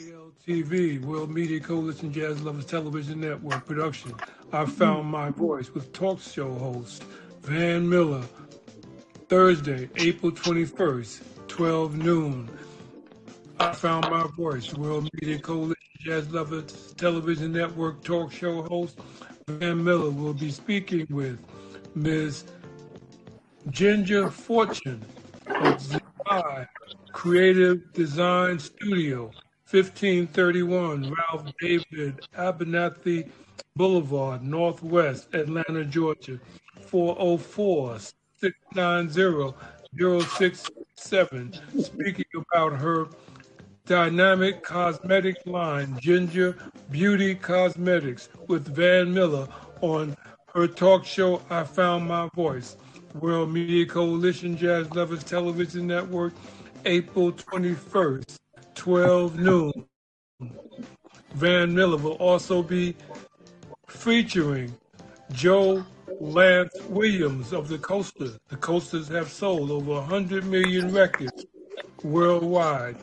JLTV, 0.00 1.04
World 1.04 1.30
Media 1.30 1.60
Coalition 1.60 2.10
Jazz 2.10 2.40
Lovers 2.40 2.64
Television 2.64 3.20
Network 3.20 3.66
production. 3.66 4.14
I 4.50 4.64
found 4.64 5.10
my 5.10 5.28
voice 5.28 5.74
with 5.74 5.92
talk 5.92 6.22
show 6.22 6.54
host 6.54 7.04
Van 7.42 7.86
Miller, 7.86 8.22
Thursday, 9.28 9.90
April 9.96 10.32
21st, 10.32 11.20
12 11.48 11.96
noon. 11.98 12.48
I 13.58 13.72
found 13.72 14.10
my 14.10 14.26
voice, 14.38 14.72
World 14.72 15.06
Media 15.20 15.38
Coalition 15.38 15.76
Jazz 15.98 16.30
Lovers 16.30 16.94
Television 16.96 17.52
Network 17.52 18.02
talk 18.02 18.32
show 18.32 18.62
host 18.62 18.98
Van 19.48 19.84
Miller 19.84 20.10
will 20.10 20.32
be 20.32 20.50
speaking 20.50 21.06
with 21.10 21.38
Ms. 21.94 22.44
Ginger 23.68 24.30
Fortune 24.30 25.04
of 25.46 26.00
Creative 27.12 27.92
Design 27.92 28.58
Studio, 28.58 29.30
1531 29.70 31.14
Ralph 31.14 31.52
David 31.60 32.20
Abernathy 32.36 33.30
Boulevard, 33.76 34.42
Northwest, 34.42 35.32
Atlanta, 35.32 35.84
Georgia, 35.84 36.40
404 36.86 38.00
690 38.40 39.54
067. 39.96 41.52
Speaking 41.80 42.24
about 42.34 42.72
her 42.80 43.06
dynamic 43.86 44.64
cosmetic 44.64 45.36
line, 45.46 45.96
Ginger 46.00 46.56
Beauty 46.90 47.36
Cosmetics, 47.36 48.28
with 48.48 48.74
Van 48.74 49.14
Miller 49.14 49.46
on 49.82 50.16
her 50.52 50.66
talk 50.66 51.04
show, 51.04 51.42
I 51.48 51.62
Found 51.62 52.08
My 52.08 52.28
Voice. 52.34 52.76
World 53.14 53.52
Media 53.52 53.86
Coalition 53.86 54.56
Jazz 54.56 54.90
Lovers 54.94 55.22
Television 55.22 55.86
Network, 55.86 56.32
April 56.84 57.30
21st, 57.32 58.36
12 58.80 59.38
noon. 59.38 59.72
Van 61.34 61.72
Miller 61.74 61.98
will 61.98 62.14
also 62.14 62.62
be 62.62 62.96
featuring 63.86 64.74
Joe 65.32 65.84
Lance 66.18 66.74
Williams 66.88 67.52
of 67.52 67.68
the 67.68 67.76
Coasters. 67.76 68.38
The 68.48 68.56
Coasters 68.56 69.06
have 69.08 69.30
sold 69.30 69.70
over 69.70 69.92
100 69.92 70.46
million 70.46 70.94
records 70.94 71.44
worldwide. 72.02 72.96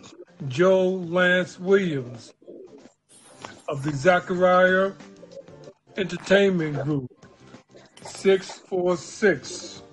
Joe 0.47 0.89
Lance 0.89 1.59
Williams 1.59 2.33
of 3.69 3.83
the 3.83 3.91
Zachariah 3.91 4.93
Entertainment 5.95 6.83
Group, 6.85 7.11
646 8.03 9.83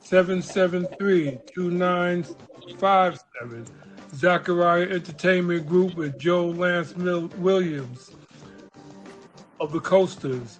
773 0.00 1.38
2957. 1.54 3.79
Zachariah 4.14 4.88
Entertainment 4.90 5.66
Group 5.68 5.94
with 5.94 6.18
Joe 6.18 6.46
Lance 6.48 6.94
Williams 6.94 8.10
of 9.60 9.72
the 9.72 9.80
Coasters 9.80 10.58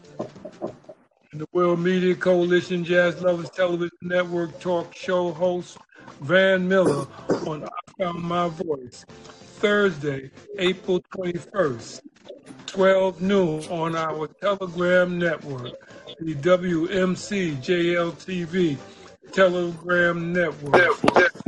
and 1.32 1.40
the 1.40 1.48
World 1.52 1.80
Media 1.80 2.14
Coalition 2.14 2.84
Jazz 2.84 3.20
Lovers 3.22 3.50
Television 3.50 3.96
Network 4.02 4.58
talk 4.60 4.94
show 4.94 5.32
host 5.32 5.78
Van 6.20 6.66
Miller 6.68 7.06
on 7.46 7.64
I 7.64 7.68
Found 7.98 8.22
My 8.22 8.48
Voice 8.48 9.04
Thursday, 9.60 10.30
April 10.58 11.02
21st, 11.14 12.00
12 12.66 13.20
noon 13.20 13.64
on 13.64 13.96
our 13.96 14.26
Telegram 14.26 15.18
network, 15.18 15.72
the 16.20 16.34
WMC 16.34 17.56
JLTV 17.56 18.78
Telegram 19.32 20.32
network. 20.32 21.39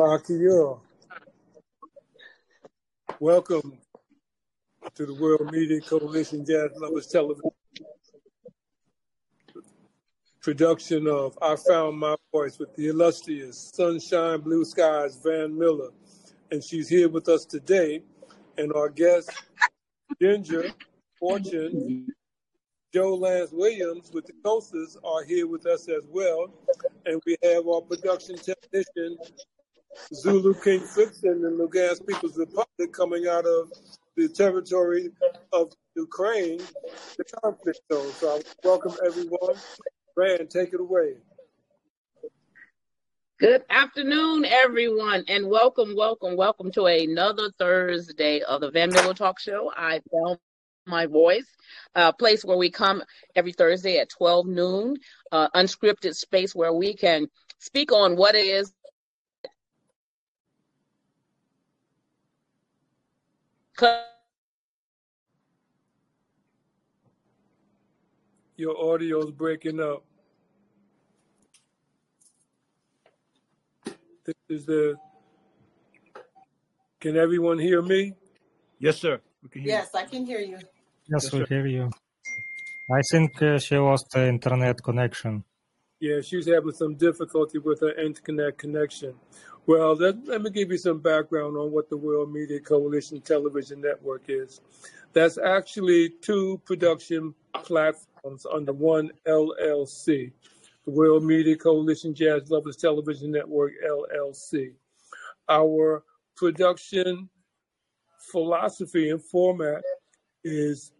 Akio. 0.00 0.80
Welcome 3.20 3.78
to 4.94 5.06
the 5.06 5.14
World 5.14 5.52
Media 5.52 5.80
Coalition 5.80 6.44
Jazz 6.44 6.70
Lovers 6.76 7.06
Television 7.06 7.50
production 10.44 11.06
of 11.06 11.38
I 11.40 11.56
Found 11.56 11.98
My 11.98 12.16
Voice 12.30 12.58
with 12.58 12.76
the 12.76 12.88
illustrious 12.88 13.72
Sunshine 13.74 14.42
Blue 14.42 14.62
Skies 14.66 15.18
Van 15.24 15.58
Miller. 15.58 15.88
And 16.50 16.62
she's 16.62 16.86
here 16.86 17.08
with 17.08 17.30
us 17.30 17.46
today. 17.46 18.02
And 18.58 18.70
our 18.74 18.90
guest, 18.90 19.30
Ginger 20.20 20.70
Fortune, 21.18 22.08
Joe 22.92 23.14
Lance 23.14 23.52
Williams 23.52 24.10
with 24.12 24.26
the 24.26 24.34
Coasters 24.44 24.98
are 25.02 25.24
here 25.24 25.46
with 25.46 25.64
us 25.64 25.88
as 25.88 26.06
well. 26.10 26.52
And 27.06 27.22
we 27.24 27.38
have 27.42 27.66
our 27.66 27.80
production 27.80 28.36
technician, 28.36 29.16
Zulu 30.12 30.54
King 30.54 30.80
Fiction 30.80 31.44
and 31.44 31.58
Lugansk 31.58 32.06
People's 32.06 32.36
Republic 32.36 32.92
coming 32.92 33.26
out 33.26 33.46
of 33.46 33.72
the 34.16 34.28
territory 34.28 35.10
of 35.52 35.72
Ukraine, 35.96 36.60
the 37.16 37.24
conflict 37.42 37.80
zone. 37.92 38.12
So 38.12 38.36
I 38.36 38.42
welcome 38.62 38.94
everyone. 39.04 39.56
Rand, 40.16 40.50
take 40.50 40.72
it 40.72 40.80
away. 40.80 41.14
Good 43.40 43.64
afternoon, 43.68 44.44
everyone, 44.44 45.24
and 45.28 45.48
welcome, 45.48 45.94
welcome, 45.96 46.36
welcome 46.36 46.70
to 46.72 46.86
another 46.86 47.50
Thursday 47.58 48.40
of 48.42 48.60
the 48.60 48.70
Van 48.70 48.90
Miller 48.90 49.14
Talk 49.14 49.40
Show. 49.40 49.72
I 49.76 50.00
found 50.12 50.38
my 50.86 51.06
voice, 51.06 51.46
a 51.94 52.12
place 52.12 52.44
where 52.44 52.56
we 52.56 52.70
come 52.70 53.02
every 53.34 53.52
Thursday 53.52 53.98
at 53.98 54.08
12 54.10 54.46
noon, 54.46 54.96
uh, 55.32 55.48
unscripted 55.50 56.14
space 56.14 56.54
where 56.54 56.72
we 56.72 56.94
can 56.94 57.26
speak 57.58 57.90
on 57.90 58.16
what 58.16 58.34
it 58.34 58.46
is 58.46 58.72
Your 68.56 68.76
audio's 68.76 69.32
breaking 69.32 69.80
up. 69.80 70.04
This 74.24 74.34
is 74.48 74.66
the. 74.66 74.94
Can 77.00 77.16
everyone 77.16 77.58
hear 77.58 77.82
me? 77.82 78.14
Yes, 78.78 78.98
sir. 78.98 79.20
We 79.42 79.48
can 79.48 79.62
hear 79.62 79.70
Yes, 79.70 79.94
I 79.94 80.04
can 80.04 80.24
hear 80.24 80.38
you. 80.38 80.58
Yes, 81.08 81.32
we 81.32 81.44
hear 81.44 81.66
you. 81.66 81.90
I 82.90 83.00
think 83.10 83.42
uh, 83.42 83.58
she 83.58 83.76
lost 83.76 84.10
the 84.12 84.28
internet 84.28 84.82
connection. 84.82 85.44
Yeah, 86.00 86.20
she's 86.20 86.46
having 86.46 86.72
some 86.72 86.94
difficulty 86.94 87.58
with 87.58 87.80
her 87.80 87.92
internet 88.00 88.56
connection. 88.56 89.14
Well, 89.66 89.94
let, 89.94 90.26
let 90.26 90.42
me 90.42 90.50
give 90.50 90.70
you 90.70 90.76
some 90.76 90.98
background 90.98 91.56
on 91.56 91.72
what 91.72 91.88
the 91.88 91.96
World 91.96 92.30
Media 92.30 92.60
Coalition 92.60 93.20
Television 93.22 93.80
Network 93.80 94.24
is. 94.28 94.60
That's 95.14 95.38
actually 95.38 96.10
two 96.20 96.60
production 96.66 97.34
platforms 97.62 98.46
under 98.52 98.74
one 98.74 99.10
LLC, 99.26 100.32
the 100.84 100.90
World 100.90 101.24
Media 101.24 101.56
Coalition 101.56 102.14
Jazz 102.14 102.50
Lovers 102.50 102.76
Television 102.76 103.30
Network 103.30 103.72
LLC. 103.88 104.72
Our 105.48 106.02
production 106.36 107.30
philosophy 108.18 109.10
and 109.10 109.22
format 109.22 109.82
is 110.42 110.92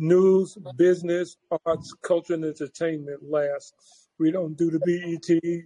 news, 0.00 0.58
business, 0.76 1.36
arts, 1.66 1.94
culture, 2.02 2.34
and 2.34 2.44
entertainment 2.44 3.22
last. 3.22 3.74
We 4.18 4.32
don't 4.32 4.56
do 4.56 4.70
the 4.70 4.80
BET, 4.80 5.64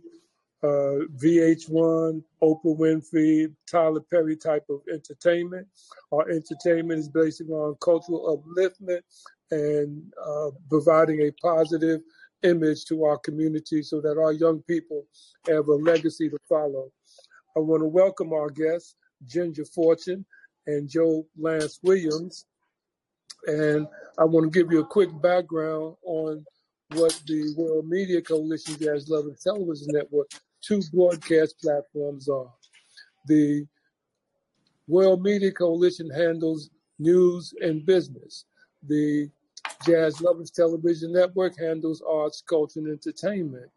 uh, 0.63 1.05
VH1, 1.17 2.23
Oprah 2.43 2.79
Winfrey, 2.79 3.53
Tyler 3.71 4.01
Perry 4.01 4.37
type 4.37 4.65
of 4.71 4.81
entertainment. 4.93 5.67
Our 6.13 6.29
entertainment 6.31 7.01
is 7.01 7.09
based 7.09 7.43
on 7.43 7.77
cultural 7.81 8.43
upliftment 8.43 9.03
and 9.51 10.03
uh, 10.25 10.51
providing 10.69 11.23
a 11.23 11.31
positive 11.43 12.01
image 12.43 12.85
to 12.87 13.05
our 13.05 13.19
community 13.19 13.83
so 13.83 14.01
that 14.01 14.19
our 14.19 14.33
young 14.33 14.63
people 14.63 15.05
have 15.47 15.69
a 15.69 15.75
legacy 15.75 16.29
to 16.31 16.39
follow. 16.49 16.91
I 17.57 17.61
want 17.61 17.83
to 17.83 17.87
welcome 17.87 18.33
our 18.33 18.51
guests, 18.51 18.97
Ginger 19.27 19.65
Fortune 19.65 20.25
and 20.67 20.89
Joe 20.89 21.27
Lance 21.39 21.81
Williams. 21.83 22.47
And 23.47 23.87
I 24.19 24.25
want 24.25 24.53
to 24.53 24.59
give 24.59 24.73
you 24.73 24.81
a 24.81 24.87
quick 24.87 25.11
background 25.23 25.97
on 26.05 26.45
what 26.95 27.21
the 27.27 27.55
World 27.57 27.89
Media 27.89 28.21
Coalition 28.21 28.77
Jazz 28.81 29.09
Lovers 29.09 29.43
Television 29.43 29.89
Network 29.91 30.31
two 30.67 30.83
broadcast 30.93 31.61
platforms 31.61 32.29
are. 32.29 32.53
The 33.27 33.67
World 34.89 35.23
Media 35.23 35.53
Coalition 35.53 36.11
handles 36.11 36.71
news 36.99 37.53
and 37.61 37.85
business. 37.85 38.45
The 38.89 39.31
Jazz 39.85 40.21
Lovers 40.21 40.51
Television 40.51 41.13
Network 41.13 41.59
handles 41.59 42.03
arts, 42.09 42.43
culture, 42.49 42.81
and 42.81 42.89
entertainment. 42.89 43.71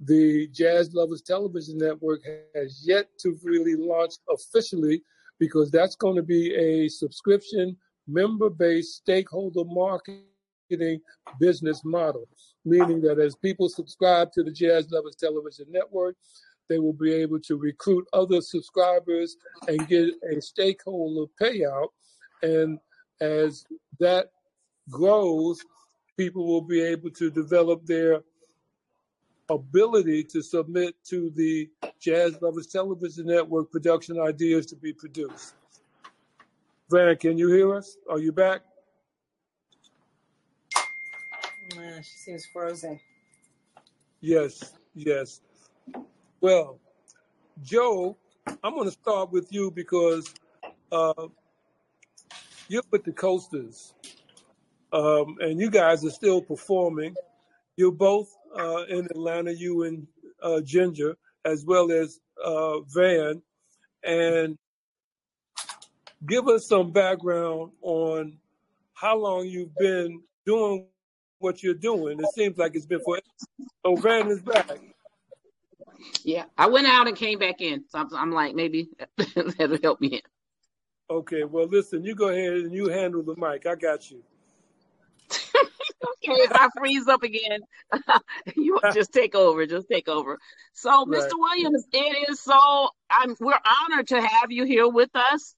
The 0.00 0.48
Jazz 0.48 0.92
Lovers 0.94 1.22
Television 1.22 1.78
Network 1.78 2.20
has 2.54 2.84
yet 2.86 3.08
to 3.20 3.38
really 3.42 3.74
launch 3.74 4.14
officially 4.30 5.02
because 5.38 5.70
that's 5.70 5.96
going 5.96 6.16
to 6.16 6.22
be 6.22 6.54
a 6.54 6.88
subscription, 6.88 7.76
member 8.06 8.48
based, 8.50 8.96
stakeholder 8.96 9.64
marketing 9.64 10.24
business 11.38 11.84
model 11.84 12.26
meaning 12.64 13.00
that 13.02 13.18
as 13.18 13.34
people 13.34 13.68
subscribe 13.68 14.32
to 14.32 14.42
the 14.42 14.50
Jazz 14.50 14.90
Lovers 14.90 15.16
Television 15.16 15.66
Network, 15.70 16.16
they 16.68 16.78
will 16.78 16.92
be 16.92 17.12
able 17.12 17.40
to 17.40 17.56
recruit 17.56 18.06
other 18.12 18.40
subscribers 18.40 19.36
and 19.68 19.86
get 19.88 20.10
a 20.30 20.40
stakeholder 20.40 21.30
payout. 21.40 21.88
And 22.42 22.78
as 23.20 23.64
that 24.00 24.30
grows, 24.90 25.60
people 26.16 26.46
will 26.46 26.62
be 26.62 26.80
able 26.82 27.10
to 27.10 27.30
develop 27.30 27.84
their 27.84 28.20
ability 29.50 30.24
to 30.24 30.40
submit 30.42 30.94
to 31.04 31.30
the 31.36 31.68
Jazz 32.00 32.40
Lovers 32.40 32.68
Television 32.68 33.26
Network 33.26 33.70
production 33.70 34.20
ideas 34.20 34.66
to 34.66 34.76
be 34.76 34.92
produced. 34.92 35.54
Van, 36.90 37.16
can 37.16 37.36
you 37.38 37.48
hear 37.48 37.74
us? 37.74 37.96
Are 38.08 38.18
you 38.18 38.32
back? 38.32 38.62
She 42.02 42.18
seems 42.18 42.46
frozen. 42.46 43.00
Yes, 44.20 44.74
yes. 44.94 45.40
Well, 46.40 46.78
Joe, 47.62 48.16
I'm 48.62 48.74
going 48.74 48.86
to 48.86 48.92
start 48.92 49.30
with 49.30 49.52
you 49.52 49.70
because 49.70 50.32
uh, 50.90 51.26
you're 52.68 52.82
with 52.90 53.04
the 53.04 53.12
Coasters, 53.12 53.94
um, 54.92 55.36
and 55.40 55.60
you 55.60 55.70
guys 55.70 56.04
are 56.04 56.10
still 56.10 56.42
performing. 56.42 57.14
You're 57.76 57.92
both 57.92 58.28
uh, 58.58 58.84
in 58.88 59.06
Atlanta, 59.06 59.52
you 59.52 59.84
and 59.84 60.06
uh, 60.42 60.60
Ginger, 60.60 61.16
as 61.44 61.64
well 61.64 61.90
as 61.90 62.20
uh, 62.44 62.80
Van. 62.80 63.42
And 64.04 64.58
give 66.26 66.48
us 66.48 66.66
some 66.66 66.92
background 66.92 67.72
on 67.82 68.38
how 68.94 69.16
long 69.16 69.46
you've 69.46 69.74
been 69.76 70.22
doing 70.44 70.86
what 71.42 71.62
you're 71.62 71.74
doing. 71.74 72.18
It 72.20 72.26
seems 72.34 72.58
like 72.58 72.74
it's 72.74 72.86
been 72.86 73.00
for. 73.00 73.18
So 73.84 73.96
Van 73.96 74.28
is 74.28 74.40
back. 74.40 74.70
Yeah, 76.24 76.44
I 76.56 76.68
went 76.68 76.86
out 76.86 77.08
and 77.08 77.16
came 77.16 77.38
back 77.38 77.60
in. 77.60 77.84
So 77.88 77.98
I'm, 77.98 78.08
I'm 78.14 78.32
like, 78.32 78.54
maybe 78.54 78.88
that'll 79.34 79.78
help 79.82 80.00
me. 80.00 80.08
In. 80.08 80.20
Okay, 81.10 81.44
well, 81.44 81.66
listen, 81.66 82.04
you 82.04 82.14
go 82.14 82.28
ahead 82.28 82.52
and 82.52 82.72
you 82.72 82.88
handle 82.88 83.22
the 83.22 83.36
mic. 83.36 83.66
I 83.66 83.74
got 83.74 84.10
you. 84.10 84.22
okay, 85.30 86.40
if 86.42 86.52
I 86.52 86.68
freeze 86.76 87.06
up 87.08 87.22
again, 87.22 87.60
you 88.56 88.78
just 88.94 89.12
take 89.12 89.34
over. 89.34 89.66
Just 89.66 89.88
take 89.88 90.08
over. 90.08 90.38
So, 90.72 91.04
right. 91.06 91.20
Mr. 91.20 91.32
Williams, 91.34 91.84
it 91.92 92.30
is 92.30 92.40
so. 92.40 92.88
I'm. 93.10 93.36
We're 93.40 93.58
honored 93.84 94.08
to 94.08 94.20
have 94.20 94.50
you 94.50 94.64
here 94.64 94.88
with 94.88 95.10
us. 95.14 95.54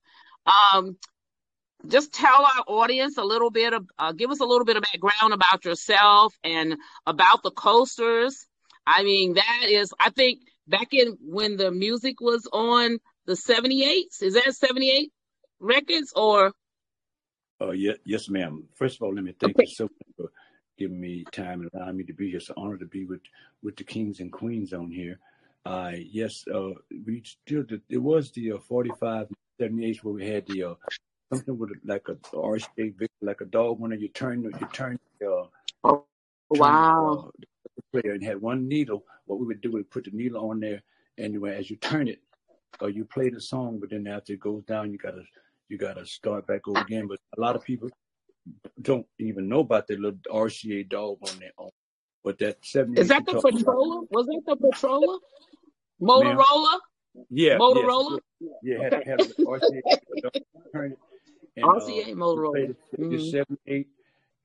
Um, 0.47 0.97
just 1.89 2.13
tell 2.13 2.43
our 2.43 2.65
audience 2.67 3.19
a 3.19 3.25
little 3.25 3.51
bit 3.51 3.73
of, 3.73 3.89
uh, 3.99 4.13
give 4.13 4.31
us 4.31 4.41
a 4.41 4.45
little 4.45 4.65
bit 4.65 4.77
of 4.77 4.83
background 4.83 5.33
about 5.33 5.65
yourself 5.65 6.35
and 6.43 6.77
about 7.07 7.43
the 7.43 7.51
coasters. 7.51 8.47
I 8.87 9.03
mean, 9.03 9.35
that 9.35 9.67
is, 9.69 9.93
I 9.99 10.11
think 10.11 10.41
back 10.67 10.93
in 10.93 11.17
when 11.21 11.57
the 11.57 11.71
music 11.71 12.21
was 12.21 12.47
on 12.53 12.99
the 13.27 13.35
78s, 13.35 14.23
is 14.23 14.35
that 14.35 14.55
78 14.55 15.13
records 15.61 16.13
or? 16.15 16.53
Oh, 17.61 17.73
yeah, 17.73 17.93
yes, 18.05 18.29
ma'am. 18.29 18.65
First 18.75 18.97
of 18.97 19.03
all, 19.03 19.15
let 19.15 19.25
me 19.25 19.35
thank 19.39 19.57
okay. 19.57 19.65
you 19.67 19.75
so 19.75 19.85
much 19.85 20.17
for 20.17 20.31
giving 20.77 21.01
me 21.01 21.25
time 21.33 21.61
and 21.63 21.71
allowing 21.75 21.97
me 21.97 22.05
to 22.05 22.13
be 22.13 22.29
here. 22.29 22.39
It's 22.39 22.49
an 22.49 22.57
honor 22.59 22.77
to 22.77 22.87
be 22.87 23.05
with, 23.05 23.21
with 23.63 23.77
the 23.77 23.85
kings 23.85 24.21
and 24.21 24.33
queens 24.33 24.73
on 24.73 24.91
here. 24.91 25.19
Uh, 25.65 25.93
yes, 25.95 26.45
uh, 26.53 26.71
we 27.07 27.23
still, 27.25 27.65
it 27.89 27.99
was 27.99 28.31
the 28.33 28.53
uh, 28.53 28.59
45, 28.59 29.29
78 29.59 30.05
where 30.05 30.15
we 30.15 30.27
had 30.27 30.47
the 30.47 30.65
uh, 30.65 30.75
something 31.33 31.59
with 31.59 31.71
like 31.85 32.07
a 32.09 32.15
RCA 32.15 33.07
like 33.23 33.41
a 33.41 33.47
dog 33.47 33.81
when 33.81 33.99
you 33.99 34.09
turn 34.09 34.43
you 34.43 34.69
turn 34.73 34.99
uh, 35.25 35.45
oh, 35.85 36.07
wow 36.51 37.31
uh, 37.37 37.45
player 37.93 38.15
and 38.15 38.25
had 38.25 38.41
one 38.41 38.69
needle. 38.69 39.05
What 39.27 39.41
we 39.41 39.47
would 39.47 39.61
do 39.61 39.77
is 39.79 39.85
put 39.91 40.05
the 40.05 40.11
needle 40.13 40.51
on 40.51 40.61
there, 40.61 40.83
and 41.19 41.47
as 41.47 41.71
you 41.71 41.77
turn 41.77 42.09
it, 42.09 42.21
or 42.81 42.89
uh, 42.89 42.91
you 42.91 43.05
play 43.05 43.31
the 43.31 43.41
song, 43.41 43.79
but 43.81 43.91
then 43.91 44.07
after 44.07 44.35
it 44.35 44.41
goes 44.41 44.63
down, 44.65 44.93
you 44.93 44.99
gotta 44.99 45.23
you 45.69 45.79
gotta 45.79 46.05
start 46.05 46.47
back 46.47 46.69
over 46.69 46.81
again. 46.81 47.07
But 47.07 47.19
a 47.37 47.41
lot 47.41 47.57
of 47.57 47.65
people 47.65 47.89
don't 48.83 49.07
even 49.19 49.49
know 49.49 49.61
about 49.61 49.87
that 49.87 50.01
little 50.01 50.19
RCA 50.31 50.89
dog 50.89 51.19
on 51.23 51.39
there. 51.39 51.53
On, 51.57 51.71
but 52.23 52.39
that 52.39 52.59
seventy 52.65 53.01
is 53.01 53.09
that 53.09 53.25
the 53.27 53.33
Patroller? 53.33 54.07
Was 54.11 54.27
that 54.27 54.43
the 54.47 54.57
Patroller? 54.57 55.19
Motorola? 56.03 56.79
Yeah, 57.31 57.59
Motorola. 57.59 58.19
Yeah, 58.41 58.51
yeah 58.63 58.83
had, 58.83 58.95
okay. 58.95 59.11
had 59.11 59.21
RCA. 59.21 59.81
turn 60.73 60.93
it, 60.93 60.99
and, 61.57 61.65
RCA 61.65 62.13
uh, 62.13 62.15
Motorola. 62.15 62.69
You 62.69 62.77
mm-hmm. 62.99 63.31
seven, 63.31 63.59
eight, 63.67 63.89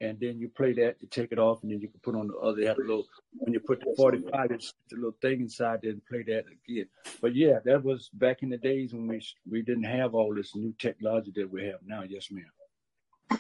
and 0.02 0.20
then 0.20 0.40
you 0.40 0.50
play 0.50 0.74
that, 0.74 0.96
you 1.02 1.08
take 1.10 1.32
it 1.32 1.40
off, 1.40 1.62
and 1.64 1.72
then 1.72 1.82
you 1.82 1.88
can 1.88 2.00
put 2.02 2.16
on 2.16 2.28
the 2.28 2.38
other. 2.38 2.62
They 2.62 2.68
had 2.68 2.78
a 2.78 2.82
little 2.82 3.06
when 3.38 3.54
you 3.54 3.60
put 3.60 3.80
the 3.82 3.94
forty 3.98 4.22
five, 4.32 4.52
it's 4.52 4.74
the 4.90 4.98
little 4.98 5.16
thing 5.22 5.42
inside 5.42 5.80
there, 5.82 5.92
and 5.92 6.06
play 6.06 6.24
that 6.24 6.46
again. 6.48 6.88
But 7.22 7.36
yeah, 7.36 7.60
that 7.66 7.84
was 7.84 8.10
back 8.14 8.44
in 8.44 8.50
the 8.50 8.58
days 8.58 8.94
when 8.94 9.08
we 9.08 9.22
we 9.50 9.62
didn't 9.62 9.84
have 9.84 10.16
all 10.16 10.34
this 10.34 10.56
new 10.56 10.74
technology 10.78 11.32
that 11.36 11.52
we 11.52 11.66
have 11.66 11.80
now. 11.86 12.04
Yes, 12.08 12.30
ma'am. 12.32 13.40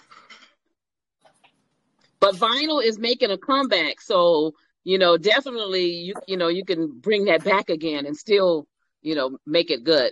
But 2.19 2.35
vinyl 2.35 2.83
is 2.83 2.99
making 2.99 3.31
a 3.31 3.37
comeback, 3.37 4.01
so 4.01 4.53
you 4.83 4.97
know 4.97 5.17
definitely 5.17 5.91
you 5.91 6.13
you 6.27 6.37
know 6.37 6.49
you 6.49 6.65
can 6.65 6.99
bring 6.99 7.25
that 7.25 7.43
back 7.43 7.69
again 7.69 8.05
and 8.05 8.17
still 8.17 8.67
you 9.01 9.15
know 9.15 9.37
make 9.45 9.71
it 9.71 9.83
good. 9.83 10.11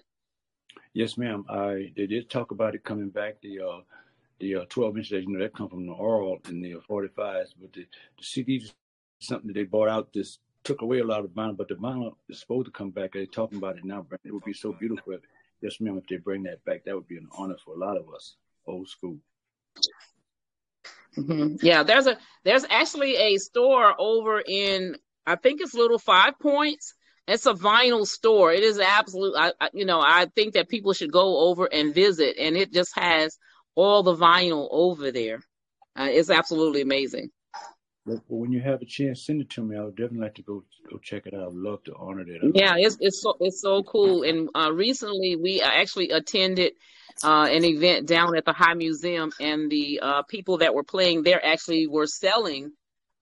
Yes, 0.97 1.15
ma'am. 1.15 1.45
I 1.47 1.91
they 1.95 2.07
did 2.07 2.27
talk 2.27 2.49
about 2.49 2.73
it 2.73 2.83
coming 2.83 3.09
back. 3.09 3.39
The 3.43 3.59
uh, 3.59 3.81
the 4.39 4.55
uh, 4.55 4.65
12 4.67 4.97
inches, 4.97 5.11
you 5.11 5.29
know, 5.29 5.39
that 5.39 5.53
come 5.53 5.69
from 5.69 5.85
the 5.85 5.93
oral 5.93 6.39
and 6.45 6.63
the 6.63 6.73
45s, 6.89 7.49
but 7.61 7.71
the, 7.73 7.85
the 8.17 8.23
CDs 8.23 8.73
something 9.19 9.45
that 9.45 9.53
they 9.53 9.63
bought 9.63 9.89
out. 9.89 10.11
This 10.11 10.39
took 10.63 10.81
away 10.81 10.97
a 10.97 11.03
lot 11.03 11.23
of 11.23 11.29
vinyl, 11.29 11.55
but 11.55 11.67
the 11.67 11.75
vinyl 11.75 12.15
is 12.29 12.39
supposed 12.39 12.65
to 12.65 12.71
come 12.71 12.89
back. 12.89 13.11
They're 13.13 13.27
talking 13.27 13.59
about 13.59 13.77
it 13.77 13.85
now. 13.85 14.07
It 14.23 14.31
would 14.31 14.43
be 14.43 14.53
so 14.53 14.73
beautiful. 14.73 15.13
If, 15.13 15.21
yes, 15.61 15.79
ma'am. 15.79 15.99
If 15.99 16.07
they 16.07 16.17
bring 16.17 16.41
that 16.43 16.65
back, 16.65 16.83
that 16.85 16.95
would 16.95 17.07
be 17.07 17.17
an 17.17 17.27
honor 17.37 17.57
for 17.63 17.75
a 17.75 17.77
lot 17.77 17.97
of 17.97 18.11
us, 18.11 18.35
old 18.65 18.89
school. 18.89 19.17
Mm-hmm. 21.15 21.57
Yeah, 21.61 21.83
there's 21.83 22.07
a 22.07 22.17
there's 22.43 22.65
actually 22.71 23.17
a 23.17 23.37
store 23.37 23.93
over 23.99 24.41
in 24.43 24.95
I 25.27 25.35
think 25.35 25.61
it's 25.61 25.75
Little 25.75 25.99
Five 25.99 26.39
Points 26.39 26.95
it's 27.27 27.45
a 27.45 27.53
vinyl 27.53 28.07
store. 28.07 28.53
It 28.53 28.63
is 28.63 28.79
absolute. 28.79 29.35
I, 29.37 29.51
I, 29.59 29.69
you 29.73 29.85
know, 29.85 29.99
I 29.99 30.27
think 30.35 30.53
that 30.53 30.69
people 30.69 30.93
should 30.93 31.11
go 31.11 31.49
over 31.49 31.65
and 31.65 31.93
visit, 31.93 32.37
and 32.39 32.55
it 32.55 32.71
just 32.71 32.97
has 32.97 33.37
all 33.75 34.01
the 34.03 34.15
vinyl 34.15 34.67
over 34.71 35.11
there. 35.11 35.41
Uh, 35.95 36.07
it's 36.09 36.29
absolutely 36.29 36.81
amazing. 36.81 37.29
Well, 38.05 38.23
when 38.29 38.53
you 38.53 38.61
have 38.61 38.81
a 38.81 38.85
chance, 38.85 39.25
send 39.25 39.41
it 39.41 39.49
to 39.51 39.63
me. 39.63 39.75
I 39.75 39.83
would 39.83 39.97
definitely 39.97 40.19
like 40.19 40.35
to 40.35 40.41
go 40.41 40.63
go 40.89 40.97
check 40.99 41.23
it 41.25 41.33
out. 41.33 41.49
I'd 41.49 41.53
love 41.53 41.83
to 41.83 41.93
honor 41.99 42.23
that. 42.23 42.51
Yeah, 42.55 42.75
it's 42.77 42.97
it's 43.01 43.21
so 43.21 43.35
it's 43.41 43.61
so 43.61 43.83
cool. 43.83 44.23
And 44.23 44.49
uh, 44.55 44.71
recently, 44.71 45.35
we 45.35 45.61
actually 45.61 46.11
attended 46.11 46.73
uh, 47.23 47.49
an 47.51 47.65
event 47.65 48.07
down 48.07 48.37
at 48.37 48.45
the 48.45 48.53
High 48.53 48.75
Museum, 48.75 49.31
and 49.41 49.69
the 49.69 49.99
uh, 50.01 50.21
people 50.23 50.59
that 50.59 50.73
were 50.73 50.83
playing 50.85 51.23
there 51.23 51.45
actually 51.45 51.87
were 51.87 52.07
selling 52.07 52.71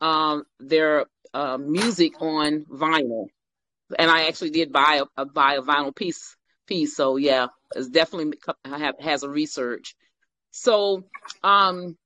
um, 0.01 0.43
their 0.59 1.07
uh, 1.33 1.57
music 1.57 2.21
on 2.21 2.65
vinyl 2.65 3.25
and 3.97 4.09
I 4.09 4.27
actually 4.27 4.51
did 4.51 4.71
buy 4.71 5.01
a, 5.01 5.21
a 5.21 5.25
buy 5.25 5.55
a 5.55 5.61
vinyl 5.61 5.95
piece 5.95 6.35
piece. 6.67 6.95
So 6.95 7.17
yeah, 7.17 7.47
it's 7.75 7.89
definitely 7.89 8.37
have, 8.65 8.95
has 8.99 9.23
a 9.23 9.29
research. 9.29 9.95
So, 10.51 11.05
um, 11.43 11.97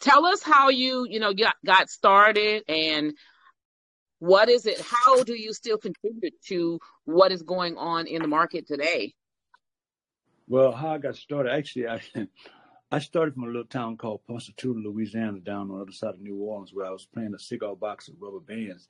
tell 0.00 0.26
us 0.26 0.42
how 0.42 0.68
you 0.70 1.06
you 1.08 1.20
know 1.20 1.32
got 1.32 1.56
got 1.64 1.90
started 1.90 2.64
and 2.68 3.14
what 4.18 4.48
is 4.48 4.64
it? 4.64 4.80
How 4.80 5.22
do 5.22 5.34
you 5.34 5.52
still 5.52 5.76
contribute 5.76 6.34
to 6.46 6.80
what 7.04 7.30
is 7.30 7.42
going 7.42 7.76
on 7.76 8.06
in 8.06 8.22
the 8.22 8.28
market 8.28 8.66
today? 8.66 9.14
Well, 10.46 10.72
how 10.72 10.94
I 10.94 10.98
got 10.98 11.16
started, 11.16 11.52
actually, 11.52 11.88
I 11.88 12.00
I 12.90 13.00
started 13.00 13.34
from 13.34 13.44
a 13.44 13.48
little 13.48 13.64
town 13.64 13.96
called 13.96 14.20
Ponchatoula, 14.26 14.80
Louisiana, 14.80 15.40
down 15.40 15.70
on 15.70 15.78
the 15.78 15.82
other 15.82 15.92
side 15.92 16.14
of 16.14 16.20
New 16.20 16.36
Orleans, 16.36 16.72
where 16.72 16.86
I 16.86 16.90
was 16.90 17.06
playing 17.06 17.34
a 17.34 17.38
cigar 17.38 17.74
box 17.74 18.08
of 18.08 18.14
rubber 18.20 18.40
bands 18.40 18.88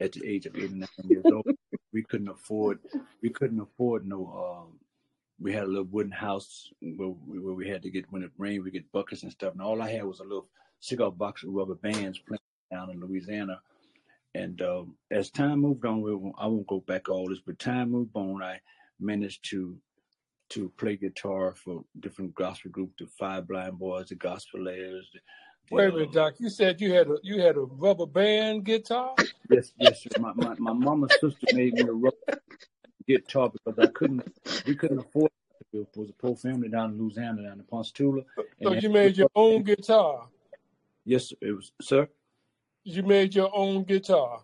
at 0.00 0.12
the 0.12 0.26
age 0.26 0.46
of 0.46 0.56
89 0.56 0.88
years 1.04 1.24
old. 1.32 1.46
We 1.92 2.02
couldn't 2.02 2.28
afford, 2.28 2.78
we 3.22 3.30
couldn't 3.30 3.60
afford 3.60 4.06
no. 4.06 4.66
Um, 4.66 4.78
we 5.40 5.52
had 5.52 5.64
a 5.64 5.66
little 5.66 5.84
wooden 5.84 6.12
house 6.12 6.70
where, 6.80 7.08
where 7.08 7.54
we 7.54 7.68
had 7.68 7.82
to 7.82 7.90
get 7.90 8.10
when 8.10 8.22
it 8.22 8.30
rained, 8.38 8.62
we 8.62 8.70
get 8.70 8.92
buckets 8.92 9.22
and 9.22 9.32
stuff, 9.32 9.52
and 9.52 9.62
all 9.62 9.82
I 9.82 9.90
had 9.90 10.04
was 10.04 10.20
a 10.20 10.24
little 10.24 10.46
cigar 10.80 11.10
box 11.10 11.42
of 11.42 11.50
rubber 11.50 11.74
bands 11.74 12.18
playing 12.18 12.40
down 12.70 12.90
in 12.90 13.00
Louisiana. 13.00 13.60
And 14.34 14.62
um, 14.62 14.94
as 15.10 15.30
time 15.30 15.60
moved 15.60 15.84
on, 15.84 16.02
we, 16.02 16.12
I 16.38 16.46
won't 16.46 16.66
go 16.66 16.80
back 16.80 17.08
all 17.08 17.28
this, 17.28 17.40
but 17.44 17.58
time 17.58 17.90
moved 17.90 18.14
on. 18.14 18.42
I 18.42 18.60
managed 19.00 19.48
to 19.50 19.76
to 20.50 20.72
play 20.76 20.96
guitar 20.96 21.54
for 21.54 21.84
different 22.00 22.34
gospel 22.34 22.72
groups, 22.72 22.94
the 22.98 23.06
Five 23.06 23.46
Blind 23.46 23.78
Boys, 23.78 24.08
the 24.08 24.16
Gospel 24.16 24.64
Layers, 24.64 25.08
Wait 25.70 25.88
a 25.88 25.92
minute, 25.92 26.12
Doc. 26.12 26.34
You 26.38 26.50
said 26.50 26.80
you 26.80 26.92
had 26.92 27.08
a 27.08 27.16
you 27.22 27.40
had 27.40 27.56
a 27.56 27.60
rubber 27.60 28.06
band 28.06 28.64
guitar. 28.64 29.14
Yes, 29.48 29.72
yes. 29.78 30.02
Sir. 30.02 30.08
My 30.18 30.32
my 30.34 30.54
my 30.58 30.72
mama's 30.72 31.12
sister 31.20 31.46
made 31.52 31.74
me 31.74 31.82
a 31.82 31.92
rubber 31.92 32.16
guitar 33.06 33.50
because 33.50 33.78
I 33.78 33.86
couldn't 33.92 34.26
we 34.66 34.74
couldn't 34.74 34.98
afford 34.98 35.30
it. 35.72 35.78
It 35.78 35.88
was 35.96 36.10
a 36.10 36.12
poor 36.14 36.34
family 36.34 36.68
down 36.68 36.92
in 36.92 36.98
Louisiana, 36.98 37.42
down 37.42 37.60
in 37.60 37.64
Ponchatoula. 37.64 38.22
So 38.62 38.72
you 38.72 38.90
made 38.90 39.16
your 39.16 39.30
own 39.36 39.62
guitar. 39.62 40.26
Yes, 41.04 41.32
it 41.40 41.52
was, 41.52 41.70
sir. 41.80 42.08
You 42.82 43.04
made 43.04 43.34
your 43.34 43.50
own 43.54 43.84
guitar. 43.84 44.40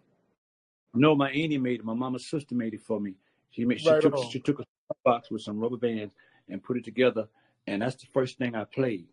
No, 0.94 1.16
my 1.16 1.30
auntie 1.30 1.58
made 1.58 1.80
it. 1.80 1.84
My 1.84 1.94
mama's 1.94 2.26
sister 2.26 2.54
made 2.54 2.74
it 2.74 2.82
for 2.82 3.00
me. 3.00 3.14
She 3.50 3.64
made 3.64 3.80
she 3.80 3.90
Right 3.90 4.00
took 4.00 4.14
on. 4.14 4.30
she 4.30 4.38
took 4.38 4.60
a 4.60 4.64
box 5.04 5.30
with 5.30 5.42
some 5.42 5.58
rubber 5.58 5.76
bands 5.76 6.14
and 6.48 6.62
put 6.62 6.76
it 6.76 6.84
together, 6.84 7.28
and 7.66 7.82
that's 7.82 7.96
the 7.96 8.06
first 8.12 8.38
thing 8.38 8.54
I 8.54 8.64
played. 8.64 9.08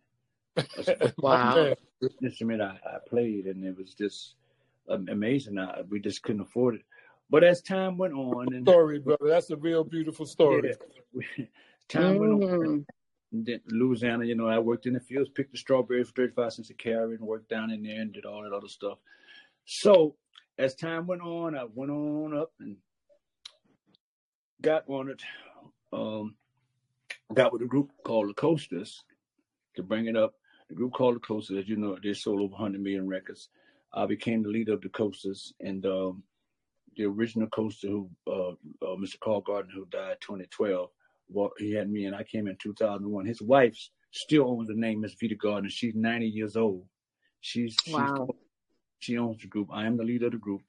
That's 0.56 0.86
the 0.86 0.96
first 0.96 1.14
Wow. 1.18 1.56
Man, 1.56 1.76
instrument 2.22 2.62
I, 2.62 2.80
I 2.86 2.98
played, 3.08 3.46
and 3.48 3.64
it 3.64 3.78
was 3.78 3.94
just 3.94 4.36
um, 4.90 5.08
amazing. 5.10 5.58
I, 5.58 5.82
we 5.90 6.00
just 6.00 6.22
couldn't 6.24 6.42
afford 6.42 6.76
it. 6.76 6.82
But 7.30 7.44
as 7.44 7.62
time 7.62 7.98
went 7.98 8.14
on, 8.14 8.54
and 8.54 8.66
story, 8.68 9.00
brother. 9.00 9.30
That's 9.30 9.50
a 9.50 9.56
real 9.56 9.84
beautiful 9.84 10.26
story. 10.26 10.74
yeah, 11.38 11.46
time 11.90 12.20
went 12.20 12.34
on, 12.34 12.40
Mm. 12.42 12.86
and 13.32 13.46
then 13.46 13.62
Louisiana, 13.68 14.26
you 14.26 14.36
know, 14.36 14.48
I 14.48 14.60
worked 14.60 14.86
in 14.86 14.94
the 14.94 15.00
fields, 15.00 15.30
picked 15.30 15.54
the 15.54 15.58
strawberries 15.58 16.10
for 16.10 16.14
35 16.16 16.54
cents 16.54 16.70
a 16.70 16.74
carry, 16.74 17.16
and 17.16 17.26
worked 17.26 17.50
down 17.50 17.72
in 17.72 17.82
there 17.82 18.02
and 18.02 18.14
did 18.14 18.26
all 18.26 18.44
that 18.44 18.54
other 18.54 18.68
stuff. 18.68 19.00
So 19.66 20.16
as 20.58 20.76
time 20.76 21.08
went 21.08 21.22
on, 21.22 21.58
I 21.58 21.66
went 21.74 21.90
on 21.92 22.38
up 22.38 22.52
and 22.60 22.78
got 24.62 24.84
on 24.88 25.10
it. 25.10 25.22
Um, 25.92 26.36
got 27.34 27.54
with 27.54 27.62
a 27.62 27.66
group 27.66 27.92
called 28.04 28.30
the 28.30 28.34
Coasters 28.34 29.04
to 29.76 29.84
bring 29.84 30.06
it 30.08 30.16
up. 30.18 30.36
The 30.70 30.76
group 30.76 30.94
called 30.94 31.16
the 31.16 31.20
Coasters, 31.20 31.58
as 31.58 31.70
you 31.70 31.76
know, 31.76 31.98
they 32.02 32.14
sold 32.14 32.40
over 32.42 32.54
100 32.54 32.82
million 32.82 33.08
records. 33.08 33.50
I 33.94 34.06
became 34.06 34.44
the 34.44 34.50
leader 34.50 34.74
of 34.74 34.82
the 34.82 34.90
Coasters, 34.90 35.54
and 35.60 35.86
um, 35.86 36.24
the 36.96 37.06
original 37.06 37.48
Coaster, 37.48 37.88
who 37.88 38.10
uh, 38.28 38.50
uh, 38.50 38.96
Mr. 38.98 39.20
Carl 39.20 39.42
Gardner, 39.42 39.74
who 39.74 39.86
died 39.86 40.18
2012, 40.22 40.90
well, 41.30 41.52
he 41.58 41.74
had 41.74 41.90
me, 41.90 42.06
and 42.06 42.16
I 42.16 42.24
came 42.24 42.48
in 42.48 42.56
2001. 42.58 43.26
His 43.26 43.42
wife 43.42 43.78
still 44.12 44.50
owns 44.50 44.68
the 44.68 44.76
name 44.76 45.02
Miss 45.02 45.16
Vita 45.20 45.36
Gardner. 45.36 45.70
She's 45.70 45.96
90 45.96 46.28
years 46.28 46.56
old. 46.56 46.86
She's, 47.42 47.76
she's 47.84 47.94
Wow. 47.94 48.30
she 49.00 49.18
owns 49.18 49.42
the 49.42 49.48
group. 49.48 49.70
I 49.72 49.86
am 49.86 49.98
the 49.98 50.04
leader 50.04 50.28
of 50.28 50.32
the 50.34 50.38
group, 50.38 50.62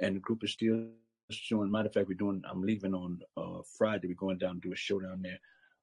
and 0.00 0.16
the 0.16 0.20
group 0.20 0.44
is 0.44 0.52
still 0.52 0.86
showing. 1.30 1.70
Matter 1.70 1.88
of 1.88 1.94
fact, 1.94 2.08
we're 2.08 2.14
doing. 2.14 2.42
I'm 2.48 2.62
leaving 2.62 2.94
on 2.94 3.20
uh, 3.36 3.62
Friday. 3.76 4.08
We're 4.08 4.14
going 4.14 4.38
down 4.38 4.54
to 4.54 4.60
do 4.68 4.72
a 4.72 4.76
show 4.76 5.00
down 5.00 5.22
there 5.22 5.38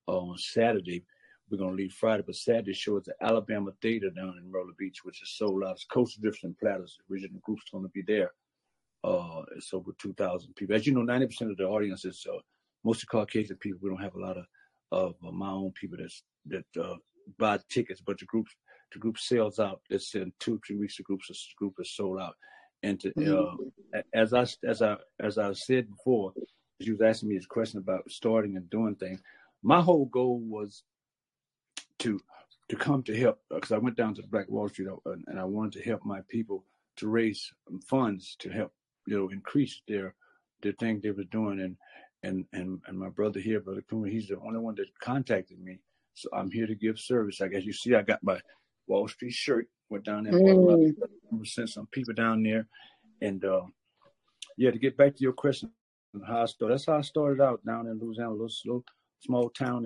on 0.08 0.38
Saturday. 0.38 1.04
We're 1.50 1.58
gonna 1.58 1.76
leave 1.76 1.94
Friday, 1.94 2.24
but 2.26 2.36
Saturday 2.36 2.74
show 2.74 2.98
is 2.98 3.06
the 3.06 3.16
Alabama 3.22 3.72
Theater 3.82 4.10
down 4.10 4.38
in 4.38 4.52
Roller 4.52 4.74
Beach, 4.78 5.00
which 5.04 5.22
is 5.22 5.32
sold 5.36 5.64
out. 5.64 5.74
It's 5.74 5.86
Coast 5.86 6.22
Drifts 6.22 6.44
and 6.44 6.58
Platters. 6.58 6.98
The 7.08 7.14
original 7.14 7.40
group's 7.44 7.64
gonna 7.72 7.90
be 7.90 8.04
there. 8.06 8.32
Uh, 9.04 9.44
it's 9.56 9.74
over 9.74 9.92
2,000 9.98 10.54
people. 10.56 10.76
As 10.76 10.86
you 10.86 10.94
know, 10.94 11.02
90% 11.02 11.50
of 11.52 11.58
the 11.58 11.64
audience 11.64 12.04
is 12.06 12.26
uh, 12.32 12.38
mostly 12.84 13.08
Caucasian 13.10 13.58
people. 13.58 13.80
We 13.82 13.90
don't 13.90 14.02
have 14.02 14.16
a 14.16 14.20
lot 14.22 14.38
of 14.38 14.46
of 14.92 15.16
uh, 15.26 15.32
my 15.32 15.52
own 15.52 15.72
people 15.74 15.98
that's 16.00 16.24
that 16.48 16.66
uh, 16.82 16.96
buy 17.38 17.60
tickets, 17.70 18.02
but 18.02 18.18
the 18.20 18.26
group 18.26 18.48
the 18.92 19.00
group 19.00 19.18
sells 19.20 19.60
out. 19.60 19.82
It's 19.90 20.16
in 20.16 20.34
two 20.40 20.60
three 20.66 20.76
weeks. 20.78 20.98
The 20.98 21.04
group 21.04 21.22
the 21.28 21.36
group 21.58 21.76
is 21.80 21.96
sold 21.96 22.20
out. 22.20 22.36
And 22.84 23.00
to, 23.02 23.14
uh, 23.38 23.56
a- 23.94 24.04
as 24.18 24.34
I 24.34 24.46
as 24.68 24.82
I 24.82 24.98
as 25.20 25.38
I 25.38 25.54
said 25.54 25.90
before, 25.90 26.34
as 26.82 26.88
you 26.88 26.94
was 26.94 27.02
asking 27.02 27.30
me 27.30 27.38
this 27.38 27.46
question 27.46 27.80
about 27.80 28.10
starting 28.10 28.58
and 28.58 28.70
doing 28.70 28.96
things, 28.96 29.22
my 29.64 29.80
whole 29.82 30.06
goal 30.06 30.40
was 30.40 30.84
to 32.00 32.20
to 32.70 32.76
come 32.76 33.02
to 33.04 33.18
help 33.18 33.40
because 33.50 33.72
I 33.72 33.78
went 33.78 33.98
down 33.98 34.14
to 34.16 34.24
Black 34.24 34.50
Wall 34.50 34.70
Street 34.70 34.90
uh, 34.90 35.12
and, 35.12 35.24
and 35.28 35.40
I 35.40 35.44
wanted 35.44 35.74
to 35.74 35.90
help 35.90 36.06
my 36.06 36.22
people 36.30 36.66
to 36.98 37.08
raise 37.08 37.52
funds 37.88 38.36
to 38.40 38.50
help 38.50 38.74
you 39.08 39.18
know 39.18 39.30
increase 39.30 39.82
their 39.88 40.16
their 40.62 40.74
thing 40.74 41.00
they 41.02 41.12
were 41.12 41.24
doing 41.26 41.62
and 41.62 41.76
and 42.24 42.46
and 42.54 42.82
and 42.88 42.98
my 42.98 43.10
brother 43.10 43.40
here, 43.40 43.60
brother 43.60 43.84
Kuma, 43.90 44.10
he's 44.10 44.28
the 44.28 44.40
only 44.40 44.60
one 44.60 44.76
that 44.76 44.88
contacted 45.00 45.60
me. 45.60 45.80
So 46.16 46.30
I'm 46.34 46.52
here 46.52 46.68
to 46.68 46.76
give 46.76 47.00
service. 47.00 47.40
I 47.42 47.48
guess 47.48 47.64
you 47.64 47.74
see, 47.74 47.96
I 47.96 48.02
got 48.02 48.22
my 48.24 48.40
Wall 48.88 49.08
Street 49.08 49.34
shirt. 49.34 49.68
Went 49.90 50.04
down 50.06 50.26
there, 50.26 50.34
bought 50.34 50.52
a 50.52 50.60
lot 50.60 50.80
Mm. 51.34 51.48
sent 51.48 51.70
some 51.70 51.88
people 51.92 52.14
down 52.14 52.44
there, 52.44 52.68
and 53.22 53.46
uh, 53.46 53.62
yeah, 54.58 54.72
to 54.72 54.80
get 54.80 54.98
back 54.98 55.16
to 55.16 55.24
your 55.24 55.34
question, 55.34 55.72
how 56.28 56.42
I 56.42 56.46
started. 56.46 56.74
That's 56.74 56.86
how 56.86 56.98
I 56.98 57.02
started 57.02 57.42
out 57.42 57.64
down 57.66 57.88
in 57.88 58.00
Louisiana, 58.00 58.32
a 58.32 58.34
little, 58.34 58.50
little 58.66 58.86
small 59.20 59.50
town, 59.50 59.86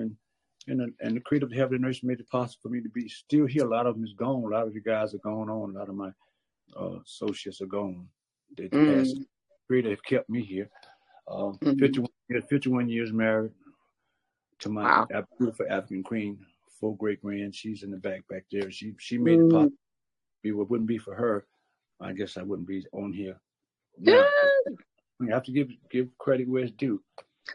and 0.67 0.82
and 0.82 0.93
the, 1.00 1.05
and 1.05 1.15
the 1.15 1.22
creative 1.22 1.51
heavenly 1.51 1.79
nurse 1.82 2.03
made 2.03 2.20
it 2.20 2.29
possible 2.29 2.60
for 2.63 2.70
me 2.70 2.82
to 2.82 2.89
be 2.89 3.08
still 3.10 3.46
here. 3.46 3.65
A 3.65 3.70
lot 3.70 3.86
of 3.88 3.96
them 3.96 4.03
is 4.03 4.13
gone. 4.13 4.43
A 4.43 4.48
lot 4.48 4.67
of 4.67 4.75
you 4.75 4.82
guys 4.82 5.13
are 5.13 5.20
going 5.20 5.50
on. 5.50 5.75
A 5.75 5.79
lot 5.79 5.89
of 5.89 5.96
my 5.96 6.12
uh, 6.79 7.00
associates 7.05 7.62
are 7.62 7.65
gone. 7.67 8.08
They 8.58 8.70
Mm. 8.70 8.98
passed. 8.98 9.17
Creative 9.67 9.91
have 9.91 10.03
kept 10.03 10.29
me 10.29 10.41
here. 10.43 10.70
Um, 11.27 11.58
Mhm. 11.60 11.79
51, 11.79 12.10
years, 12.29 12.46
51 12.50 12.89
years 12.89 13.13
married 13.13 13.53
to 14.60 14.70
my 14.70 14.84
Wow. 14.84 15.25
Beautiful 15.39 15.65
African 15.70 16.03
queen, 16.03 16.46
four 16.79 16.96
great 16.98 17.22
grand. 17.22 17.55
She's 17.55 17.84
in 17.84 17.91
the 17.91 17.98
back 17.98 18.27
back 18.27 18.46
there. 18.51 18.70
She 18.72 18.96
she 19.00 19.17
made 19.17 19.39
it 19.39 19.43
Mm. 19.43 19.51
possible. 19.51 19.77
If 20.43 20.50
it 20.50 20.53
wouldn't 20.53 20.88
be 20.88 20.98
for 20.98 21.15
her, 21.15 21.46
I 22.00 22.12
guess 22.13 22.36
I 22.38 22.43
wouldn't 22.43 22.67
be 22.67 22.86
on 22.91 23.13
here. 23.13 23.39
Yeah, 23.98 24.13
Now. 24.13 24.34
You 25.20 25.29
have 25.29 25.43
to 25.43 25.51
give 25.53 25.70
give 25.89 26.10
credit 26.17 26.50
where 26.50 26.63
it's 26.63 26.72
due. 26.74 27.01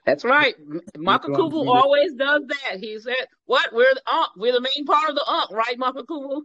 That's 0.04 0.24
right. 0.24 0.54
Go 0.94 1.18
Kubu 1.18 1.66
always 1.66 2.14
does 2.14 2.42
that. 2.46 2.78
He 2.78 2.98
said, 2.98 3.26
"What? 3.46 3.72
We're 3.72 3.94
the 3.94 4.02
unk. 4.10 4.30
We're 4.36 4.52
the 4.52 4.60
main 4.60 4.84
part 4.84 5.08
of 5.08 5.16
the 5.16 5.24
unk, 5.26 5.50
right, 5.50 5.78
Michael 5.78 6.04
Kubu?" 6.04 6.42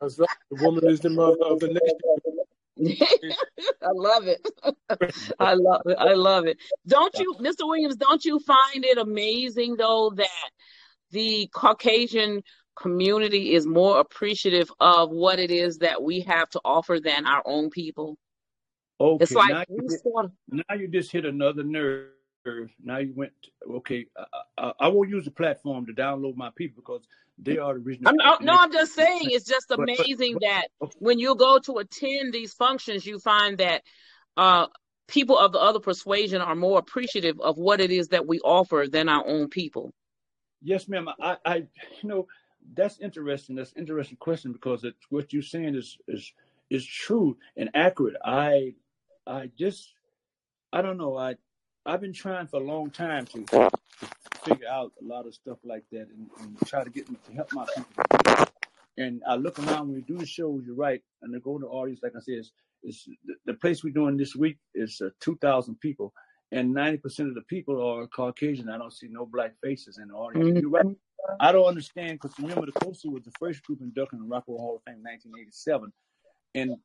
That's 0.00 0.18
right. 0.18 0.28
The 0.50 0.64
woman 0.64 0.86
is 0.88 1.00
the 1.00 1.10
mother 1.10 1.36
of 1.42 1.60
the 1.60 1.68
nation. 1.68 1.88
I 3.82 3.90
love 3.92 4.26
it. 4.26 4.46
I 5.38 5.54
love 5.54 5.82
it. 5.86 5.96
I 5.98 6.14
love 6.14 6.46
it. 6.46 6.58
Don't 6.86 7.16
you, 7.18 7.36
Mr. 7.40 7.66
Williams, 7.66 7.96
don't 7.96 8.24
you 8.24 8.40
find 8.40 8.84
it 8.84 8.98
amazing 8.98 9.76
though 9.76 10.10
that 10.16 10.50
the 11.10 11.48
Caucasian 11.54 12.42
community 12.76 13.54
is 13.54 13.66
more 13.66 14.00
appreciative 14.00 14.70
of 14.80 15.10
what 15.10 15.38
it 15.38 15.52
is 15.52 15.78
that 15.78 16.02
we 16.02 16.20
have 16.20 16.50
to 16.50 16.60
offer 16.64 16.98
than 17.00 17.26
our 17.26 17.42
own 17.44 17.70
people? 17.70 18.18
Okay, 19.00 19.22
It's 19.22 19.32
like 19.32 19.50
now 19.50 19.64
you 19.68 19.76
we 19.82 19.92
hit, 19.92 20.02
sort 20.02 20.24
of 20.26 20.32
now 20.48 20.74
you 20.74 20.88
just 20.88 21.12
hit 21.12 21.24
another 21.24 21.62
nerve. 21.62 22.08
Now 22.82 22.98
you 22.98 23.12
went 23.14 23.32
okay. 23.70 24.06
I, 24.16 24.24
I, 24.58 24.72
I 24.80 24.88
won't 24.88 25.08
use 25.08 25.24
the 25.24 25.30
platform 25.30 25.86
to 25.86 25.92
download 25.92 26.36
my 26.36 26.50
people 26.54 26.82
because 26.84 27.02
they 27.38 27.58
are 27.58 27.74
the 27.74 27.80
original. 27.80 28.10
I'm, 28.10 28.16
no, 28.16 28.52
no, 28.52 28.58
I'm 28.60 28.72
just 28.72 28.94
saying 28.94 29.20
it's 29.24 29.46
just 29.46 29.66
But- 29.68 29.78
but- 29.78 29.98
amazing 30.00 30.34
but- 30.34 30.42
that 30.42 30.68
okay. 30.82 30.96
when 30.98 31.18
you 31.18 31.34
go 31.36 31.58
to 31.60 31.78
attend 31.78 32.32
these 32.32 32.52
functions, 32.52 33.06
you 33.06 33.18
find 33.18 33.58
that 33.58 33.82
uh, 34.36 34.66
people 35.08 35.38
of 35.38 35.52
the 35.52 35.58
other 35.58 35.80
persuasion 35.80 36.40
are 36.40 36.54
more 36.54 36.78
appreciative 36.78 37.40
of 37.40 37.56
what 37.56 37.80
it 37.80 37.90
is 37.90 38.08
that 38.08 38.26
we 38.26 38.40
offer 38.40 38.86
than 38.90 39.08
our 39.08 39.26
own 39.26 39.48
people. 39.48 39.92
Yes, 40.62 40.88
ma'am. 40.88 41.08
I, 41.20 41.36
I, 41.44 41.56
you 42.02 42.08
know, 42.08 42.26
that's 42.74 42.98
interesting. 42.98 43.56
That's 43.56 43.72
an 43.72 43.80
interesting 43.80 44.16
question 44.18 44.52
because 44.52 44.84
it's 44.84 45.06
what 45.10 45.32
you're 45.32 45.42
saying 45.42 45.74
is 45.74 45.98
is 46.08 46.32
is 46.70 46.86
true 46.86 47.36
and 47.56 47.70
accurate. 47.74 48.16
I, 48.24 48.74
I 49.26 49.50
just, 49.58 49.92
I 50.72 50.80
don't 50.82 50.96
know. 50.96 51.16
I, 51.16 51.36
I've 51.86 52.00
been 52.00 52.12
trying 52.12 52.46
for 52.46 52.60
a 52.60 52.64
long 52.64 52.90
time 52.90 53.26
to, 53.26 53.70
figure 54.44 54.68
out 54.68 54.92
a 55.00 55.04
lot 55.04 55.26
of 55.26 55.34
stuff 55.34 55.58
like 55.64 55.84
that 55.90 56.06
and, 56.08 56.28
and 56.40 56.56
try 56.66 56.84
to 56.84 56.90
get 56.90 57.06
to 57.06 57.32
help 57.32 57.50
my 57.52 57.66
people. 57.74 58.46
And 58.98 59.22
I 59.26 59.36
look 59.36 59.58
around 59.58 59.88
when 59.88 59.94
we 59.94 60.02
do 60.02 60.18
the 60.18 60.26
shows. 60.26 60.62
You're 60.66 60.76
right, 60.76 61.00
and 61.22 61.32
to 61.32 61.40
go 61.40 61.58
to 61.58 61.62
the 61.62 61.70
audience, 61.70 62.00
like 62.02 62.12
I 62.16 62.20
said, 62.20 62.38
is 62.38 62.52
is 62.82 63.08
the, 63.24 63.34
the 63.46 63.54
place 63.54 63.82
we're 63.82 63.94
doing 63.94 64.16
this 64.16 64.36
week 64.36 64.58
is 64.74 65.00
uh, 65.00 65.08
two 65.20 65.36
thousand 65.40 65.80
people, 65.80 66.12
and 66.52 66.74
90% 66.74 67.02
of 67.28 67.34
the 67.34 67.40
people 67.48 67.82
are 67.82 68.06
Caucasian. 68.06 68.68
I 68.68 68.78
don't 68.78 68.92
see 68.92 69.08
no 69.10 69.26
black 69.26 69.54
faces 69.62 69.98
in 69.98 70.08
the 70.08 70.14
audience. 70.14 70.58
Mm-hmm. 70.58 70.68
Right. 70.68 70.96
I 71.40 71.52
don't 71.52 71.66
understand 71.66 72.20
because 72.20 72.38
remember 72.38 72.66
the 72.66 72.72
Coasters 72.72 73.10
was 73.10 73.24
the 73.24 73.32
first 73.38 73.62
group 73.64 73.80
inducted 73.80 74.18
in 74.18 74.28
the 74.28 74.32
Rock 74.32 74.44
and 74.46 74.56
Roll 74.56 74.64
Hall 74.64 74.76
of 74.76 74.82
Fame 74.84 74.98
in 74.98 75.02
1987. 75.02 75.92
And 76.54 76.76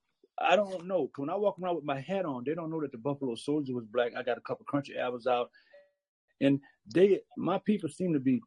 I 0.42 0.56
don't 0.56 0.86
know. 0.86 1.10
When 1.18 1.30
I 1.30 1.36
walk 1.36 1.58
around 1.62 1.76
with 1.76 1.84
my 1.84 2.00
hat 2.00 2.26
on, 2.26 2.44
they 2.46 2.56
don't 2.56 2.70
know 2.70 2.82
that 2.82 2.92
the 2.92 2.98
Buffalo 2.98 3.36
Soldier 3.36 3.74
was 3.74 3.86
black. 3.86 4.14
I 4.16 4.24
got 4.24 4.38
a 4.38 4.42
couple 4.42 4.66
country 4.66 4.98
albums 4.98 5.28
out. 5.28 5.50
And 6.42 6.60
they, 6.94 7.20
my 7.38 7.60
people 7.60 7.90
seem 7.90 8.14
to 8.14 8.20
be, 8.20 8.42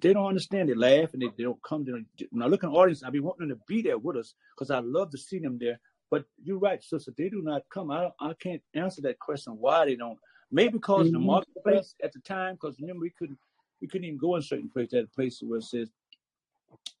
they 0.00 0.12
don't 0.12 0.26
understand. 0.26 0.68
They 0.68 0.74
laugh 0.74 1.12
and 1.12 1.22
they, 1.22 1.28
they 1.36 1.44
don't 1.44 1.62
come. 1.62 1.84
They 1.84 1.92
when 2.30 2.42
I 2.42 2.46
look 2.46 2.62
in 2.62 2.70
the 2.70 2.76
audience, 2.76 3.02
I 3.02 3.10
be 3.10 3.20
wanting 3.20 3.48
them 3.48 3.58
to 3.58 3.64
be 3.68 3.82
there 3.82 3.98
with 3.98 4.16
us 4.16 4.34
because 4.56 4.70
I 4.70 4.80
love 4.80 5.10
to 5.10 5.18
see 5.18 5.38
them 5.38 5.58
there. 5.60 5.78
But 6.10 6.24
you're 6.42 6.58
right, 6.58 6.82
sister. 6.82 7.12
They 7.16 7.28
do 7.28 7.42
not 7.42 7.62
come. 7.72 7.90
I 7.90 8.10
I 8.20 8.32
can't 8.40 8.62
answer 8.74 9.02
that 9.02 9.18
question 9.18 9.54
why 9.58 9.84
they 9.84 9.96
don't. 9.96 10.18
Maybe 10.50 10.72
because 10.72 11.06
mm-hmm. 11.06 11.14
the 11.14 11.18
marketplace 11.20 11.94
at 12.02 12.12
the 12.12 12.20
time, 12.20 12.54
because 12.54 12.76
remember 12.80 13.02
we 13.02 13.10
couldn't 13.10 13.38
we 13.80 13.88
couldn't 13.88 14.06
even 14.06 14.18
go 14.18 14.36
in 14.36 14.42
certain 14.42 14.70
places 14.70 14.94
at 14.94 15.04
a 15.04 15.08
place 15.08 15.40
where 15.42 15.58
it 15.58 15.64
says 15.64 15.90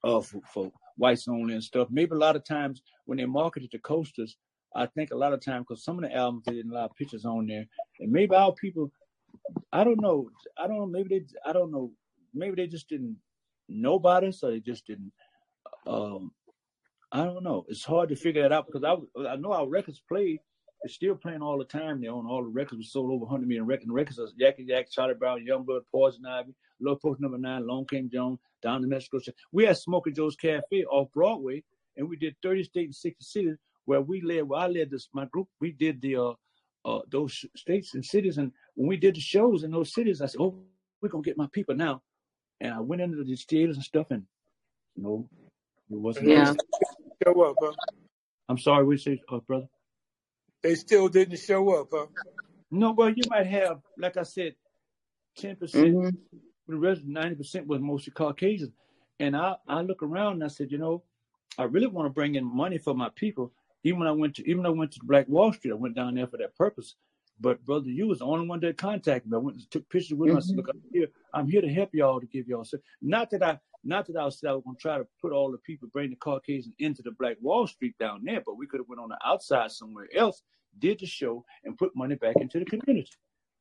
uh 0.02 0.20
for, 0.20 0.40
for 0.52 0.72
whites 0.96 1.28
only 1.28 1.54
and 1.54 1.64
stuff. 1.64 1.88
Maybe 1.90 2.12
a 2.12 2.18
lot 2.18 2.36
of 2.36 2.44
times 2.44 2.82
when 3.06 3.18
they 3.18 3.24
marketed 3.24 3.70
the 3.72 3.78
coasters, 3.78 4.36
I 4.74 4.86
think 4.86 5.12
a 5.12 5.16
lot 5.16 5.32
of 5.32 5.44
times 5.44 5.66
because 5.68 5.84
some 5.84 6.02
of 6.02 6.08
the 6.08 6.16
albums 6.16 6.44
they 6.44 6.52
didn't 6.52 6.72
allow 6.72 6.88
pictures 6.88 7.24
on 7.24 7.46
there, 7.46 7.66
and 8.00 8.10
maybe 8.10 8.34
our 8.34 8.52
people, 8.52 8.90
I 9.72 9.84
don't 9.84 10.00
know, 10.00 10.28
I 10.58 10.66
don't 10.66 10.78
know, 10.78 10.86
maybe 10.86 11.18
they, 11.18 11.24
I 11.48 11.52
don't 11.52 11.70
know, 11.70 11.92
maybe 12.32 12.56
they 12.56 12.66
just 12.66 12.88
didn't 12.88 13.16
know 13.68 13.94
about 13.94 14.24
us 14.24 14.42
or 14.42 14.50
they 14.50 14.60
just 14.60 14.86
didn't. 14.86 15.12
Um, 15.86 16.32
I 17.12 17.24
don't 17.24 17.44
know. 17.44 17.64
It's 17.68 17.84
hard 17.84 18.08
to 18.08 18.16
figure 18.16 18.42
that 18.42 18.52
out 18.52 18.66
because 18.66 18.82
I 18.82 19.28
I 19.28 19.36
know 19.36 19.52
our 19.52 19.68
records 19.68 20.02
played. 20.08 20.40
They're 20.84 20.90
still 20.90 21.14
playing 21.14 21.40
all 21.40 21.56
the 21.56 21.64
time. 21.64 22.02
They 22.02 22.08
own 22.08 22.26
all 22.26 22.42
the 22.42 22.48
records. 22.50 22.76
We 22.76 22.84
sold 22.84 23.10
over 23.10 23.24
100 23.24 23.48
million 23.48 23.64
records. 23.64 23.90
records 23.90 24.18
are 24.18 24.26
Yakety 24.38 24.68
Yak, 24.68 24.90
Charlie 24.90 25.14
Brown, 25.14 25.42
Youngblood, 25.42 25.80
Poison 25.90 26.26
Ivy, 26.26 26.54
Love 26.78 27.00
Potion 27.00 27.22
Number 27.22 27.38
Nine, 27.38 27.66
Long 27.66 27.86
King 27.86 28.10
Jones, 28.12 28.38
Down 28.60 28.82
to 28.82 28.86
Mexico. 28.86 29.18
We 29.50 29.64
had 29.64 29.78
Smokey 29.78 30.12
Joe's 30.12 30.36
Cafe 30.36 30.84
off 30.84 31.10
Broadway, 31.14 31.64
and 31.96 32.06
we 32.06 32.16
did 32.16 32.36
30 32.42 32.64
states 32.64 32.86
and 32.88 32.94
60 32.96 33.24
cities 33.24 33.56
where 33.86 34.02
we 34.02 34.20
led. 34.20 34.42
Where 34.42 34.60
I 34.60 34.66
led 34.66 34.90
this, 34.90 35.08
my 35.14 35.24
group. 35.24 35.48
We 35.58 35.72
did 35.72 36.02
the 36.02 36.16
uh, 36.16 36.34
uh, 36.84 37.00
those 37.10 37.46
states 37.56 37.94
and 37.94 38.04
cities, 38.04 38.36
and 38.36 38.52
when 38.74 38.86
we 38.86 38.98
did 38.98 39.16
the 39.16 39.20
shows 39.20 39.64
in 39.64 39.70
those 39.70 39.94
cities, 39.94 40.20
I 40.20 40.26
said, 40.26 40.42
"Oh, 40.42 40.54
we're 41.00 41.08
gonna 41.08 41.22
get 41.22 41.38
my 41.38 41.48
people 41.50 41.74
now." 41.74 42.02
And 42.60 42.74
I 42.74 42.80
went 42.80 43.00
into 43.00 43.24
these 43.24 43.46
theaters 43.46 43.76
and 43.76 43.84
stuff, 43.84 44.08
and 44.10 44.24
you 44.96 45.02
know, 45.02 45.28
it 45.90 45.98
wasn't. 45.98 46.28
Yeah. 46.28 46.52
Show 47.24 47.42
up, 47.42 47.56
huh? 47.58 47.72
I'm 48.50 48.58
sorry, 48.58 48.84
we 48.84 48.98
say, 48.98 49.22
uh, 49.30 49.38
brother. 49.38 49.66
They 50.64 50.74
still 50.74 51.08
didn't 51.08 51.36
show 51.36 51.78
up, 51.78 51.88
huh? 51.92 52.06
No, 52.70 52.92
well, 52.92 53.10
you 53.10 53.22
might 53.28 53.46
have, 53.46 53.82
like 53.98 54.16
I 54.16 54.22
said, 54.22 54.54
ten 55.36 55.56
percent. 55.56 55.94
Mhm. 55.94 56.16
The 56.66 56.76
rest, 56.76 57.04
ninety 57.04 57.36
percent 57.36 57.66
was 57.66 57.82
mostly 57.82 58.12
Caucasian. 58.12 58.72
And 59.20 59.36
I, 59.36 59.56
I 59.68 59.82
look 59.82 60.02
around 60.02 60.32
and 60.34 60.44
I 60.44 60.48
said, 60.48 60.72
you 60.72 60.78
know, 60.78 61.02
I 61.58 61.64
really 61.64 61.86
want 61.86 62.06
to 62.06 62.10
bring 62.10 62.34
in 62.36 62.44
money 62.44 62.78
for 62.78 62.94
my 62.94 63.10
people. 63.14 63.52
Even 63.84 64.00
when 64.00 64.08
I 64.08 64.12
went 64.12 64.36
to, 64.36 64.50
even 64.50 64.62
though 64.62 64.70
I 64.70 64.72
went 64.72 64.92
to 64.92 65.00
Black 65.04 65.28
Wall 65.28 65.52
Street, 65.52 65.72
I 65.72 65.74
went 65.74 65.96
down 65.96 66.14
there 66.14 66.26
for 66.26 66.38
that 66.38 66.56
purpose. 66.56 66.96
But 67.38 67.62
brother, 67.66 67.90
you 67.90 68.06
was 68.06 68.20
the 68.20 68.24
only 68.24 68.46
one 68.46 68.60
that 68.60 68.78
contacted 68.78 69.30
me. 69.30 69.36
I 69.36 69.40
went 69.40 69.58
and 69.58 69.70
took 69.70 69.86
pictures 69.90 70.16
with 70.16 70.30
him. 70.30 70.38
I 70.38 70.40
said, 70.40 70.56
look, 70.56 70.68
I'm 70.70 70.80
here. 70.90 71.08
I'm 71.34 71.46
here 71.46 71.60
to 71.60 71.68
help 71.68 71.90
y'all 71.92 72.20
to 72.20 72.26
give 72.26 72.48
y'all. 72.48 72.64
So 72.64 72.78
not 73.02 73.28
that 73.30 73.42
I, 73.42 73.58
not 73.84 74.06
that 74.06 74.16
I 74.16 74.26
said 74.30 74.48
I 74.48 74.54
was 74.54 74.64
going 74.64 74.76
to 74.76 74.80
try 74.80 74.96
to 74.96 75.06
put 75.20 75.32
all 75.32 75.52
the 75.52 75.58
people, 75.58 75.88
bring 75.92 76.08
the 76.08 76.16
Caucasian 76.16 76.72
into 76.78 77.02
the 77.02 77.10
Black 77.10 77.36
Wall 77.42 77.66
Street 77.66 77.96
down 77.98 78.22
there, 78.24 78.40
but 78.44 78.56
we 78.56 78.66
could 78.66 78.80
have 78.80 78.88
went 78.88 79.00
on 79.00 79.10
the 79.10 79.18
outside 79.24 79.70
somewhere 79.70 80.08
else, 80.16 80.42
did 80.78 81.00
the 81.00 81.06
show, 81.06 81.44
and 81.64 81.78
put 81.78 81.94
money 81.96 82.14
back 82.16 82.36
into 82.36 82.58
the 82.58 82.64
community. 82.64 83.10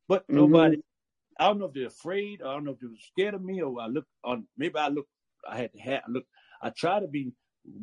But 0.07 0.27
Mhm. 0.27 0.35
nobody. 0.35 0.77
I 1.39 1.47
don't 1.47 1.59
know 1.59 1.65
if 1.65 1.73
they're 1.73 1.87
afraid. 1.87 2.41
I 2.41 2.53
don't 2.53 2.63
know 2.65 2.71
if 2.71 2.79
they're 2.79 2.89
scared 2.97 3.33
of 3.33 3.43
me, 3.43 3.61
or 3.61 3.79
I 3.81 3.87
look 3.87 4.05
on. 4.23 4.47
Maybe 4.57 4.75
I 4.77 4.89
look. 4.89 5.07
I 5.47 5.57
had 5.57 5.73
to 5.73 5.79
have. 5.79 6.03
I 6.07 6.11
look. 6.11 6.25
I 6.61 6.69
try 6.69 6.99
to 6.99 7.07
be 7.07 7.33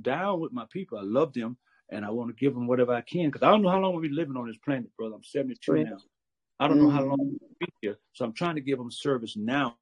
down 0.02 0.40
with 0.40 0.52
my 0.52 0.66
people. 0.70 0.98
I 0.98 1.02
love 1.02 1.32
them, 1.32 1.58
and 1.90 2.04
I 2.04 2.10
want 2.10 2.30
to 2.30 2.34
give 2.34 2.54
them 2.54 2.66
whatever 2.66 2.92
I 2.94 3.00
can 3.02 3.26
because 3.30 3.42
I 3.42 3.50
don't 3.50 3.62
know 3.62 3.70
how 3.70 3.80
long 3.80 3.92
we'll 3.92 4.02
be 4.02 4.08
living 4.08 4.36
on 4.36 4.46
this 4.46 4.58
planet, 4.58 4.94
brother. 4.96 5.16
I'm 5.16 5.24
72 5.24 5.72
Right. 5.72 5.86
now. 5.86 5.98
I 6.60 6.68
don't 6.68 6.78
know 6.78 6.88
how 6.90 7.02
Mhm. 7.02 7.08
long 7.08 7.18
we'll 7.18 7.50
be 7.58 7.66
here, 7.80 7.98
so 8.12 8.24
I'm 8.24 8.32
trying 8.34 8.54
to 8.56 8.60
give 8.60 8.78
them 8.78 8.90
service 8.90 9.36
now 9.36 9.76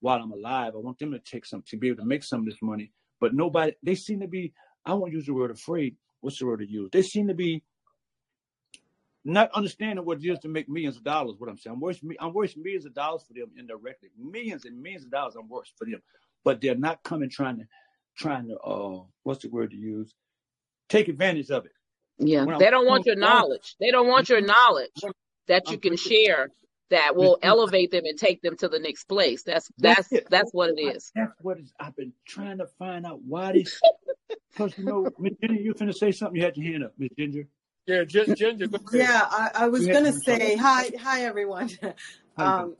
while 0.00 0.20
I'm 0.20 0.32
alive. 0.32 0.74
I 0.74 0.78
want 0.78 0.98
them 0.98 1.12
to 1.12 1.18
take 1.20 1.46
some 1.46 1.62
to 1.68 1.76
be 1.76 1.88
able 1.88 1.98
to 2.02 2.06
make 2.06 2.24
some 2.24 2.40
of 2.40 2.46
this 2.46 2.60
money. 2.62 2.92
But 3.20 3.34
nobody. 3.34 3.74
They 3.82 3.94
seem 3.94 4.20
to 4.20 4.28
be. 4.28 4.52
I 4.84 4.94
won't 4.94 5.12
use 5.12 5.26
the 5.26 5.34
word 5.34 5.50
afraid. 5.50 5.96
What's 6.20 6.38
the 6.38 6.46
word 6.46 6.58
to 6.60 6.66
use? 6.66 6.90
They 6.92 7.02
seem 7.02 7.28
to 7.28 7.34
be 7.34 7.62
not 9.24 9.50
understanding 9.52 10.04
what 10.04 10.18
it 10.22 10.28
is 10.28 10.38
to 10.40 10.48
make 10.48 10.68
millions 10.68 10.96
of 10.96 11.04
dollars. 11.04 11.36
What 11.38 11.48
I'm 11.50 11.56
saying, 11.58 11.74
I'm 11.74 11.80
worth 11.80 12.00
I'm 12.20 12.32
worth 12.34 12.56
millions 12.56 12.84
of 12.86 12.94
dollars 12.94 13.22
for 13.26 13.34
them 13.34 13.50
indirectly, 13.58 14.10
millions 14.18 14.64
and 14.64 14.80
millions 14.82 15.04
of 15.04 15.10
dollars. 15.10 15.34
I'm 15.36 15.48
worth 15.48 15.68
for 15.78 15.86
them, 15.86 16.02
but 16.44 16.60
they're 16.60 16.74
not 16.74 17.02
coming 17.02 17.30
trying 17.30 17.58
to 17.58 17.64
trying 18.16 18.48
to 18.48 18.58
uh 18.58 19.02
what's 19.22 19.42
the 19.42 19.48
word 19.50 19.70
to 19.70 19.76
use? 19.76 20.12
Take 20.88 21.08
advantage 21.08 21.50
of 21.50 21.64
it. 21.64 21.72
Yeah. 22.18 22.44
When 22.44 22.54
I'm 22.54 22.60
They 22.60 22.70
don't 22.70 22.86
want 22.86 23.06
your 23.06 23.14
I'm- 23.14 23.20
knowledge. 23.20 23.76
They 23.80 23.90
don't 23.90 24.08
want 24.08 24.28
your 24.28 24.40
knowledge 24.40 24.90
that 25.48 25.70
you 25.70 25.78
can 25.78 25.96
share 25.96 26.48
that 26.90 27.16
will 27.16 27.38
elevate 27.42 27.90
them 27.90 28.04
and 28.04 28.18
take 28.18 28.42
them 28.42 28.56
to 28.58 28.68
the 28.68 28.78
next 28.78 29.04
place. 29.04 29.42
That's 29.42 29.70
That's 29.78 30.08
that's 30.08 30.28
that's 30.30 30.50
what 30.52 30.70
it 30.70 30.80
is. 30.80 31.10
That's 31.14 31.32
what 31.40 31.58
is, 31.58 31.72
I've 31.80 31.96
been 31.96 32.12
trying 32.26 32.58
to 32.58 32.66
find 32.78 33.06
out 33.06 33.20
why 33.22 33.52
they. 33.52 33.64
Because 34.52 34.78
you 34.78 34.84
know, 34.84 35.08
Miss 35.18 35.32
Ginger, 35.40 35.60
you 35.60 35.74
finna 35.74 35.94
say 35.94 36.12
something. 36.12 36.36
You 36.36 36.44
had 36.44 36.56
your 36.56 36.70
hand 36.72 36.84
up, 36.84 36.92
Miss 36.96 37.08
Ginger. 37.18 37.46
Yeah, 37.86 38.04
just 38.04 38.34
Ginger. 38.36 38.66
Go 38.66 38.76
ahead. 38.76 39.08
Yeah, 39.08 39.26
I, 39.30 39.50
I 39.54 39.68
was 39.68 39.86
gonna 39.86 40.12
say 40.12 40.56
hi, 40.56 40.90
hi 41.00 41.24
everyone. 41.24 41.70
Um, 42.36 42.74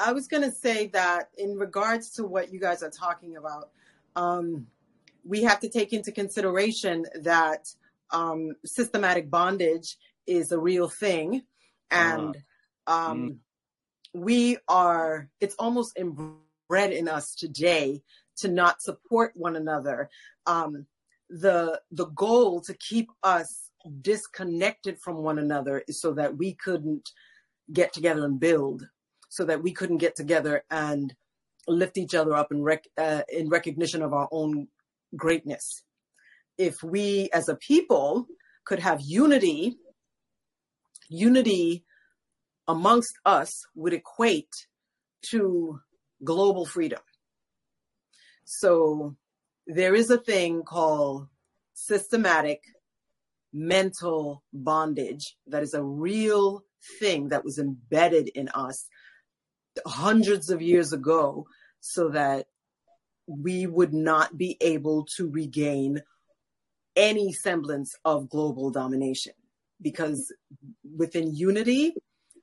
I 0.00 0.12
was 0.12 0.26
gonna 0.26 0.50
say 0.50 0.88
that 0.88 1.28
in 1.38 1.56
regards 1.56 2.10
to 2.14 2.24
what 2.24 2.52
you 2.52 2.58
guys 2.58 2.82
are 2.82 2.90
talking 2.90 3.36
about, 3.36 3.70
um, 4.16 4.66
we 5.24 5.44
have 5.44 5.60
to 5.60 5.68
take 5.68 5.92
into 5.92 6.10
consideration 6.10 7.06
that 7.22 7.72
um, 8.10 8.56
systematic 8.64 9.30
bondage 9.30 9.96
is 10.26 10.50
a 10.50 10.58
real 10.58 10.88
thing, 10.88 11.42
and 11.92 12.36
um, 12.88 13.38
we 14.12 14.58
are. 14.66 15.28
It's 15.40 15.54
almost 15.56 15.96
inbred 15.96 16.92
in 16.92 17.06
us 17.06 17.36
today 17.36 18.02
to 18.38 18.48
not 18.48 18.82
support 18.82 19.34
one 19.36 19.54
another. 19.54 20.10
Um, 20.46 20.86
the 21.28 21.80
the 21.92 22.06
goal 22.06 22.60
to 22.62 22.74
keep 22.74 23.08
us 23.22 23.69
disconnected 24.00 24.98
from 25.00 25.16
one 25.16 25.38
another 25.38 25.82
so 25.90 26.12
that 26.12 26.36
we 26.36 26.54
couldn't 26.54 27.10
get 27.72 27.92
together 27.92 28.24
and 28.24 28.40
build, 28.40 28.86
so 29.28 29.44
that 29.44 29.62
we 29.62 29.72
couldn't 29.72 29.98
get 29.98 30.16
together 30.16 30.64
and 30.70 31.14
lift 31.68 31.96
each 31.98 32.14
other 32.14 32.34
up 32.34 32.50
in 32.50 32.62
rec- 32.62 32.88
uh, 32.98 33.22
in 33.28 33.48
recognition 33.48 34.02
of 34.02 34.12
our 34.12 34.28
own 34.32 34.68
greatness. 35.16 35.82
If 36.58 36.82
we 36.82 37.30
as 37.32 37.48
a 37.48 37.56
people 37.56 38.26
could 38.64 38.80
have 38.80 39.00
unity, 39.00 39.76
unity 41.08 41.84
amongst 42.68 43.14
us 43.24 43.50
would 43.74 43.92
equate 43.92 44.66
to 45.30 45.80
global 46.22 46.66
freedom. 46.66 47.00
So 48.44 49.16
there 49.66 49.94
is 49.94 50.10
a 50.10 50.18
thing 50.18 50.62
called 50.62 51.28
systematic 51.72 52.62
mental 53.52 54.42
bondage 54.52 55.36
that 55.46 55.62
is 55.62 55.74
a 55.74 55.82
real 55.82 56.62
thing 56.98 57.28
that 57.28 57.44
was 57.44 57.58
embedded 57.58 58.28
in 58.28 58.48
us 58.50 58.86
hundreds 59.86 60.50
of 60.50 60.62
years 60.62 60.92
ago 60.92 61.46
so 61.80 62.08
that 62.10 62.46
we 63.26 63.66
would 63.66 63.92
not 63.92 64.36
be 64.36 64.56
able 64.60 65.04
to 65.16 65.28
regain 65.28 66.02
any 66.96 67.32
semblance 67.32 67.94
of 68.04 68.28
global 68.28 68.70
domination 68.70 69.32
because 69.80 70.32
within 70.96 71.34
unity 71.34 71.94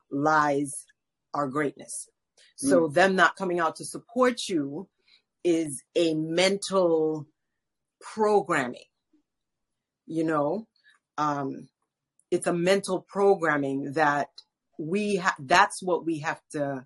lies 0.09 0.85
our 1.33 1.47
greatness. 1.47 2.09
So 2.55 2.87
mm. 2.87 2.93
them 2.93 3.15
not 3.15 3.35
coming 3.35 3.59
out 3.59 3.75
to 3.77 3.85
support 3.85 4.47
you 4.47 4.87
is 5.43 5.83
a 5.95 6.13
mental 6.13 7.27
programming. 8.01 8.81
You 10.05 10.23
know, 10.23 10.67
um, 11.17 11.69
it's 12.31 12.47
a 12.47 12.53
mental 12.53 13.01
programming 13.01 13.93
that 13.93 14.29
we 14.77 15.17
ha- 15.17 15.35
that's 15.39 15.81
what 15.81 16.05
we 16.05 16.19
have 16.19 16.41
to 16.51 16.85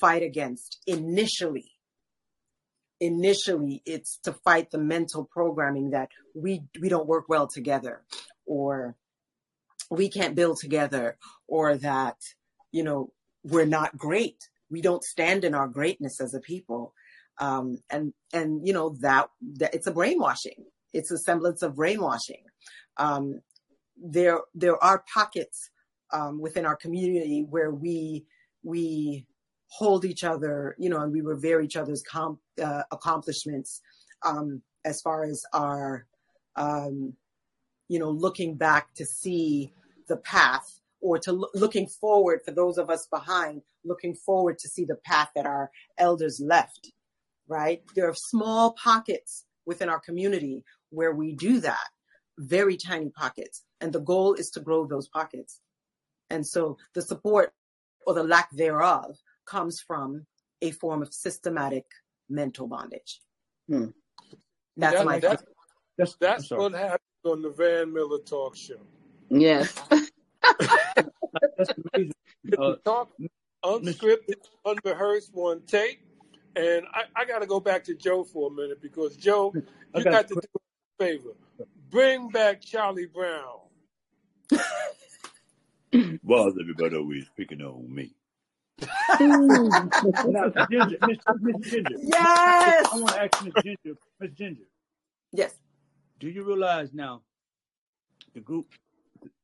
fight 0.00 0.22
against 0.22 0.78
initially. 0.86 1.70
Initially, 3.00 3.82
it's 3.84 4.18
to 4.24 4.32
fight 4.32 4.70
the 4.70 4.78
mental 4.78 5.24
programming 5.24 5.90
that 5.90 6.10
we 6.34 6.62
we 6.80 6.88
don't 6.88 7.08
work 7.08 7.28
well 7.28 7.48
together, 7.48 8.02
or 8.46 8.96
we 9.90 10.08
can't 10.08 10.36
build 10.36 10.58
together, 10.60 11.16
or 11.48 11.76
that 11.78 12.16
you 12.70 12.84
know 12.84 13.12
we're 13.42 13.66
not 13.66 13.96
great. 13.96 14.36
We 14.70 14.82
don't 14.82 15.02
stand 15.02 15.44
in 15.44 15.54
our 15.54 15.66
greatness 15.66 16.20
as 16.20 16.32
a 16.34 16.40
people, 16.40 16.94
um, 17.38 17.78
and 17.90 18.12
and 18.32 18.66
you 18.66 18.72
know 18.72 18.94
that, 19.00 19.30
that 19.56 19.74
it's 19.74 19.88
a 19.88 19.92
brainwashing. 19.92 20.64
It's 20.92 21.10
a 21.10 21.18
semblance 21.18 21.62
of 21.62 21.74
brainwashing. 21.74 22.44
Um, 22.98 23.40
there 24.02 24.40
there 24.54 24.82
are 24.82 25.04
pockets 25.12 25.70
um, 26.12 26.40
within 26.40 26.66
our 26.66 26.76
community 26.76 27.46
where 27.48 27.70
we 27.70 28.26
we 28.62 29.26
hold 29.72 30.04
each 30.04 30.22
other, 30.22 30.76
you 30.78 30.90
know, 30.90 31.00
and 31.00 31.12
we 31.12 31.22
revere 31.22 31.62
each 31.62 31.76
other's 31.76 32.04
uh, 32.62 32.82
accomplishments 32.90 33.80
um, 34.22 34.60
as 34.84 35.00
far 35.00 35.24
as 35.24 35.44
our, 35.54 36.06
um, 36.56 37.14
you 37.88 37.98
know, 37.98 38.10
looking 38.10 38.54
back 38.54 38.92
to 38.94 39.06
see 39.06 39.72
the 40.08 40.18
path 40.18 40.80
or 41.00 41.18
to 41.18 41.32
lo- 41.32 41.48
looking 41.54 41.86
forward 41.86 42.40
for 42.44 42.50
those 42.50 42.76
of 42.76 42.90
us 42.90 43.06
behind, 43.06 43.62
looking 43.82 44.14
forward 44.14 44.58
to 44.58 44.68
see 44.68 44.84
the 44.84 44.96
path 45.06 45.30
that 45.34 45.46
our 45.46 45.70
elders 45.96 46.38
left, 46.38 46.92
right? 47.48 47.82
There 47.96 48.08
are 48.08 48.14
small 48.14 48.72
pockets 48.72 49.46
within 49.64 49.88
our 49.88 50.00
community 50.00 50.64
where 50.90 51.14
we 51.14 51.34
do 51.34 51.60
that, 51.60 51.88
very 52.38 52.76
tiny 52.76 53.08
pockets. 53.08 53.64
And 53.82 53.92
the 53.92 54.00
goal 54.00 54.34
is 54.34 54.48
to 54.52 54.60
grow 54.60 54.86
those 54.86 55.08
pockets. 55.08 55.60
And 56.30 56.46
so 56.46 56.78
the 56.94 57.02
support 57.02 57.52
or 58.06 58.14
the 58.14 58.22
lack 58.22 58.50
thereof 58.52 59.16
comes 59.44 59.80
from 59.80 60.24
a 60.62 60.70
form 60.70 61.02
of 61.02 61.12
systematic 61.12 61.84
mental 62.30 62.66
bondage. 62.68 63.20
Hmm. 63.68 63.86
That's 64.76 64.96
That- 64.96 65.04
my 65.04 65.18
that- 65.18 65.44
That's, 65.98 66.16
That's 66.16 66.48
sorry. 66.48 66.62
what 66.62 66.72
happened 66.72 67.00
on 67.26 67.42
the 67.42 67.50
Van 67.50 67.92
Miller 67.92 68.18
Talk 68.20 68.56
Show. 68.56 68.80
Yes. 69.28 69.74
That's 71.58 71.72
amazing. 71.94 72.12
Uh, 72.58 72.76
Talk 72.84 73.10
unscripted, 73.64 74.40
unrehearsed, 74.64 75.34
one 75.34 75.60
take. 75.66 76.00
And 76.56 76.86
I, 76.92 77.02
I 77.14 77.24
got 77.24 77.40
to 77.40 77.46
go 77.46 77.60
back 77.60 77.84
to 77.84 77.94
Joe 77.94 78.24
for 78.24 78.50
a 78.50 78.54
minute 78.54 78.80
because 78.80 79.16
Joe, 79.16 79.52
you 79.54 80.04
got 80.04 80.12
got 80.12 80.28
to 80.28 80.34
do 80.34 80.40
a 80.40 81.04
favor. 81.04 81.30
Bring 81.90 82.28
back 82.28 82.62
Charlie 82.62 83.06
Brown. 83.06 83.60
Why 86.22 86.46
is 86.46 86.54
everybody 86.60 86.96
always 86.96 87.26
picking 87.36 87.60
on 87.62 87.94
me? 87.94 88.14
now, 89.20 90.52
Ginger, 90.70 90.96
Miss, 91.06 91.18
Miss 91.40 91.70
Ginger. 91.70 91.96
Yes. 92.00 92.86
I 92.92 92.96
want 92.96 93.08
to 93.08 93.22
ask 93.22 93.44
Miss 93.44 93.54
Ginger. 93.62 93.98
Miss 94.20 94.30
Ginger, 94.32 94.64
Yes. 95.32 95.54
do 96.18 96.28
you 96.28 96.42
realize 96.44 96.92
now 96.92 97.22
the 98.34 98.40
group, 98.40 98.66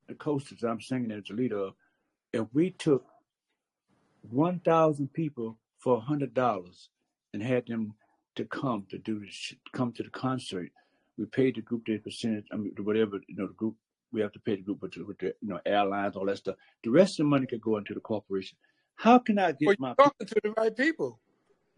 the 0.09 0.15
coasters 0.15 0.63
I'm 0.65 0.81
singing 0.81 1.13
as 1.13 1.25
the 1.25 1.35
leader 1.35 1.59
of, 1.59 1.75
if 2.33 2.47
we 2.53 2.71
took 2.71 3.05
1,000 4.31 5.13
people 5.13 5.59
for 5.79 6.03
$100 6.03 6.89
and 7.35 7.43
had 7.43 7.67
them 7.67 7.95
to 8.37 8.45
come 8.45 8.87
to 8.91 8.99
do 8.99 9.21
this, 9.21 9.55
come 9.73 9.93
to 9.93 10.03
the 10.03 10.11
concert, 10.11 10.71
we 11.17 11.25
paid 11.27 11.57
the 11.57 11.63
group 11.63 11.87
their 11.87 11.99
percentage, 11.99 12.47
I 12.53 12.57
mean, 12.57 12.73
whatever, 12.83 13.21
you 13.29 13.37
know, 13.37 13.47
the 13.49 13.55
group, 13.55 13.77
we 14.13 14.21
have 14.21 14.33
to 14.33 14.41
pay 14.41 14.57
the 14.57 14.63
group 14.63 14.83
with 14.83 14.93
the, 14.93 15.05
with 15.05 15.19
the 15.19 15.27
you 15.41 15.49
know, 15.49 15.61
airlines, 15.67 16.17
all 16.17 16.27
that 16.27 16.39
stuff. 16.39 16.57
The 16.85 16.91
rest 16.91 17.19
of 17.21 17.25
the 17.25 17.31
money 17.31 17.47
could 17.47 17.61
go 17.61 17.77
into 17.77 17.95
the 17.95 18.01
corporation. 18.01 18.57
How 18.97 19.19
can 19.19 19.39
I 19.39 19.49
Well, 19.49 19.57
get 19.61 19.81
my 19.81 19.89
you're 19.89 19.95
talking 19.97 20.27
to 20.27 20.35
the 20.43 20.51
right 20.57 20.77
people. 20.77 21.21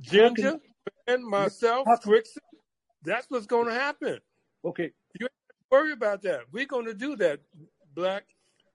Ginger, 0.01 0.59
and 1.07 1.25
myself, 1.25 1.87
How- 1.87 1.99
That's 3.05 3.27
what's 3.29 3.47
going 3.47 3.67
to 3.67 3.75
happen. 3.75 4.19
okay? 4.65 4.91
You 5.19 5.27
worry 5.71 5.93
about 5.93 6.23
that. 6.23 6.41
We're 6.53 6.67
going 6.67 6.87
to 6.87 6.95
do 6.95 7.17
that, 7.17 7.41
Black. 7.95 8.25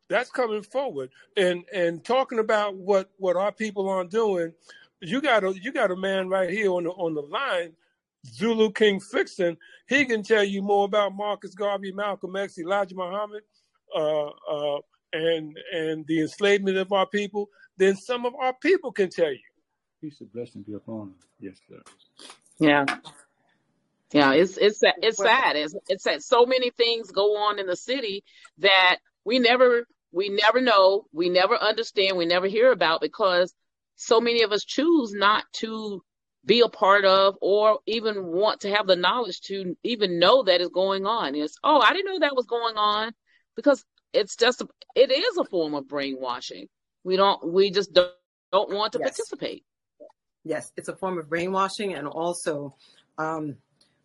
That's 0.07 0.29
coming 0.29 0.61
forward, 0.61 1.09
and 1.35 1.63
and 1.73 2.03
talking 2.05 2.37
about 2.37 2.75
what 2.75 3.09
what 3.17 3.35
our 3.35 3.51
people 3.51 3.89
are 3.89 4.03
doing. 4.03 4.53
You 5.01 5.19
got 5.19 5.43
a 5.43 5.51
you 5.59 5.71
got 5.71 5.89
a 5.89 5.95
man 5.95 6.29
right 6.29 6.49
here 6.49 6.69
on 6.71 6.83
the 6.83 6.91
on 6.91 7.15
the 7.15 7.21
line, 7.23 7.73
Zulu 8.25 8.71
King 8.71 8.99
Fixon. 8.99 9.57
He 9.87 10.05
can 10.05 10.23
tell 10.23 10.43
you 10.43 10.61
more 10.61 10.85
about 10.85 11.15
Marcus 11.15 11.53
Garvey, 11.53 11.91
Malcolm 11.91 12.35
X, 12.35 12.57
Elijah 12.57 12.95
Muhammad, 12.95 13.43
uh, 13.95 14.27
uh, 14.27 14.79
and 15.13 15.57
and 15.73 16.05
the 16.07 16.21
enslavement 16.21 16.77
of 16.77 16.91
our 16.91 17.07
people 17.07 17.49
than 17.77 17.95
some 17.95 18.25
of 18.25 18.33
our 18.35 18.53
people 18.61 18.91
can 18.91 19.09
tell 19.09 19.31
you. 19.31 19.39
Peace 20.01 20.19
and 20.21 20.31
blessing 20.31 20.63
be 20.63 20.73
upon 20.73 21.13
us. 21.17 21.25
Yes, 21.39 21.57
sir. 21.69 21.81
Yeah. 22.59 22.85
Yeah, 24.11 24.33
it's 24.33 24.57
it's 24.57 24.79
it's 25.01 25.17
sad. 25.17 25.55
It's 25.55 25.75
it's 25.89 26.03
sad. 26.03 26.23
So 26.23 26.45
many 26.45 26.69
things 26.69 27.11
go 27.11 27.35
on 27.37 27.59
in 27.59 27.65
the 27.65 27.75
city 27.75 28.23
that 28.59 28.97
we 29.25 29.39
never 29.39 29.85
we 30.11 30.29
never 30.29 30.61
know, 30.61 31.05
we 31.11 31.29
never 31.29 31.55
understand, 31.55 32.15
we 32.15 32.25
never 32.25 32.47
hear 32.47 32.71
about 32.71 33.01
because 33.01 33.53
so 33.97 34.21
many 34.21 34.43
of 34.43 34.51
us 34.53 34.63
choose 34.63 35.11
not 35.13 35.43
to 35.53 36.01
be 36.45 36.61
a 36.61 36.69
part 36.69 37.05
of 37.05 37.35
or 37.41 37.79
even 37.85 38.27
want 38.27 38.61
to 38.61 38.69
have 38.69 38.87
the 38.87 38.95
knowledge 38.95 39.41
to 39.41 39.75
even 39.83 40.19
know 40.19 40.43
that 40.43 40.61
is 40.61 40.69
going 40.69 41.05
on. 41.05 41.35
It's 41.35 41.57
oh, 41.63 41.79
I 41.79 41.93
didn't 41.93 42.11
know 42.11 42.19
that 42.19 42.35
was 42.35 42.45
going 42.45 42.77
on 42.77 43.13
because 43.55 43.83
it's 44.13 44.35
just 44.35 44.61
a, 44.61 44.67
it 44.95 45.11
is 45.11 45.37
a 45.37 45.45
form 45.45 45.73
of 45.73 45.87
brainwashing. 45.87 46.67
We 47.03 47.17
don't 47.17 47.51
we 47.51 47.71
just 47.71 47.93
don't, 47.93 48.11
don't 48.51 48.73
want 48.73 48.93
to 48.93 48.99
Yes. 48.99 49.09
participate. 49.09 49.63
Yes, 50.43 50.71
it's 50.77 50.89
a 50.89 50.95
form 50.95 51.17
of 51.17 51.27
brainwashing, 51.27 51.95
and 51.95 52.07
also 52.07 52.75
um, 53.17 53.57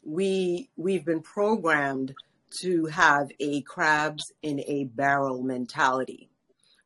we 0.02 0.70
we've 0.76 1.04
been 1.04 1.20
programmed 1.20 2.14
to 2.60 2.86
have 2.86 3.28
a 3.38 3.60
crabs 3.62 4.32
in 4.42 4.60
a 4.66 4.84
barrel 4.84 5.42
mentality, 5.42 6.30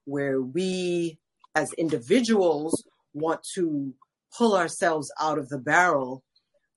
where 0.05 0.41
we 0.41 1.19
as 1.55 1.73
individuals 1.75 2.85
want 3.13 3.45
to 3.55 3.95
pull 4.37 4.57
ourselves 4.57 5.13
out 5.21 5.39
of 5.39 5.49
the 5.49 5.59
barrel, 5.59 6.25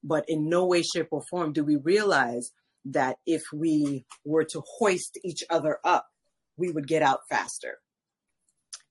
but 0.04 0.26
in 0.30 0.50
no 0.50 0.66
way, 0.66 0.82
shape, 0.82 1.08
or 1.12 1.22
form 1.22 1.54
do 1.54 1.64
we 1.64 1.76
realize 1.78 2.52
that 2.86 3.18
if 3.26 3.44
we 3.54 4.06
were 4.24 4.46
to 4.46 4.62
hoist 4.78 5.18
each 5.24 5.44
other 5.50 5.80
up, 5.84 6.08
we 6.56 6.72
would 6.72 6.88
get 6.88 7.02
out 7.02 7.22
faster. 7.30 7.80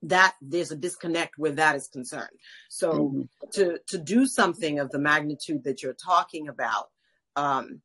That 0.03 0.35
there's 0.41 0.71
a 0.71 0.75
disconnect 0.75 1.37
where 1.37 1.53
that 1.53 1.75
is 1.75 1.87
concerned. 1.87 2.37
So 2.69 2.89
Mhm. 2.91 3.29
to 3.53 3.79
to 3.87 3.97
do 3.97 4.27
something 4.27 4.79
of 4.79 4.91
the 4.91 4.99
magnitude 4.99 5.63
that 5.63 5.81
you're 5.81 5.93
talking 5.93 6.47
about, 6.47 6.91
um, 7.35 7.81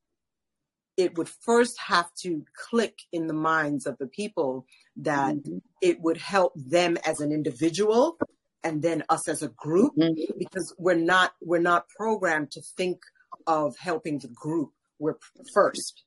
it 0.97 1.17
would 1.17 1.29
first 1.29 1.79
have 1.79 2.13
to 2.15 2.45
click 2.55 2.99
in 3.13 3.27
the 3.27 3.35
minds 3.35 3.87
of 3.87 3.97
the 3.99 4.09
people 4.09 4.67
that 4.97 5.37
Mhm. 5.37 5.63
it 5.81 6.01
would 6.01 6.19
help 6.19 6.53
them 6.55 6.99
as 6.99 7.21
an 7.21 7.33
individual 7.33 8.19
and 8.65 8.83
then 8.83 9.03
us 9.09 9.29
as 9.29 9.43
a 9.43 9.49
group 9.49 9.93
Mhm. 9.97 10.15
because 10.39 10.75
we're 10.79 10.95
not 10.95 11.35
we're 11.41 11.61
not 11.61 11.89
programmed 11.97 12.51
to 12.53 12.63
think 12.77 13.01
of 13.47 13.77
helping 13.79 14.19
the 14.19 14.29
group. 14.29 14.73
We're 14.99 15.19
first. 15.53 16.05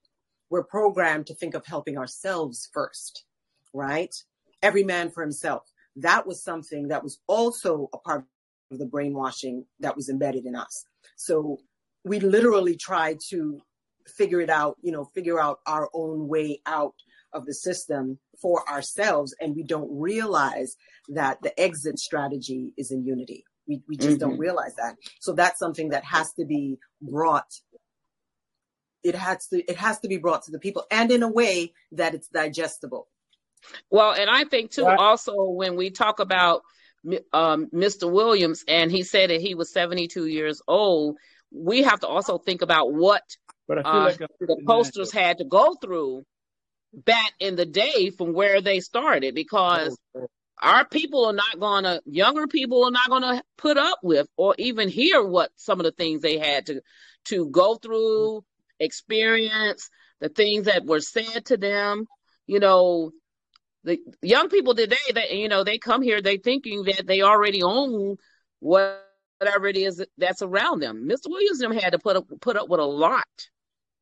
We're 0.50 0.64
programmed 0.64 1.28
to 1.28 1.36
think 1.36 1.54
of 1.54 1.66
helping 1.66 1.98
ourselves 1.98 2.70
first 2.74 3.26
right? 3.74 4.16
Every 4.62 4.86
man 4.86 5.12
for 5.12 5.22
himself. 5.22 5.64
That 5.98 6.26
was 6.26 6.42
something 6.44 6.88
that 6.88 7.04
was 7.04 7.20
also 7.28 7.90
a 7.92 7.98
part 7.98 8.24
of 8.72 8.80
the 8.80 8.86
brainwashing 8.86 9.66
that 9.82 9.98
was 9.98 10.08
embedded 10.08 10.46
in 10.46 10.56
us. 10.56 10.86
So 11.18 11.60
we 12.06 12.22
literally 12.22 12.78
tried 12.78 13.20
to 13.32 13.60
figure 14.08 14.40
it 14.40 14.50
out 14.52 14.78
you 14.82 14.92
know 14.92 15.04
figure 15.16 15.40
out 15.40 15.60
our 15.66 15.90
own 15.94 16.28
way 16.28 16.62
out 16.68 16.94
of 17.36 17.46
the 17.46 17.54
system 17.54 18.18
for 18.42 18.68
ourselves 18.70 19.36
and 19.40 19.56
we 19.56 19.64
don't 19.64 19.90
realize 19.92 20.76
that 21.10 21.42
the 21.44 21.58
exit 21.60 22.00
strategy 22.00 22.74
is 22.78 22.92
in 22.92 23.06
unity 23.06 23.44
we, 23.68 23.82
we 23.88 23.98
just 23.98 24.20
don't 24.20 24.38
Mhm. 24.38 24.40
realize 24.48 24.76
that 24.76 24.96
so 25.20 25.34
that's 25.34 25.60
something 25.60 25.90
that 25.90 26.04
has 26.06 26.32
to 26.34 26.46
be 26.46 26.78
brought 27.02 27.52
it 29.04 29.16
has 29.16 29.48
to 29.48 29.58
it 29.72 29.76
has 29.76 30.00
to 30.00 30.08
be 30.08 30.18
brought 30.18 30.44
to 30.44 30.52
the 30.52 30.60
people 30.60 30.84
and 30.90 31.12
in 31.12 31.22
a 31.24 31.32
way 31.32 31.74
that 31.92 32.16
it's 32.16 32.28
digestible 32.30 33.08
Well, 33.90 34.14
and 34.14 34.30
I 34.30 34.44
think 34.46 34.72
too, 34.72 34.86
Right. 34.86 35.00
also 35.00 35.34
when 35.62 35.76
we 35.76 35.90
talk 35.90 36.20
about 36.20 36.62
um, 37.34 37.68
Mr. 37.74 38.12
Williams, 38.12 38.64
and 38.68 38.92
he 38.92 39.04
said 39.04 39.30
that 39.30 39.42
he 39.42 39.54
was 39.56 39.72
72 39.72 40.26
years 40.28 40.62
old, 40.68 41.18
we 41.52 41.84
have 41.84 42.00
to 42.02 42.08
also 42.08 42.38
think 42.38 42.62
about 42.62 42.94
what 42.94 43.24
But 43.68 43.80
I 43.80 43.84
feel 43.84 44.02
uh, 44.02 44.06
like 44.06 44.18
the 44.40 44.64
Coasters 44.68 45.12
had 45.12 45.38
to 45.40 45.46
go 45.46 45.76
through 45.82 46.26
back 46.96 47.34
in 47.40 47.56
the 47.56 47.66
day 47.66 48.10
from 48.10 48.34
where 48.34 48.62
they 48.62 48.80
started, 48.80 49.36
because 49.36 49.98
our 50.62 50.86
people 50.86 51.26
are 51.26 51.34
not 51.34 51.60
gonna, 51.60 52.02
younger 52.06 52.48
people 52.48 52.86
are 52.86 52.92
not 52.92 53.10
gonna 53.10 53.44
put 53.58 53.78
up 53.78 54.00
with 54.02 54.28
or 54.38 54.56
even 54.58 54.88
hear 54.88 55.24
what 55.24 55.52
some 55.56 55.80
of 55.80 55.84
the 55.84 55.92
things 55.92 56.22
they 56.22 56.38
had 56.38 56.68
to 56.68 56.82
to 57.26 57.50
go 57.50 57.76
through, 57.76 58.44
experience, 58.80 59.90
the 60.22 60.30
things 60.30 60.66
that 60.66 60.86
were 60.86 61.02
said 61.02 61.46
to 61.46 61.58
them. 61.58 62.08
You 62.48 62.60
know, 62.60 63.12
the 63.84 64.00
young 64.22 64.50
people 64.50 64.76
today 64.76 64.96
that 65.14 65.32
you 65.32 65.50
know 65.50 65.64
they 65.64 65.78
come 65.78 66.02
here 66.02 66.22
they 66.22 66.38
thinking 66.38 66.84
that 66.84 67.06
they 67.08 67.22
already 67.22 67.64
own 67.64 68.18
whatever 68.60 69.68
it 69.68 69.78
is 69.78 70.04
that's 70.18 70.42
around 70.42 70.82
them. 70.82 71.08
Mr. 71.08 71.28
Williams 71.28 71.60
them 71.60 71.74
had 71.74 71.92
to 71.92 72.00
put 72.00 72.16
up 72.16 72.26
put 72.42 72.56
up 72.58 72.70
with 72.70 72.80
a 72.80 72.86
lot 72.86 73.26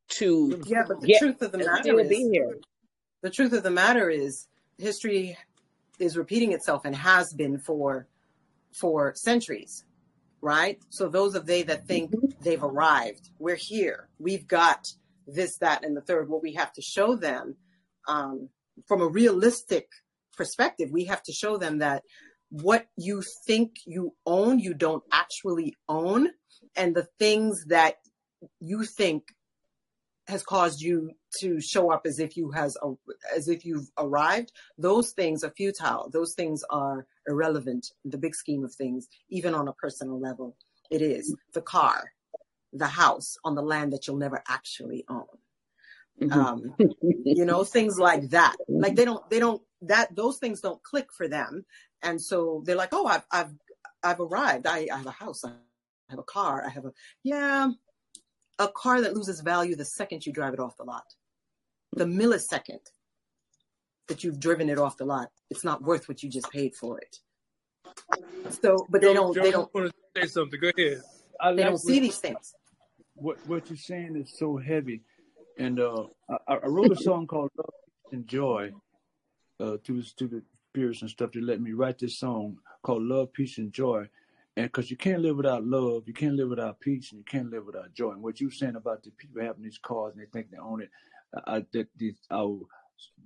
to 0.10 0.62
yeah 0.68 0.84
but 0.88 1.02
the 1.02 1.08
Yeah, 1.08 1.20
truth 1.20 1.42
of 1.42 1.52
the 1.52 1.58
matter 1.60 2.00
is 2.00 2.10
be 2.10 2.30
here. 2.32 2.58
The 3.24 3.32
truth 3.32 3.54
of 3.54 3.64
the 3.64 3.72
matter 3.72 4.10
is 4.10 4.48
history 4.78 5.36
is 6.00 6.18
repeating 6.18 6.52
itself 6.52 6.86
and 6.86 6.96
has 6.96 7.34
been 7.34 7.58
for 7.58 8.08
for 8.80 9.14
centuries 9.16 9.84
right? 10.44 10.78
So 10.90 11.08
those 11.08 11.36
of 11.36 11.46
they 11.46 11.64
that 11.64 11.88
think 11.88 12.12
they've 12.42 12.62
arrived 12.62 13.30
we're 13.40 13.58
here. 13.58 14.10
We've 14.20 14.46
got 14.46 14.86
this 15.26 15.58
that 15.60 15.86
and 15.86 15.96
the 15.96 16.02
third. 16.02 16.30
What 16.30 16.44
we 16.44 16.54
have 16.54 16.74
to 16.74 16.82
show 16.82 17.16
them 17.16 17.56
um, 18.10 18.50
from 18.86 19.02
a 19.02 19.08
realistic 19.08 19.88
perspective. 20.36 20.90
We 20.92 21.06
have 21.06 21.24
to 21.24 21.32
show 21.32 21.58
them 21.58 21.78
that 21.80 22.04
what 22.50 22.86
you 22.98 23.24
think 23.48 23.78
you 23.86 24.14
own, 24.26 24.60
you 24.60 24.74
don't 24.74 25.04
actually 25.14 25.76
own, 25.88 26.28
and 26.76 26.94
the 26.94 27.08
things 27.20 27.64
that 27.70 27.96
you 28.60 28.84
think 28.84 29.24
has 30.28 30.44
caused 30.44 30.82
you 30.82 31.12
to 31.40 31.60
show 31.60 31.92
up 31.92 32.06
as 32.06 32.20
if 32.20 32.38
you 32.38 32.52
has 32.52 32.78
a, 32.82 32.94
as 33.36 33.48
if 33.50 33.66
you've 33.66 33.90
arrived 33.98 34.52
those 34.78 35.12
things 35.12 35.44
are 35.44 35.52
futile. 35.52 36.10
Those 36.12 36.34
things 36.34 36.64
are 36.70 37.06
irrelevant 37.28 37.92
in 38.04 38.12
the 38.12 38.18
big 38.18 38.36
scheme 38.36 38.64
of 38.64 38.74
things 38.74 39.08
even 39.30 39.54
on 39.54 39.68
a 39.68 39.74
personal 39.74 40.20
level. 40.20 40.56
It 40.90 41.02
is 41.02 41.36
the 41.54 41.62
car 41.62 42.12
the 42.74 42.88
house 42.88 43.38
on 43.44 43.56
the 43.56 43.62
land 43.62 43.94
that 43.94 44.08
you'll 44.08 44.18
never 44.18 44.44
actually 44.48 45.06
own. 45.08 45.26
Mm-hmm. 46.22 46.40
um, 46.40 46.76
you 47.26 47.46
know 47.46 47.64
things 47.64 47.98
like 47.98 48.30
that. 48.30 48.56
Like 48.68 48.96
they 48.96 49.06
don't 49.06 49.28
they 49.30 49.40
don't 49.40 49.62
that 49.82 50.16
those 50.16 50.38
things 50.38 50.62
don't 50.62 50.82
click 50.84 51.12
for 51.12 51.28
them. 51.28 51.66
And 52.02 52.22
so 52.22 52.62
they're 52.66 52.76
like 52.76 52.94
oh 52.94 53.08
i've 53.08 53.26
i've 53.32 53.52
i've 54.04 54.20
arrived. 54.20 54.68
I, 54.68 54.88
I 54.92 54.98
have 54.98 55.08
a 55.08 55.12
house. 55.12 55.44
I 55.44 55.52
have 56.10 56.20
a 56.20 56.24
car. 56.24 56.64
I 56.66 56.70
have 56.70 56.86
a 56.86 56.94
yeah 57.24 57.72
a 58.60 58.68
car 58.68 59.02
that 59.02 59.14
loses 59.14 59.42
value 59.42 59.76
the 59.76 59.86
second 59.86 60.26
you 60.26 60.34
drive 60.34 60.54
it 60.54 60.60
off 60.60 60.78
the 60.78 60.84
lot. 60.84 61.06
The 61.96 62.06
millisecond 62.06 62.80
that 64.08 64.24
you've 64.24 64.40
driven 64.40 64.70
it 64.70 64.78
off 64.78 64.98
the 64.98 65.06
lot, 65.06 65.30
it's 65.50 65.64
not 65.64 65.82
worth 65.82 66.08
what 66.08 66.24
you 66.24 66.30
just 66.30 66.52
paid 66.52 66.76
for 66.76 67.00
it. 67.00 67.18
So, 68.62 68.86
but 68.90 69.02
they 69.02 69.14
don't. 69.14 69.34
They 69.36 69.52
don't 69.52 69.74
want 69.74 69.92
to 69.92 70.22
say 70.22 70.28
something. 70.28 70.60
Go 70.60 70.72
ahead. 70.78 71.02
I 71.40 71.54
they 71.54 71.64
don't 71.64 71.78
see 71.78 72.00
these 72.00 72.18
things. 72.18 72.54
What 73.16 73.38
What 73.48 73.70
you're 73.70 73.78
saying 73.78 74.16
is 74.16 74.38
so 74.38 74.58
heavy, 74.58 75.02
and 75.58 75.80
uh, 75.80 76.06
I, 76.48 76.56
I 76.56 76.68
wrote 76.68 76.92
a 76.92 76.96
song 76.96 77.28
called 77.28 77.52
"Love 77.58 77.74
and 78.12 78.28
Joy" 78.28 78.72
uh, 79.60 79.78
to 79.84 80.02
to 80.02 80.28
the 80.28 80.44
spirits 80.72 81.02
and 81.02 81.10
stuff 81.10 81.32
to 81.32 81.42
let 81.42 81.62
me 81.62 81.74
write 81.74 82.00
this 82.00 82.18
song 82.18 82.58
called 82.82 83.04
"Love, 83.04 83.34
Peace, 83.34 83.58
and 83.58 83.72
Joy." 83.72 84.08
And 84.56 84.68
because 84.68 84.92
you 84.92 84.98
can't 84.98 85.22
live 85.22 85.38
without 85.38 85.66
love, 85.66 86.04
you 86.06 86.14
can't 86.14 86.36
live 86.36 86.50
without 86.50 86.80
peace, 86.80 87.12
and 87.12 87.20
you 87.20 87.26
can't 87.26 87.50
live 87.50 87.66
without 87.66 87.94
joy. 87.94 88.12
And 88.12 88.22
what 88.22 88.40
you're 88.40 88.52
saying 88.52 88.76
about 88.76 89.04
the 89.04 89.12
people 89.12 89.42
having 89.42 89.64
these 89.64 89.80
cars 89.80 90.14
and 90.14 90.22
they 90.22 90.30
think 90.32 90.52
they 90.52 90.58
own 90.58 90.82
it, 90.82 90.90
uh, 91.48 91.62
that 91.72 91.88
these 91.98 92.18
our 92.30 92.60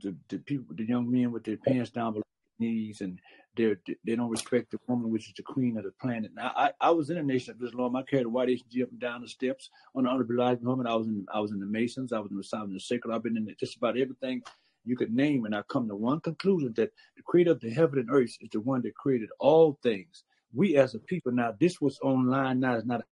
the, 0.01 0.15
the 0.29 0.37
people, 0.39 0.73
the 0.75 0.85
young 0.85 1.11
men 1.11 1.31
with 1.31 1.43
their 1.43 1.57
pants 1.57 1.89
down 1.89 2.13
below 2.13 2.23
their 2.59 2.69
knees, 2.69 3.01
and 3.01 3.19
they 3.57 3.75
they 4.05 4.15
don't 4.15 4.29
respect 4.29 4.71
the 4.71 4.79
woman, 4.87 5.11
which 5.11 5.27
is 5.27 5.33
the 5.35 5.43
queen 5.43 5.77
of 5.77 5.83
the 5.83 5.91
planet. 5.99 6.31
Now, 6.33 6.53
I, 6.55 6.71
I 6.79 6.91
was 6.91 7.09
in 7.09 7.17
a 7.17 7.23
nation 7.23 7.55
of 7.55 7.67
Islam. 7.67 7.97
I 7.97 8.03
carried 8.03 8.25
a 8.25 8.29
white 8.29 8.47
HG 8.47 8.83
up 8.83 8.91
and 8.91 8.99
down 8.99 9.21
the 9.21 9.27
steps 9.27 9.69
on 9.95 10.05
the 10.05 10.09
unbelieving 10.09 10.65
woman. 10.65 10.87
I 10.87 10.95
was 10.95 11.07
in 11.07 11.25
I 11.33 11.41
was 11.41 11.51
in 11.51 11.59
the 11.59 11.65
Masons. 11.65 12.13
I 12.13 12.19
was 12.19 12.31
in 12.31 12.37
the 12.37 12.43
Southern 12.43 12.73
the 12.73 12.79
Sacred. 12.79 13.13
I've 13.13 13.23
been 13.23 13.35
in 13.35 13.53
just 13.59 13.75
about 13.75 13.97
everything 13.97 14.43
you 14.85 14.95
could 14.95 15.13
name, 15.13 15.43
and 15.43 15.53
I 15.53 15.63
come 15.63 15.89
to 15.89 15.95
one 15.95 16.21
conclusion 16.21 16.71
that 16.77 16.93
the 17.17 17.23
creator 17.23 17.51
of 17.51 17.59
the 17.59 17.69
heaven 17.69 17.99
and 17.99 18.09
earth 18.09 18.37
is 18.39 18.49
the 18.53 18.61
one 18.61 18.81
that 18.83 18.95
created 18.95 19.27
all 19.39 19.77
things 19.83 20.23
we 20.53 20.77
as 20.77 20.95
a 20.95 20.99
people 20.99 21.31
now 21.31 21.53
this 21.59 21.79
was 21.81 21.99
online 22.01 22.59
now 22.59 22.75
it's 22.75 22.85
not 22.85 23.01
an 23.01 23.05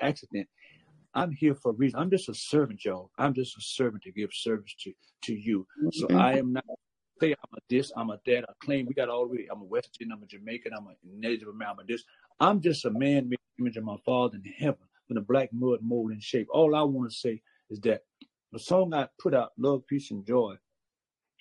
accident. 0.00 0.48
I'm 1.16 1.30
here 1.30 1.54
for 1.54 1.70
a 1.70 1.74
reason. 1.74 2.00
I'm 2.00 2.10
just 2.10 2.28
a 2.28 2.34
servant 2.34 2.84
y'all. 2.84 3.10
I'm 3.18 3.34
just 3.34 3.56
a 3.56 3.60
servant 3.60 4.02
to 4.02 4.12
give 4.12 4.30
service 4.32 4.74
to 4.80 4.92
to 5.24 5.34
you. 5.34 5.66
So 5.92 6.06
mm-hmm. 6.06 6.18
i 6.18 6.38
am 6.38 6.52
not 6.52 6.64
say 7.20 7.32
i'm 7.32 7.56
a 7.56 7.60
this 7.70 7.92
i'm 7.96 8.10
a 8.10 8.18
that 8.26 8.44
i 8.48 8.52
claim 8.64 8.86
we 8.86 8.94
got 8.94 9.08
all 9.08 9.28
the 9.28 9.32
way 9.32 9.46
i'm 9.50 9.60
a 9.60 9.64
west 9.64 9.96
i'm 10.02 10.20
a 10.20 10.26
jamaican 10.26 10.72
i'm 10.76 10.88
a 10.88 10.94
native 11.04 11.46
american 11.46 11.78
i'm 11.78 11.84
a 11.84 11.86
this. 11.86 12.02
I'm 12.40 12.60
just 12.60 12.84
a 12.84 12.90
man 12.90 13.28
made 13.28 13.38
image 13.60 13.76
of 13.76 13.84
my 13.84 13.96
father 14.04 14.36
in 14.36 14.52
heaven 14.58 14.80
from 15.06 15.18
a 15.18 15.20
black 15.20 15.50
mud 15.52 15.78
mold 15.80 16.10
and 16.10 16.22
shape. 16.22 16.48
All 16.50 16.74
i 16.74 16.82
want 16.82 17.10
to 17.10 17.16
say 17.16 17.40
is 17.70 17.80
that 17.80 18.02
the 18.52 18.58
song 18.58 18.94
i 18.94 19.08
put 19.20 19.34
out 19.34 19.52
love 19.58 19.86
peace 19.86 20.10
and 20.10 20.26
joy 20.26 20.56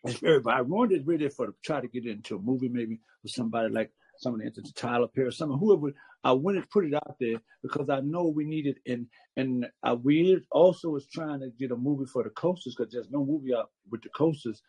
is 0.05 0.17
very 0.17 0.41
i 0.47 0.61
wanted 0.61 1.01
it 1.01 1.07
really 1.07 1.29
for 1.29 1.47
to 1.47 1.55
try 1.63 1.81
to 1.81 1.87
get 1.87 2.05
into 2.05 2.35
a 2.35 2.39
movie 2.39 2.69
maybe 2.69 2.99
with 3.23 3.31
somebody 3.31 3.73
like 3.73 3.91
some 4.23 4.33
of 4.33 4.39
the 4.39 4.45
instances, 4.45 4.73
Tyler 4.73 5.07
Perry, 5.07 5.31
some 5.31 5.51
whoever. 5.51 5.93
I 6.23 6.31
wanted 6.31 6.61
to 6.61 6.67
put 6.67 6.85
it 6.85 6.93
out 6.93 7.17
there 7.19 7.35
because 7.61 7.89
I 7.89 7.99
know 7.99 8.23
we 8.23 8.45
need 8.45 8.65
it, 8.65 8.77
and 8.87 9.07
and 9.37 9.67
I, 9.83 9.93
we 9.93 10.41
also 10.51 10.89
was 10.89 11.07
trying 11.07 11.41
to 11.41 11.49
get 11.59 11.71
a 11.71 11.75
movie 11.75 12.05
for 12.05 12.23
the 12.23 12.29
coasters 12.31 12.75
because 12.75 12.91
there's 12.91 13.11
no 13.11 13.25
movie 13.25 13.53
out 13.53 13.71
with 13.91 14.01
the 14.01 14.09
coasters 14.09 14.61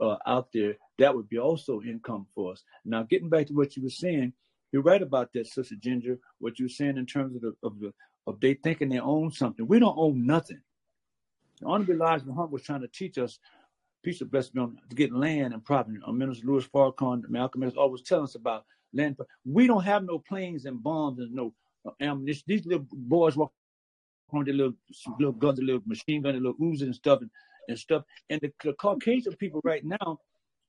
uh, 0.00 0.16
out 0.26 0.48
there 0.52 0.74
that 0.98 1.14
would 1.14 1.28
be 1.28 1.38
also 1.38 1.80
income 1.82 2.26
for 2.34 2.52
us. 2.52 2.62
Now, 2.84 3.04
getting 3.04 3.28
back 3.28 3.46
to 3.46 3.54
what 3.54 3.76
you 3.76 3.82
were 3.82 3.90
saying, 3.90 4.32
you're 4.72 4.82
right 4.82 5.02
about 5.02 5.32
that, 5.34 5.46
Sister 5.46 5.76
Ginger. 5.80 6.18
What 6.38 6.58
you 6.58 6.66
were 6.66 6.70
saying 6.70 6.98
in 6.98 7.06
terms 7.06 7.36
of 7.36 7.42
the 7.42 7.54
of 7.62 7.78
the 7.80 7.92
of 8.26 8.40
they 8.40 8.54
thinking 8.54 8.88
they 8.88 8.98
own 8.98 9.30
something. 9.30 9.66
We 9.66 9.78
don't 9.78 9.98
own 9.98 10.26
nothing. 10.26 10.60
The 11.60 11.66
Honorable 11.66 11.94
Elijah 11.94 12.32
Hunt 12.32 12.50
was 12.50 12.62
trying 12.62 12.82
to 12.82 12.88
teach 12.88 13.16
us 13.16 13.38
peace 14.02 14.20
of 14.20 14.30
blessing 14.30 14.60
on 14.60 14.78
to 14.88 14.96
get 14.96 15.12
land 15.12 15.54
and 15.54 15.64
property. 15.64 15.98
Uh, 16.06 16.12
Minister 16.12 16.46
Louis 16.46 16.66
Farrakhan, 16.66 17.28
Malcolm 17.28 17.62
X 17.62 17.76
always 17.76 18.02
telling 18.02 18.24
us 18.24 18.34
about 18.34 18.64
land. 18.92 19.16
We 19.44 19.66
don't 19.66 19.84
have 19.84 20.04
no 20.04 20.18
planes 20.18 20.64
and 20.64 20.82
bombs 20.82 21.18
and 21.20 21.32
no 21.32 21.52
uh, 21.86 21.92
ammunition. 22.00 22.44
These 22.46 22.66
little 22.66 22.86
boys 22.92 23.36
walk 23.36 23.52
on 24.32 24.44
their 24.44 24.54
little 24.54 24.74
little 25.18 25.32
guns, 25.32 25.58
a 25.58 25.62
little 25.62 25.82
machine 25.86 26.22
gun, 26.22 26.34
a 26.34 26.38
little 26.38 26.54
Uzi 26.54 26.82
and 26.82 26.94
stuff 26.94 27.20
and, 27.20 27.30
and 27.68 27.78
stuff. 27.78 28.02
And 28.30 28.40
the, 28.40 28.52
the 28.64 28.72
Caucasian 28.74 29.34
people 29.36 29.60
right 29.64 29.84
now, 29.84 30.18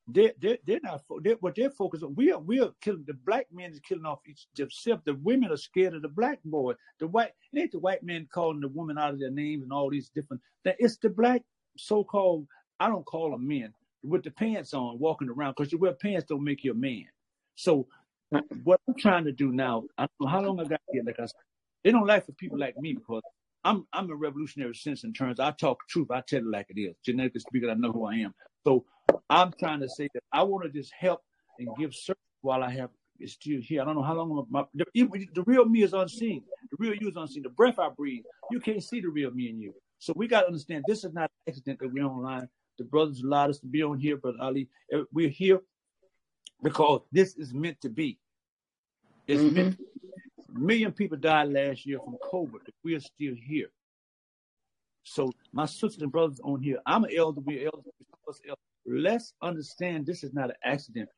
they're 0.06 0.32
they're, 0.40 0.58
they're 0.66 0.80
not 0.82 1.02
they're, 1.22 1.36
what 1.40 1.54
they're 1.54 1.70
focused 1.70 2.02
on. 2.04 2.14
We 2.14 2.32
are 2.32 2.38
we 2.38 2.60
are 2.60 2.72
killing 2.80 3.04
the 3.06 3.14
black 3.14 3.46
men 3.52 3.72
is 3.72 3.80
killing 3.80 4.06
off 4.06 4.20
each 4.26 4.46
themselves. 4.54 5.02
The 5.04 5.14
women 5.14 5.52
are 5.52 5.56
scared 5.56 5.94
of 5.94 6.02
the 6.02 6.08
black 6.08 6.38
boy. 6.44 6.74
The 6.98 7.08
white 7.08 7.32
it 7.52 7.60
ain't 7.60 7.72
the 7.72 7.78
white 7.78 8.02
men 8.02 8.28
calling 8.32 8.60
the 8.60 8.68
woman 8.68 8.98
out 8.98 9.12
of 9.12 9.20
their 9.20 9.30
names 9.30 9.62
and 9.62 9.72
all 9.72 9.90
these 9.90 10.10
different. 10.14 10.42
That 10.64 10.76
it's 10.78 10.96
the 10.98 11.10
black 11.10 11.42
so-called 11.76 12.46
I 12.80 12.88
don't 12.88 13.04
call 13.04 13.32
them 13.32 13.46
men 13.46 13.72
with 14.02 14.22
the 14.22 14.30
pants 14.30 14.74
on 14.74 14.98
walking 14.98 15.28
around 15.28 15.54
because 15.56 15.72
you 15.72 15.78
wear 15.78 15.92
pants 15.92 16.26
don't 16.28 16.44
make 16.44 16.64
you 16.64 16.72
a 16.72 16.74
man. 16.74 17.06
So 17.56 17.88
what 18.64 18.80
I'm 18.86 18.94
trying 18.94 19.24
to 19.24 19.32
do 19.32 19.52
now, 19.52 19.84
I 19.96 20.02
don't 20.02 20.10
know 20.20 20.26
how 20.28 20.40
long 20.40 20.60
I 20.60 20.64
got 20.64 20.80
here. 20.92 21.02
Like 21.04 21.18
I 21.18 21.24
said, 21.24 21.32
they 21.84 21.90
don't 21.90 22.06
like 22.06 22.26
for 22.26 22.32
people 22.32 22.58
like 22.58 22.76
me 22.78 22.94
because 22.94 23.22
I'm 23.64 23.86
I'm 23.92 24.10
a 24.10 24.14
revolutionary 24.14 24.74
sense 24.74 25.04
in 25.04 25.12
terms 25.12 25.40
I 25.40 25.50
talk 25.52 25.78
truth, 25.88 26.10
I 26.10 26.22
tell 26.26 26.40
it 26.40 26.46
like 26.46 26.66
it 26.68 26.80
is. 26.80 26.96
Genetically 27.04 27.40
speaking, 27.40 27.70
I 27.70 27.74
know 27.74 27.92
who 27.92 28.06
I 28.06 28.16
am. 28.16 28.34
So 28.66 28.84
I'm 29.30 29.52
trying 29.58 29.80
to 29.80 29.88
say 29.88 30.08
that 30.14 30.22
I 30.32 30.42
want 30.42 30.64
to 30.64 30.70
just 30.70 30.92
help 30.98 31.22
and 31.58 31.68
give 31.78 31.94
service 31.94 32.18
while 32.42 32.62
I 32.62 32.70
have 32.70 32.90
it's 33.20 33.32
still 33.32 33.60
here. 33.60 33.82
I 33.82 33.84
don't 33.84 33.96
know 33.96 34.02
how 34.02 34.14
long 34.14 34.46
my 34.48 34.64
the, 34.74 34.84
the 34.94 35.42
real 35.44 35.64
me 35.64 35.82
is 35.82 35.92
unseen. 35.92 36.42
The 36.70 36.76
real 36.78 36.94
you 36.94 37.08
is 37.08 37.16
unseen. 37.16 37.42
The 37.42 37.48
breath 37.48 37.78
I 37.78 37.88
breathe, 37.88 38.22
you 38.50 38.60
can't 38.60 38.82
see 38.82 39.00
the 39.00 39.08
real 39.08 39.30
me 39.32 39.48
and 39.50 39.60
you. 39.60 39.74
So 39.98 40.12
we 40.14 40.28
got 40.28 40.42
to 40.42 40.46
understand 40.46 40.84
this 40.86 41.04
is 41.04 41.12
not 41.12 41.24
an 41.24 41.52
accident 41.52 41.80
that 41.80 41.92
we're 41.92 42.04
online. 42.04 42.48
The 42.78 42.84
brothers 42.84 43.20
allowed 43.22 43.50
us 43.50 43.58
to 43.60 43.66
be 43.66 43.82
on 43.82 43.98
here, 43.98 44.16
Brother 44.16 44.38
Ali. 44.40 44.68
Eh, 44.92 45.02
we're 45.12 45.28
here 45.28 45.60
because 46.62 47.02
this 47.12 47.34
is 47.36 47.54
meant 47.54 47.80
to 47.82 47.88
be. 47.88 48.18
It's 49.26 49.42
mm-hmm. 49.42 49.54
meant. 49.54 49.80
A 50.54 50.58
million 50.58 50.92
people 50.92 51.18
died 51.18 51.52
last 51.52 51.84
year 51.84 51.98
from 52.02 52.16
COVID. 52.32 52.60
We 52.82 52.94
are 52.94 53.00
still 53.00 53.34
here. 53.36 53.68
So 55.02 55.32
my 55.52 55.66
sisters 55.66 56.02
and 56.02 56.10
brothers 56.12 56.40
on 56.42 56.60
here, 56.62 56.78
I'm 56.86 57.04
an 57.04 57.10
elder. 57.16 57.40
We're 57.40 57.66
elders. 57.66 57.84
Let's 58.86 59.34
understand 59.42 60.06
this 60.06 60.24
is 60.24 60.32
not 60.32 60.50
an 60.50 60.56
accident. 60.64 61.08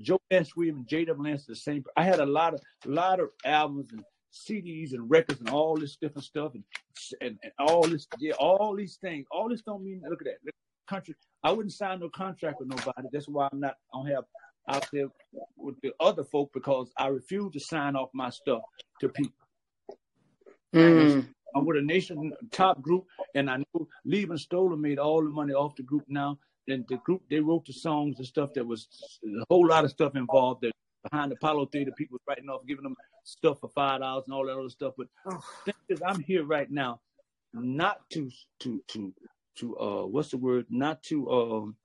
Joe 0.00 0.20
S. 0.30 0.56
Williams 0.56 0.78
and 0.78 0.88
J.W. 0.88 1.30
Lance 1.30 1.44
the 1.44 1.54
same. 1.54 1.84
I 1.96 2.04
had 2.04 2.20
a 2.20 2.26
lot 2.26 2.54
of 2.54 2.60
lot 2.86 3.20
of 3.20 3.30
albums 3.44 3.92
and 3.92 4.02
CDs 4.32 4.92
and 4.92 5.10
records 5.10 5.40
and 5.40 5.50
all 5.50 5.76
this 5.76 5.96
different 5.96 6.24
stuff 6.24 6.52
and 6.54 6.64
and, 7.20 7.38
and 7.42 7.52
all 7.58 7.82
this 7.82 8.06
yeah, 8.18 8.32
all 8.38 8.74
these 8.74 8.96
things. 8.96 9.26
All 9.30 9.48
this 9.48 9.62
don't 9.62 9.84
mean 9.84 10.02
look 10.08 10.22
at 10.22 10.26
that. 10.26 10.38
Look, 10.44 10.54
country. 10.88 11.14
I 11.42 11.52
wouldn't 11.52 11.72
sign 11.72 12.00
no 12.00 12.08
contract 12.08 12.60
with 12.60 12.68
nobody. 12.68 13.08
That's 13.12 13.28
why 13.28 13.48
I'm 13.52 13.60
not. 13.60 13.76
I 13.94 13.98
don't 13.98 14.06
have 14.06 14.24
out 14.68 14.86
there 14.92 15.08
with 15.56 15.80
the 15.82 15.92
other 16.00 16.24
folk 16.24 16.50
because 16.52 16.90
I 16.96 17.08
refuse 17.08 17.52
to 17.52 17.60
sign 17.60 17.96
off 17.96 18.10
my 18.14 18.30
stuff 18.30 18.62
to 19.00 19.08
people. 19.08 19.34
Mm. 20.74 21.26
I'm 21.54 21.66
with 21.66 21.78
a 21.78 21.82
nation 21.82 22.32
top 22.52 22.80
group, 22.80 23.06
and 23.34 23.50
I 23.50 23.56
know 23.58 23.88
Leiber 24.04 24.32
and 24.32 24.40
Stoller 24.40 24.76
made 24.76 24.98
all 24.98 25.22
the 25.22 25.30
money 25.30 25.52
off 25.52 25.74
the 25.76 25.82
group 25.82 26.04
now. 26.08 26.38
And 26.68 26.84
the 26.88 26.98
group 26.98 27.22
they 27.28 27.40
wrote 27.40 27.66
the 27.66 27.72
songs 27.72 28.18
and 28.18 28.26
stuff 28.26 28.52
that 28.54 28.64
was 28.64 28.86
a 29.24 29.44
whole 29.48 29.66
lot 29.66 29.84
of 29.84 29.90
stuff 29.90 30.14
involved. 30.14 30.62
That 30.62 30.72
behind 31.10 31.30
the 31.30 31.36
Apollo 31.36 31.66
Theater, 31.66 31.90
people 31.96 32.18
writing 32.28 32.48
off, 32.48 32.66
giving 32.66 32.84
them 32.84 32.96
stuff 33.24 33.60
for 33.60 33.70
five 33.70 34.00
dollars 34.00 34.24
and 34.26 34.34
all 34.34 34.46
that 34.46 34.56
other 34.56 34.68
stuff. 34.68 34.94
But 34.96 35.08
oh. 35.26 35.40
is, 35.88 36.02
I'm 36.06 36.20
here 36.22 36.44
right 36.44 36.70
now, 36.70 37.00
not 37.52 38.08
to 38.10 38.30
to 38.60 38.82
to 38.88 39.12
to 39.56 39.78
uh 39.78 40.06
what's 40.06 40.30
the 40.30 40.36
word? 40.36 40.66
Not 40.70 41.02
to 41.04 41.30
um. 41.30 41.76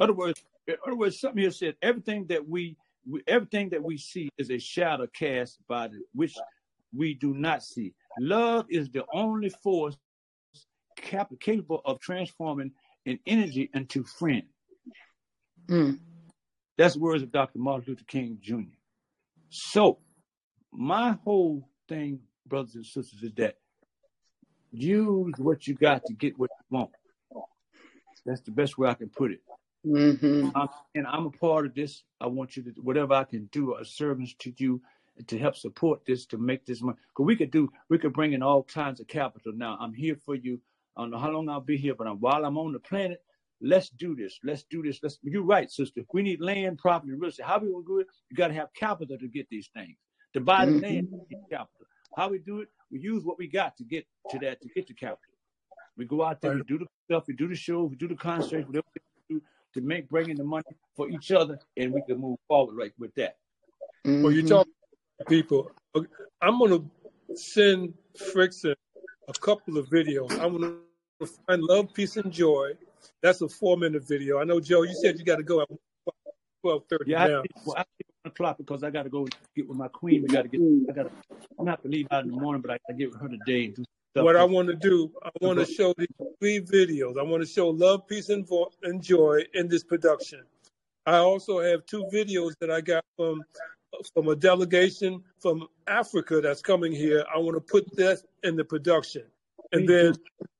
Other 0.00 0.14
words, 0.14 0.42
in 0.66 0.76
other 0.86 0.96
words, 0.96 1.20
something 1.20 1.42
here 1.42 1.50
said 1.50 1.74
everything 1.82 2.26
that 2.28 2.48
we, 2.48 2.76
we 3.08 3.22
everything 3.26 3.70
that 3.70 3.82
we 3.82 3.98
see 3.98 4.28
is 4.38 4.50
a 4.50 4.58
shadow 4.58 5.06
cast 5.06 5.58
by 5.68 5.88
the, 5.88 6.00
which 6.14 6.34
we 6.94 7.14
do 7.14 7.34
not 7.34 7.62
see. 7.62 7.94
Love 8.18 8.66
is 8.68 8.88
the 8.90 9.04
only 9.12 9.48
force 9.48 9.96
cap- 10.96 11.32
capable 11.40 11.80
of 11.84 12.00
transforming 12.00 12.72
an 13.06 13.18
energy 13.26 13.70
into 13.74 14.04
friend. 14.04 14.44
Mm. 15.68 15.98
That's 16.76 16.96
words 16.96 17.22
of 17.22 17.32
Dr. 17.32 17.58
Martin 17.58 17.84
Luther 17.88 18.04
King 18.06 18.38
Jr. 18.40 18.76
So, 19.50 19.98
my 20.72 21.16
whole 21.24 21.68
thing, 21.88 22.20
brothers 22.46 22.74
and 22.74 22.86
sisters, 22.86 23.22
is 23.22 23.32
that 23.36 23.56
use 24.70 25.34
what 25.38 25.66
you 25.66 25.74
got 25.74 26.04
to 26.06 26.14
get 26.14 26.38
what 26.38 26.50
you 26.50 26.76
want. 26.76 26.90
That's 28.24 28.40
the 28.40 28.52
best 28.52 28.78
way 28.78 28.88
I 28.88 28.94
can 28.94 29.08
put 29.08 29.32
it. 29.32 29.40
Hmm 29.84 30.48
I'm, 30.54 30.68
and 30.94 31.06
I'm 31.06 31.26
a 31.26 31.30
part 31.30 31.66
of 31.66 31.74
this. 31.74 32.04
I 32.20 32.28
want 32.28 32.56
you 32.56 32.64
to 32.64 32.70
whatever 32.82 33.14
I 33.14 33.24
can 33.24 33.46
do, 33.52 33.76
a 33.76 33.84
service 33.84 34.34
to 34.40 34.54
you 34.58 34.82
to 35.28 35.38
help 35.38 35.56
support 35.56 36.00
this 36.06 36.26
to 36.26 36.38
make 36.38 36.66
this 36.66 36.82
money. 36.82 36.98
Because 37.10 37.26
we 37.26 37.36
could 37.36 37.50
do, 37.50 37.70
we 37.90 37.98
could 37.98 38.12
bring 38.14 38.34
in 38.34 38.42
all 38.42 38.64
kinds 38.64 39.00
of 39.00 39.08
capital. 39.08 39.52
Now 39.54 39.78
I'm 39.80 39.94
here 39.94 40.16
for 40.24 40.34
you. 40.34 40.60
I 40.96 41.02
don't 41.02 41.10
know 41.10 41.18
how 41.18 41.30
long 41.30 41.48
I'll 41.48 41.60
be 41.60 41.76
here, 41.76 41.94
but 41.96 42.06
I'm, 42.08 42.18
while 42.20 42.44
I'm 42.44 42.58
on 42.58 42.72
the 42.72 42.80
planet, 42.80 43.22
let's 43.62 43.90
do 43.90 44.16
this. 44.16 44.38
Let's 44.44 44.64
do 44.64 44.82
this. 44.82 45.00
Let's. 45.02 45.18
You're 45.22 45.44
right, 45.44 45.70
sister. 45.70 46.02
We 46.12 46.22
need 46.22 46.40
land, 46.40 46.78
property, 46.78 47.12
real 47.14 47.30
estate. 47.30 47.46
How 47.46 47.58
we 47.58 47.70
gonna 47.72 47.84
do 47.86 48.00
it? 48.00 48.08
You 48.30 48.36
got 48.36 48.48
to 48.48 48.54
have 48.54 48.68
capital 48.74 49.18
to 49.18 49.28
get 49.28 49.48
these 49.50 49.70
things. 49.74 49.96
To 50.34 50.40
buy 50.40 50.66
the 50.66 50.72
Mhm. 50.72 50.82
land, 50.82 51.04
capital. 51.50 51.86
How 52.16 52.28
we 52.28 52.38
do 52.40 52.60
it? 52.60 52.68
We 52.90 53.00
use 53.00 53.24
what 53.24 53.38
we 53.38 53.48
got 53.48 53.76
to 53.78 53.84
get 53.84 54.06
to 54.30 54.38
that 54.40 54.62
to 54.62 54.68
get 54.70 54.88
the 54.88 54.94
capital. 54.94 55.18
We 55.96 56.06
go 56.06 56.24
out 56.24 56.40
there, 56.42 56.52
we 56.52 56.62
do 56.62 56.78
the 56.78 56.86
stuff, 57.06 57.24
we 57.28 57.34
do 57.34 57.48
the 57.48 57.56
show, 57.56 57.84
we 57.84 57.96
do 57.96 58.08
the 58.08 58.16
concerts, 58.16 58.66
whatever 58.66 58.86
to 59.74 59.80
make 59.80 60.08
bringing 60.08 60.36
the 60.36 60.44
money 60.44 60.64
for 60.96 61.08
each 61.08 61.32
other, 61.32 61.58
and 61.76 61.92
we 61.92 62.02
can 62.02 62.18
move 62.18 62.38
forward 62.48 62.76
right 62.76 62.92
with 62.98 63.14
that. 63.14 63.36
Mm-hmm. 64.06 64.22
Well, 64.22 64.32
you 64.32 64.46
talk 64.46 64.66
to 65.18 65.24
people. 65.24 65.70
I'm 66.40 66.58
gonna 66.58 66.80
send 67.34 67.94
Frickson 68.16 68.74
a 69.28 69.32
couple 69.34 69.78
of 69.78 69.88
videos. 69.88 70.32
I'm 70.32 70.60
gonna 70.60 70.74
find 71.46 71.62
Love, 71.62 71.92
Peace, 71.94 72.16
and 72.16 72.32
Joy. 72.32 72.72
That's 73.22 73.40
a 73.40 73.48
four 73.48 73.76
minute 73.76 74.06
video. 74.06 74.38
I 74.40 74.44
know 74.44 74.60
Joe, 74.60 74.82
you 74.82 74.94
said 74.94 75.18
you 75.18 75.24
gotta 75.24 75.42
go 75.42 75.62
at 75.62 75.68
twelve 76.62 76.84
thirty 76.88 77.10
Yeah, 77.10 77.24
I, 77.24 77.28
now. 77.28 77.42
well, 77.66 77.76
I 77.76 77.80
leave 77.80 78.06
at 78.08 78.24
one 78.24 78.32
o'clock 78.32 78.58
because 78.58 78.82
I 78.82 78.90
got 78.90 79.02
to 79.04 79.10
go 79.10 79.26
get 79.54 79.68
with 79.68 79.76
my 79.76 79.88
queen. 79.88 80.22
We 80.22 80.28
got 80.28 80.42
to 80.42 80.48
get. 80.48 80.60
I 80.88 80.92
got. 80.92 81.02
to 81.04 81.10
I'm 81.58 81.66
not 81.66 81.82
to 81.82 81.88
leave 81.88 82.06
out 82.10 82.24
in 82.24 82.30
the 82.30 82.36
morning, 82.36 82.62
but 82.62 82.70
I 82.70 82.74
got 82.74 82.92
to 82.92 82.94
get 82.94 83.10
with 83.12 83.20
her 83.20 83.28
today 83.28 83.66
and 83.66 83.74
do 83.74 83.82
stuff. 83.82 84.01
What 84.14 84.36
I 84.36 84.44
want 84.44 84.68
to 84.68 84.74
do, 84.74 85.10
I 85.22 85.30
want 85.40 85.58
to 85.58 85.64
show 85.64 85.94
these 85.96 86.08
three 86.38 86.60
videos. 86.60 87.18
I 87.18 87.22
want 87.22 87.42
to 87.42 87.48
show 87.48 87.68
love, 87.70 88.06
peace, 88.06 88.28
and, 88.28 88.46
vo- 88.46 88.70
and 88.82 89.02
joy 89.02 89.42
in 89.54 89.68
this 89.68 89.82
production. 89.84 90.42
I 91.06 91.16
also 91.16 91.60
have 91.60 91.86
two 91.86 92.04
videos 92.12 92.52
that 92.60 92.70
I 92.70 92.80
got 92.80 93.04
from 93.16 93.42
from 94.14 94.28
a 94.28 94.36
delegation 94.36 95.22
from 95.38 95.66
Africa 95.86 96.40
that's 96.40 96.62
coming 96.62 96.92
here. 96.92 97.24
I 97.34 97.38
want 97.38 97.56
to 97.56 97.60
put 97.60 97.84
that 97.96 98.22
in 98.42 98.56
the 98.56 98.64
production, 98.64 99.24
and 99.72 99.88
then 99.88 100.14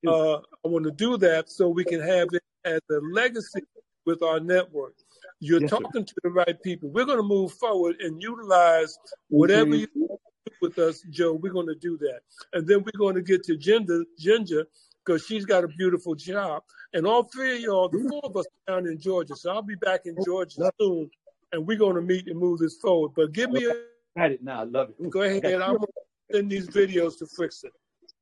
uh, 0.07 0.37
I 0.37 0.69
want 0.69 0.85
to 0.85 0.91
do 0.91 1.17
that 1.19 1.51
so 1.51 1.69
we 1.69 1.85
can 1.85 2.01
have 2.01 2.29
it 2.33 2.43
as 2.65 2.81
a 2.91 3.01
legacy 3.13 3.61
with 4.07 4.23
our 4.23 4.41
network. 4.41 4.95
You're 5.41 5.61
Yes, 5.61 5.71
sir. 5.71 5.77
talking 5.77 6.05
to 6.05 6.15
the 6.25 6.31
right 6.31 6.61
people. 6.63 6.89
We're 6.91 7.05
going 7.07 7.19
to 7.19 7.23
move 7.23 7.53
forward 7.53 7.97
and 8.01 8.21
utilize 8.23 8.99
whatever 9.29 9.71
Mhm. 9.71 9.81
you 9.99 10.19
with 10.61 10.79
us, 10.79 11.03
Joe. 11.11 11.35
We're 11.35 11.53
going 11.53 11.67
to 11.67 11.75
do 11.75 11.97
that, 11.99 12.21
and 12.53 12.67
then 12.67 12.83
we're 12.85 12.99
going 12.99 13.15
to 13.15 13.23
get 13.23 13.45
to 13.45 13.57
Ginger, 13.57 14.05
Ginger, 14.19 14.67
because 15.05 15.25
she's 15.27 15.45
got 15.45 15.65
a 15.65 15.69
beautiful 15.69 16.15
job. 16.15 16.63
And 16.95 17.07
all 17.07 17.25
three 17.25 17.57
of 17.57 17.61
y'all, 17.61 17.89
the 17.89 18.07
four 18.11 18.21
of 18.25 18.37
us, 18.37 18.47
down 18.67 18.87
in 18.87 18.99
Georgia. 18.99 19.35
So 19.37 19.51
I'll 19.53 19.63
be 19.63 19.75
back 19.77 20.03
in 20.07 20.17
Georgia 20.25 20.71
soon, 20.81 21.11
and 21.53 21.67
we're 21.67 21.79
going 21.79 21.97
to 21.97 22.03
meet 22.03 22.29
and 22.29 22.39
move 22.39 22.59
this 22.59 22.77
forward. 22.77 23.13
But 23.17 23.33
give 23.33 23.51
me 23.51 23.67
a 23.67 23.75
Got 24.15 24.33
it 24.33 24.43
now. 24.43 24.61
I 24.61 24.65
love 24.65 24.91
it. 24.91 25.11
Go 25.11 25.23
ahead. 25.23 25.43
got- 25.43 25.63
I'm 25.63 25.77
going 25.77 25.87
to 25.87 26.37
send 26.37 26.51
these 26.51 26.69
videos 26.69 27.17
to 27.19 27.25
Frickson. 27.25 27.71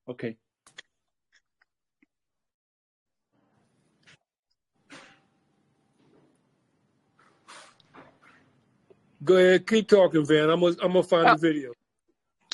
Okay. 0.08 0.36
Go 9.22 9.36
ahead, 9.36 9.66
keep 9.66 9.88
talking, 9.88 10.24
Van. 10.24 10.48
I'm 10.48 10.60
gonna 10.60 10.76
I'm 10.82 10.92
gonna 10.92 11.02
find 11.02 11.26
Oh. 11.28 11.34
the 11.34 11.40
video. 11.40 11.72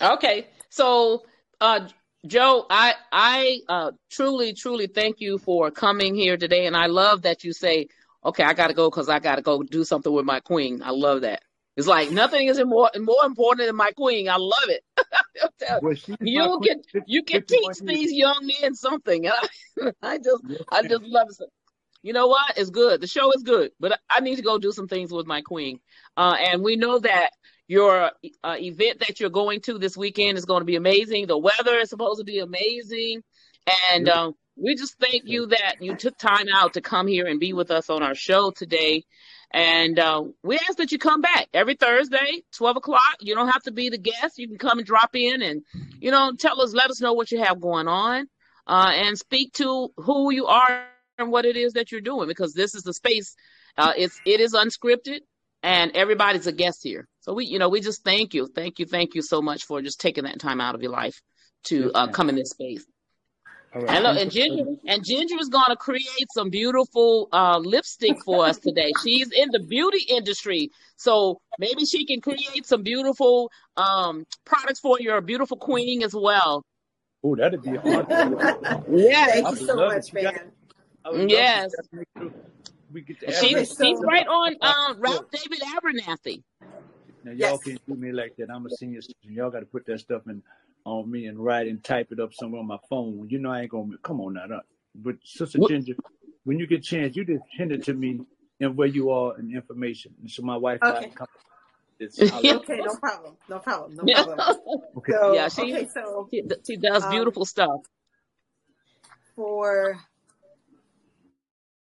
Okay, 0.00 0.46
so 0.68 1.24
uh, 1.60 1.88
Joe, 2.26 2.66
I 2.68 2.94
I 3.10 3.60
uh, 3.68 3.90
truly 4.10 4.52
truly 4.52 4.88
thank 4.88 5.20
you 5.20 5.38
for 5.38 5.70
coming 5.70 6.14
here 6.14 6.36
today, 6.36 6.66
and 6.66 6.76
I 6.76 6.86
love 6.86 7.22
that 7.22 7.44
you 7.44 7.52
say, 7.52 7.88
"Okay, 8.24 8.42
I 8.42 8.52
got 8.52 8.68
to 8.68 8.74
go 8.74 8.90
because 8.90 9.08
I 9.08 9.20
got 9.20 9.36
to 9.36 9.42
go 9.42 9.62
do 9.62 9.84
something 9.84 10.12
with 10.12 10.26
my 10.26 10.40
queen." 10.40 10.82
I 10.82 10.90
love 10.90 11.22
that. 11.22 11.42
It's 11.76 11.86
like 11.86 12.10
nothing 12.10 12.48
is 12.48 12.62
more 12.64 12.90
more 12.98 13.24
important 13.24 13.68
than 13.68 13.76
my 13.76 13.90
queen. 13.92 14.28
I 14.28 14.36
love 14.36 14.68
it. 14.68 14.82
Well, 15.82 15.94
you 16.20 16.56
queen. 16.58 16.82
can 16.94 17.02
you 17.06 17.22
can 17.22 17.40
51 17.42 17.74
teach 17.74 17.86
these 17.86 18.12
young 18.12 18.50
men 18.62 18.74
something. 18.74 19.28
I, 19.28 19.48
I 20.02 20.18
just 20.18 20.42
Yes, 20.48 20.62
I 20.70 20.82
just 20.82 21.04
love 21.04 21.28
it. 21.40 21.48
You 22.02 22.12
know 22.12 22.26
what? 22.28 22.56
It's 22.56 22.70
good. 22.70 23.00
The 23.00 23.06
show 23.06 23.32
is 23.32 23.42
good, 23.42 23.72
but 23.80 23.92
I- 23.92 24.18
I 24.18 24.20
need 24.20 24.36
to 24.36 24.42
go 24.42 24.58
do 24.58 24.72
some 24.72 24.88
things 24.88 25.12
with 25.12 25.26
my 25.26 25.40
queen. 25.40 25.80
Uh, 26.16 26.36
and 26.38 26.62
we 26.62 26.76
know 26.76 26.98
that 27.00 27.30
your 27.68 28.10
uh, 28.44 28.56
event 28.58 29.00
that 29.00 29.20
you're 29.20 29.30
going 29.30 29.60
to 29.62 29.78
this 29.78 29.96
weekend 29.96 30.38
is 30.38 30.44
going 30.44 30.60
to 30.60 30.66
be 30.66 30.76
amazing. 30.76 31.26
The 31.26 31.38
weather 31.38 31.76
is 31.78 31.90
supposed 31.90 32.18
to 32.18 32.24
be 32.24 32.38
amazing, 32.38 33.22
and 33.92 34.08
um, 34.08 34.34
we 34.56 34.74
just 34.74 34.98
thank 34.98 35.24
you 35.26 35.46
that 35.46 35.76
you 35.80 35.94
took 35.96 36.16
time 36.16 36.46
out 36.52 36.74
to 36.74 36.80
come 36.80 37.06
here 37.06 37.26
and 37.26 37.38
be 37.38 37.52
with 37.52 37.70
us 37.70 37.90
on 37.90 38.02
our 38.02 38.14
show 38.14 38.50
today. 38.50 39.04
And 39.52 39.98
uh, 39.98 40.24
we 40.42 40.56
ask 40.56 40.78
that 40.78 40.92
you 40.92 40.98
come 40.98 41.20
back 41.20 41.48
every 41.52 41.76
Thursday, 41.76 42.42
12 42.56 42.78
o'clock. 42.78 43.16
You 43.20 43.34
don't 43.34 43.48
have 43.48 43.62
to 43.64 43.72
be 43.72 43.90
the 43.90 43.98
guest. 43.98 44.38
You 44.38 44.48
can 44.48 44.58
come 44.58 44.78
and 44.78 44.86
drop 44.86 45.10
in 45.14 45.42
and, 45.42 45.62
you 46.00 46.10
know, 46.10 46.32
tell 46.32 46.60
us, 46.60 46.72
let 46.72 46.90
us 46.90 47.00
know 47.00 47.12
what 47.12 47.30
you 47.30 47.42
have 47.42 47.60
going 47.60 47.86
on 47.86 48.28
uh, 48.66 48.92
and 48.94 49.18
speak 49.18 49.52
to 49.54 49.90
who 49.96 50.32
you 50.32 50.46
are 50.46 50.86
and 51.18 51.30
what 51.30 51.44
it 51.44 51.56
is 51.56 51.74
that 51.74 51.92
you're 51.92 52.00
doing 52.00 52.26
because 52.26 52.54
this 52.54 52.74
is 52.74 52.82
the 52.82 52.94
space. 52.94 53.36
Uh, 53.78 53.92
it's, 53.96 54.20
it 54.24 54.40
is 54.40 54.54
unscripted 54.54 55.20
and 55.62 55.92
everybody's 55.94 56.46
a 56.46 56.52
guest 56.52 56.82
here. 56.82 57.06
So 57.26 57.34
we, 57.34 57.44
you 57.46 57.58
know, 57.58 57.68
we 57.68 57.80
just 57.80 58.04
thank 58.04 58.34
you. 58.34 58.46
Thank 58.46 58.78
you. 58.78 58.86
Thank 58.86 59.16
you 59.16 59.20
so 59.22 59.42
much 59.42 59.64
for 59.64 59.82
just 59.82 60.00
taking 60.00 60.24
that 60.24 60.38
time 60.38 60.60
out 60.60 60.76
of 60.76 60.82
your 60.82 60.92
life 60.92 61.20
to 61.64 61.76
Yes, 61.86 61.90
uh, 61.94 62.06
come 62.06 62.28
in 62.28 62.36
this 62.36 62.50
space. 62.50 62.86
All 63.74 63.82
right. 63.82 63.90
And 63.96 64.04
look, 64.04 64.16
and. 64.16 64.30
Ginger, 64.30 64.64
and 64.86 65.04
Ginger 65.04 65.34
is 65.40 65.48
going 65.48 65.66
to 65.70 65.76
create 65.76 66.28
some 66.32 66.50
beautiful 66.50 67.28
uh, 67.32 67.58
lipstick 67.58 68.22
for 68.24 68.46
us 68.46 68.58
today. 68.58 68.92
She's 69.02 69.28
in 69.32 69.48
the 69.50 69.58
beauty 69.58 70.06
industry, 70.08 70.70
so 70.96 71.40
maybe 71.58 71.84
she 71.84 72.06
can 72.06 72.20
create 72.20 72.64
some 72.64 72.84
beautiful 72.84 73.50
um, 73.76 74.24
products 74.44 74.78
for 74.78 75.00
your 75.00 75.20
beautiful 75.20 75.56
queen 75.56 76.04
as 76.04 76.14
well. 76.14 76.64
Oh, 77.24 77.34
that'd 77.34 77.60
be 77.60 77.70
an 77.70 77.78
honor. 77.78 78.84
Yes, 78.88 79.32
Thank 79.32 79.60
you 79.60 79.66
so 79.66 79.74
much, 79.74 80.14
it. 80.14 80.22
Got- 80.22 80.34
man. 80.34 80.52
I 81.04 81.10
would 81.10 81.20
love 81.22 81.30
Yes. 81.30 81.72
to 81.72 81.82
make 81.92 82.08
sure 82.16 82.30
we 82.92 83.00
get 83.02 83.18
the 83.20 83.32
she's 83.32 83.76
so- 83.76 83.84
she's 83.84 83.98
right 84.00 84.26
on 84.28 84.54
um, 84.62 85.00
Ralph 85.00 85.26
David 85.32 85.60
Abernathy. 85.60 86.42
Now 87.26 87.32
y'all 87.32 87.38
Yes. 87.38 87.64
can't 87.64 87.86
do 87.88 87.94
me 87.96 88.12
like 88.12 88.36
that. 88.36 88.50
I'm 88.50 88.64
a 88.66 88.70
senior 88.70 89.02
citizen. 89.02 89.32
Y'all 89.34 89.50
got 89.50 89.58
to 89.60 89.66
put 89.66 89.84
that 89.86 89.98
stuff 89.98 90.22
in 90.28 90.40
on 90.84 91.10
me 91.10 91.26
and 91.26 91.36
write 91.40 91.66
and 91.66 91.82
type 91.82 92.12
it 92.12 92.20
up 92.20 92.32
somewhere 92.32 92.60
on 92.60 92.68
my 92.68 92.78
phone. 92.88 93.26
You 93.28 93.40
know 93.40 93.50
I 93.50 93.62
ain't 93.62 93.70
gonna 93.72 93.98
come 94.04 94.20
on 94.20 94.34
now. 94.34 94.46
don't- 94.46 94.62
But 94.94 95.16
Sister 95.24 95.58
What- 95.58 95.70
Ginger, 95.72 95.94
when 96.44 96.60
you 96.60 96.68
get 96.68 96.78
a 96.78 96.82
chance, 96.82 97.16
you 97.16 97.24
just 97.24 97.42
send 97.58 97.72
it 97.72 97.82
to 97.86 97.94
me 97.94 98.20
and 98.60 98.76
where 98.76 98.86
you 98.86 99.10
are 99.10 99.34
and 99.36 99.52
information, 99.52 100.14
and 100.20 100.30
so 100.30 100.42
my 100.42 100.56
wife 100.56 100.78
and 100.82 100.96
Okay. 100.98 101.10
come. 101.10 101.26
It's, 101.98 102.20
Okay, 102.20 102.76
no 102.84 102.94
problem. 102.94 103.36
No 103.48 103.58
problem. 103.58 103.96
No 103.96 104.04
Yeah. 104.06 104.22
problem. 104.24 104.80
Okay. 104.98 105.12
So, 105.12 105.32
Yeah, 105.34 105.48
she- 105.48 105.62
okay, 105.74 105.88
so 105.88 106.28
She, 106.30 106.44
she 106.64 106.76
does 106.76 107.02
Um, 107.02 107.10
beautiful 107.10 107.44
stuff. 107.44 107.80
for 109.34 109.98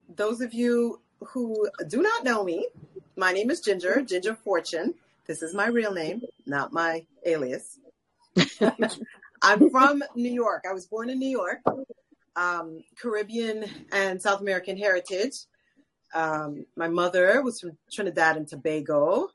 those 0.09 0.41
of 0.41 0.53
you 0.53 0.99
who 1.21 1.69
do 1.87 2.01
not 2.01 2.25
know 2.25 2.43
me, 2.43 2.67
my 3.15 3.31
name 3.31 3.49
is 3.49 3.61
Ginger, 3.61 4.01
Ginger 4.01 4.35
Fortune. 4.35 4.95
This 5.29 5.43
is 5.43 5.53
my 5.53 5.67
real 5.67 5.93
name, 5.93 6.23
not 6.47 6.73
my 6.73 7.05
alias. 7.23 7.77
I'm 9.43 9.69
from 9.69 10.01
New 10.15 10.31
York. 10.31 10.63
I 10.67 10.73
was 10.73 10.87
born 10.87 11.11
in 11.11 11.19
New 11.19 11.29
York, 11.29 11.59
um, 12.35 12.79
Caribbean 12.99 13.63
and 13.91 14.19
South 14.19 14.41
American 14.41 14.75
heritage. 14.75 15.35
Um, 16.15 16.65
my 16.75 16.87
mother 16.87 17.43
was 17.43 17.59
from 17.59 17.77
Trinidad 17.93 18.37
and 18.37 18.47
Tobago. 18.47 19.27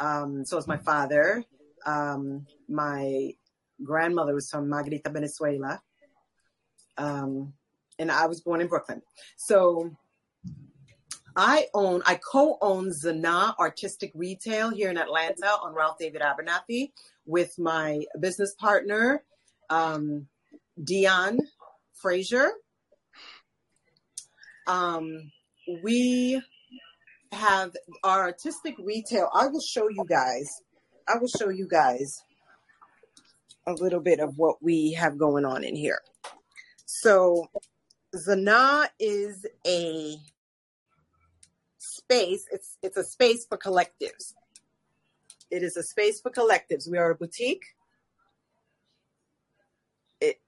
Um, 0.00 0.44
so 0.44 0.56
was 0.56 0.66
my 0.66 0.78
father. 0.78 1.44
Um, 1.86 2.44
my 2.68 3.30
grandmother 3.84 4.34
was 4.34 4.50
from 4.50 4.68
Margarita, 4.68 5.10
Venezuela. 5.10 5.80
Um, 6.98 7.52
and 8.00 8.10
I 8.10 8.26
was 8.26 8.40
born 8.40 8.60
in 8.60 8.66
Brooklyn. 8.66 9.00
So 9.36 9.92
I 11.36 11.66
own, 11.74 12.02
I 12.06 12.14
co-own 12.14 12.90
Zana 12.90 13.54
Artistic 13.58 14.10
Retail 14.14 14.70
here 14.70 14.88
in 14.90 14.96
Atlanta 14.96 15.48
on 15.62 15.74
Ralph 15.74 15.98
David 15.98 16.22
Abernathy 16.22 16.92
with 17.26 17.58
my 17.58 18.04
business 18.18 18.54
partner, 18.54 19.22
um, 19.68 20.26
Dion 20.82 21.38
Frazier. 21.92 22.50
Um, 24.66 25.30
we 25.82 26.40
have 27.32 27.72
our 28.02 28.22
artistic 28.22 28.74
retail. 28.78 29.28
I 29.34 29.48
will 29.48 29.60
show 29.60 29.88
you 29.90 30.04
guys. 30.08 30.62
I 31.06 31.18
will 31.18 31.28
show 31.28 31.50
you 31.50 31.68
guys 31.68 32.24
a 33.66 33.74
little 33.74 34.00
bit 34.00 34.20
of 34.20 34.38
what 34.38 34.62
we 34.62 34.92
have 34.92 35.18
going 35.18 35.44
on 35.44 35.64
in 35.64 35.76
here. 35.76 36.00
So, 36.86 37.50
Zana 38.14 38.86
is 38.98 39.44
a 39.66 40.16
space. 42.06 42.46
It's 42.52 42.78
it's 42.82 42.96
a 42.96 43.04
space 43.04 43.46
for 43.46 43.58
collectives. 43.58 44.34
It 45.50 45.62
is 45.62 45.76
a 45.76 45.82
space 45.82 46.20
for 46.20 46.30
collectives. 46.30 46.90
We 46.90 46.98
are 46.98 47.10
a 47.10 47.14
boutique. 47.14 47.64
It, 50.20 50.40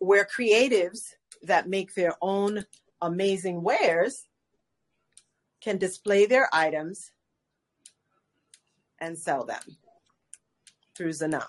we're 0.00 0.26
creatives 0.26 1.14
that 1.42 1.68
make 1.68 1.94
their 1.94 2.14
own 2.20 2.64
amazing 3.00 3.62
wares 3.62 4.26
can 5.60 5.78
display 5.78 6.26
their 6.26 6.48
items 6.52 7.12
and 8.98 9.18
sell 9.18 9.44
them 9.44 9.62
through 10.94 11.10
Zana. 11.10 11.46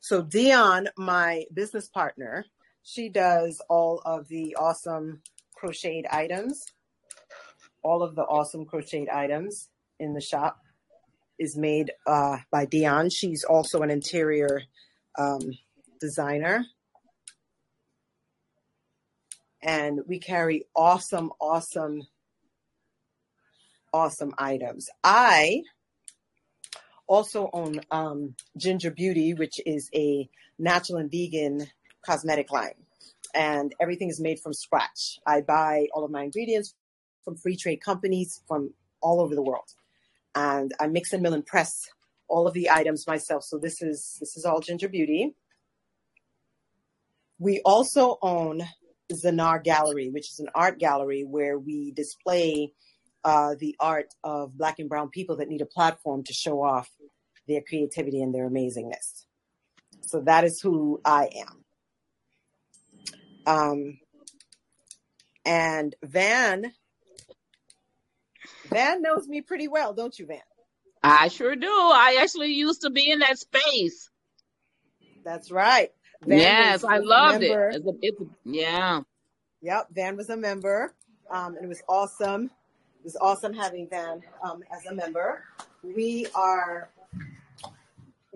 So 0.00 0.22
Dion, 0.22 0.88
my 0.96 1.44
business 1.52 1.88
partner, 1.88 2.44
she 2.82 3.08
does 3.08 3.62
all 3.68 4.02
of 4.04 4.28
the 4.28 4.56
awesome 4.56 5.22
crocheted 5.54 6.06
items. 6.10 6.66
All 7.82 8.02
of 8.02 8.14
the 8.14 8.22
awesome 8.22 8.64
crocheted 8.64 9.08
items 9.08 9.68
in 9.98 10.14
the 10.14 10.20
shop 10.20 10.58
is 11.38 11.56
made 11.56 11.90
uh, 12.06 12.38
by 12.50 12.66
Dion. 12.66 13.10
She's 13.10 13.44
also 13.44 13.80
an 13.80 13.90
interior 13.90 14.62
um, 15.18 15.40
designer. 16.00 16.64
And 19.62 20.00
we 20.06 20.18
carry 20.18 20.64
awesome, 20.74 21.30
awesome, 21.40 22.02
awesome 23.92 24.32
items. 24.38 24.88
I 25.04 25.62
also 27.06 27.50
own 27.52 27.80
um, 27.90 28.34
Ginger 28.56 28.90
Beauty, 28.90 29.34
which 29.34 29.60
is 29.64 29.88
a 29.94 30.28
natural 30.58 30.98
and 30.98 31.10
vegan 31.10 31.66
cosmetic 32.04 32.50
line. 32.50 32.74
And 33.34 33.74
everything 33.80 34.08
is 34.08 34.20
made 34.20 34.40
from 34.40 34.52
scratch. 34.52 35.18
I 35.26 35.40
buy 35.40 35.86
all 35.94 36.04
of 36.04 36.10
my 36.10 36.22
ingredients 36.24 36.74
from 37.24 37.36
free 37.36 37.56
trade 37.56 37.80
companies 37.82 38.42
from 38.46 38.74
all 39.00 39.20
over 39.20 39.34
the 39.34 39.42
world. 39.42 39.68
And 40.34 40.72
I 40.80 40.86
mix 40.86 41.12
and 41.12 41.22
mill 41.22 41.34
and 41.34 41.44
press 41.44 41.72
all 42.28 42.46
of 42.46 42.54
the 42.54 42.70
items 42.70 43.06
myself. 43.06 43.44
So 43.44 43.58
this 43.58 43.82
is 43.82 44.16
this 44.20 44.36
is 44.36 44.44
all 44.44 44.60
Ginger 44.60 44.88
Beauty. 44.88 45.34
We 47.38 47.60
also 47.64 48.18
own 48.22 48.62
Zanar 49.12 49.62
Gallery, 49.62 50.08
which 50.10 50.30
is 50.30 50.38
an 50.38 50.48
art 50.54 50.78
gallery 50.78 51.24
where 51.28 51.58
we 51.58 51.92
display 51.92 52.72
uh, 53.24 53.54
the 53.58 53.76
art 53.78 54.06
of 54.24 54.56
Black 54.56 54.78
and 54.78 54.88
Brown 54.88 55.10
people 55.10 55.36
that 55.36 55.48
need 55.48 55.60
a 55.60 55.66
platform 55.66 56.24
to 56.24 56.32
show 56.32 56.62
off 56.62 56.88
their 57.48 57.60
creativity 57.68 58.22
and 58.22 58.34
their 58.34 58.48
amazingness. 58.48 59.26
So 60.02 60.20
that 60.20 60.44
is 60.44 60.60
who 60.60 61.00
I 61.04 61.28
am. 61.40 61.64
Um, 63.44 63.98
and 65.44 65.94
Van, 66.02 66.72
Van 68.70 69.02
knows 69.02 69.28
me 69.28 69.40
pretty 69.40 69.68
well, 69.68 69.92
don't 69.92 70.18
you, 70.18 70.26
Van? 70.26 70.40
I 71.02 71.28
sure 71.28 71.56
do. 71.56 71.68
I 71.68 72.18
actually 72.20 72.52
used 72.52 72.82
to 72.82 72.90
be 72.90 73.10
in 73.10 73.20
that 73.20 73.38
space. 73.38 74.10
That's 75.24 75.50
right. 75.50 75.90
Van 76.24 76.38
yes, 76.38 76.84
I 76.84 76.98
loved 76.98 77.42
it. 77.42 77.50
It's 77.50 77.86
a, 77.86 77.92
it's 78.00 78.20
a, 78.20 78.24
yeah. 78.44 79.00
Yep, 79.62 79.88
Van 79.92 80.16
was 80.16 80.30
a 80.30 80.36
member, 80.36 80.94
um, 81.30 81.56
and 81.56 81.64
it 81.64 81.68
was 81.68 81.82
awesome. 81.88 82.44
It 83.00 83.04
was 83.04 83.16
awesome 83.20 83.52
having 83.52 83.88
Van 83.88 84.22
um, 84.44 84.62
as 84.76 84.86
a 84.86 84.94
member. 84.94 85.44
We 85.82 86.26
are, 86.34 86.90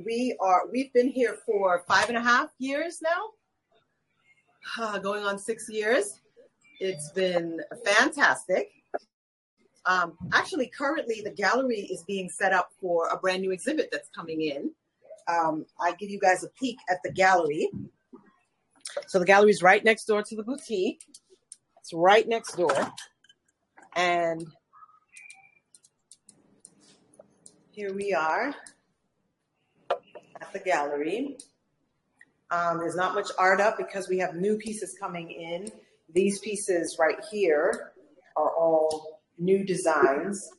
we 0.05 0.37
are, 0.41 0.63
we've 0.71 0.93
been 0.93 1.09
here 1.09 1.39
for 1.47 1.85
five 1.87 2.09
and 2.09 2.19
a 2.19 2.23
half 2.23 2.51
years 2.59 3.01
now, 3.03 3.31
uh, 4.85 4.99
going 5.01 5.25
on 5.25 5.39
six 5.39 5.69
years. 5.69 6.21
It's 6.81 7.11
been 7.13 7.61
fantastic. 7.85 8.71
Um, 9.87 10.15
actually, 10.33 10.67
currently 10.67 11.23
the 11.23 11.31
gallery 11.31 11.81
is 11.81 12.03
being 12.05 12.29
set 12.29 12.53
up 12.53 12.71
for 12.81 13.09
a 13.09 13.17
brand 13.17 13.43
new 13.43 13.53
exhibit 13.53 13.89
that's 13.93 14.09
coming 14.09 14.43
in. 14.43 14.73
Um, 15.29 15.65
I 15.81 15.93
give 15.93 16.11
you 16.11 16.19
guys 16.19 16.43
a 16.43 16.49
peek 16.49 16.77
at 16.91 16.99
the 17.05 17.13
gallery. 17.13 17.71
So 19.07 19.19
the 19.19 19.25
gallery 19.25 19.51
is 19.51 19.63
right 19.63 19.85
next 19.85 20.05
door 20.07 20.23
to 20.23 20.37
the 20.37 20.43
boutique. 20.43 21.05
It's 21.81 21.93
right 21.93 22.27
next 22.27 22.57
door. 22.57 22.75
And 23.95 24.45
here 27.71 27.95
we 27.95 28.13
are 28.13 28.55
at 30.41 30.53
the 30.53 30.59
gallery. 30.59 31.39
Um, 32.51 32.79
there's 32.79 32.97
not 32.97 33.15
much 33.15 33.29
art 33.39 33.61
up 33.61 33.77
because 33.77 34.09
we 34.09 34.19
have 34.19 34.35
new 34.35 34.57
pieces 34.57 34.97
coming 34.99 35.31
in. 35.31 35.71
These 36.13 36.39
pieces 36.41 36.97
right 36.99 37.19
here 37.31 37.93
are 38.37 38.51
all 38.51 39.16
new 39.39 39.65
designs 39.65 40.51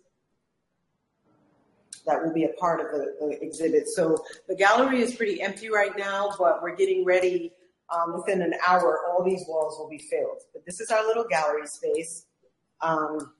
that 2.05 2.23
will 2.23 2.33
be 2.33 2.45
a 2.45 2.53
part 2.59 2.79
of 2.79 2.87
the, 2.91 3.15
the 3.19 3.43
exhibit. 3.43 3.87
So 3.89 4.23
the 4.47 4.55
gallery 4.55 5.01
is 5.01 5.15
pretty 5.15 5.41
empty 5.41 5.69
right 5.69 5.91
now, 5.97 6.33
but 6.39 6.63
we're 6.63 6.75
getting 6.75 7.03
ready. 7.05 7.51
Um, 7.89 8.15
within 8.15 8.41
an 8.41 8.53
hour, 8.67 8.99
all 9.07 9.23
these 9.23 9.45
walls 9.47 9.77
will 9.79 9.89
be 9.89 9.97
filled. 9.97 10.41
But 10.53 10.65
this 10.65 10.81
is 10.81 10.89
our 10.89 11.05
little 11.05 11.23
gallery 11.23 11.67
space. 11.67 12.25
Um, 12.81 13.33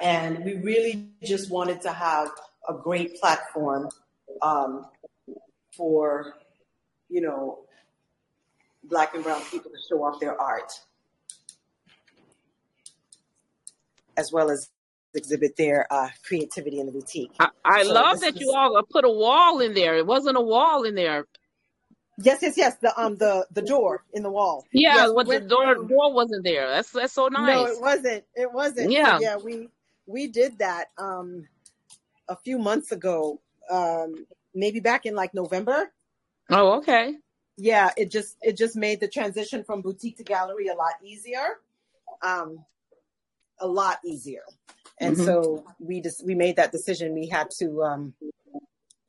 and 0.00 0.44
we 0.44 0.56
really 0.56 1.08
just 1.22 1.50
wanted 1.50 1.80
to 1.82 1.92
have 1.92 2.28
a 2.68 2.74
great 2.74 3.18
platform 3.20 3.88
um, 4.42 4.86
for, 5.74 6.34
you 7.08 7.20
know, 7.20 7.60
black 8.84 9.14
and 9.14 9.22
brown 9.22 9.40
people 9.50 9.70
to 9.70 9.76
show 9.88 10.02
off 10.02 10.20
their 10.20 10.38
art, 10.40 10.72
as 14.16 14.32
well 14.32 14.50
as 14.50 14.70
exhibit 15.14 15.56
their 15.56 15.86
uh, 15.92 16.08
creativity 16.26 16.80
in 16.80 16.86
the 16.86 16.92
boutique. 16.92 17.32
I, 17.38 17.48
I 17.64 17.82
So 17.82 17.92
love 17.92 18.20
that 18.20 18.34
is- 18.34 18.40
you 18.40 18.52
all 18.56 18.80
put 18.90 19.04
a 19.04 19.10
wall 19.10 19.60
in 19.60 19.74
there. 19.74 19.96
It 19.96 20.06
wasn't 20.06 20.36
a 20.36 20.40
wall 20.40 20.84
in 20.84 20.94
there. 20.94 21.26
Yes, 22.18 22.40
yes, 22.42 22.56
yes. 22.58 22.76
The 22.76 22.92
um 23.00 23.16
the 23.16 23.46
the 23.50 23.62
door 23.62 24.04
in 24.12 24.22
the 24.22 24.30
wall. 24.30 24.64
Yeah, 24.72 24.96
Yes, 24.96 25.10
what 25.12 25.26
the 25.26 25.40
door 25.40 25.74
door 25.74 26.12
wasn't 26.12 26.44
there. 26.44 26.68
That's 26.68 26.90
that's 26.90 27.12
so 27.14 27.28
nice. 27.28 27.56
No, 27.56 27.64
it 27.66 27.80
wasn't. 27.80 28.24
It 28.34 28.52
wasn't. 28.52 28.90
Yeah. 28.92 29.18
yeah, 29.18 29.36
we 29.42 29.68
we 30.06 30.28
did 30.28 30.58
that 30.58 30.88
um 30.98 31.48
a 32.28 32.36
few 32.36 32.58
months 32.58 32.92
ago. 32.92 33.40
Um 33.70 34.26
maybe 34.54 34.78
back 34.80 35.06
in 35.06 35.14
like 35.14 35.32
November. 35.32 35.90
Oh, 36.50 36.78
okay. 36.78 37.14
Yeah, 37.56 37.90
it 37.96 38.10
just 38.10 38.36
it 38.42 38.58
just 38.58 38.76
made 38.76 39.00
the 39.00 39.08
transition 39.08 39.64
from 39.64 39.80
boutique 39.80 40.18
to 40.18 40.22
gallery 40.24 40.68
a 40.68 40.74
lot 40.74 40.92
easier. 41.02 41.58
Um 42.22 42.62
a 43.62 43.68
lot 43.68 43.98
easier. 44.04 44.42
And 45.00 45.16
Mhm. 45.16 45.24
so 45.24 45.64
we 45.80 46.00
just 46.02 46.24
we 46.26 46.34
made 46.34 46.56
that 46.56 46.72
decision. 46.72 47.14
We 47.14 47.28
had 47.28 47.50
to 47.60 47.82
um 47.82 48.14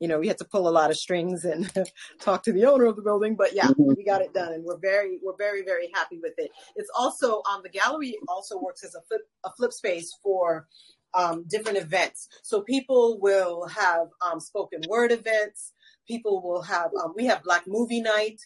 you 0.00 0.08
know, 0.08 0.18
we 0.18 0.28
had 0.28 0.38
to 0.38 0.44
pull 0.44 0.68
a 0.68 0.70
lot 0.70 0.90
of 0.90 0.98
strings 0.98 1.44
and 1.44 1.70
talk 2.20 2.42
to 2.44 2.52
the 2.52 2.66
owner 2.66 2.86
of 2.86 2.96
the 2.96 3.02
building, 3.02 3.36
but 3.36 3.54
yeah, 3.54 3.70
Mhm. 3.70 3.96
we 3.96 4.04
got 4.04 4.20
it 4.20 4.34
done 4.34 4.52
and 4.52 4.64
we're 4.64 4.78
very 4.78 5.18
we're 5.22 5.36
very 5.36 5.62
very 5.62 5.90
happy 5.94 6.18
with 6.22 6.34
it. 6.38 6.50
It's 6.76 6.90
also 6.98 7.42
um 7.50 7.62
the 7.62 7.70
gallery 7.70 8.16
also 8.28 8.58
works 8.58 8.84
as 8.84 8.94
a 8.94 9.02
flip 9.02 9.22
a 9.44 9.52
flip 9.52 9.72
space 9.72 10.12
for 10.22 10.68
um 11.14 11.44
different 11.48 11.78
events. 11.78 12.28
So 12.42 12.62
people 12.62 13.18
will 13.20 13.66
have 13.68 14.08
um 14.20 14.40
spoken 14.40 14.82
word 14.88 15.12
events, 15.12 15.72
people 16.08 16.42
will 16.42 16.62
have 16.62 16.90
um 17.02 17.14
we 17.16 17.26
have 17.26 17.42
black 17.44 17.64
movie 17.66 18.02
night, 18.02 18.40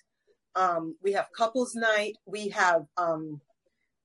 um 0.54 0.96
we 1.02 1.12
have 1.12 1.28
couples 1.36 1.74
night, 1.74 2.16
we 2.26 2.48
have 2.50 2.86
um 2.96 3.40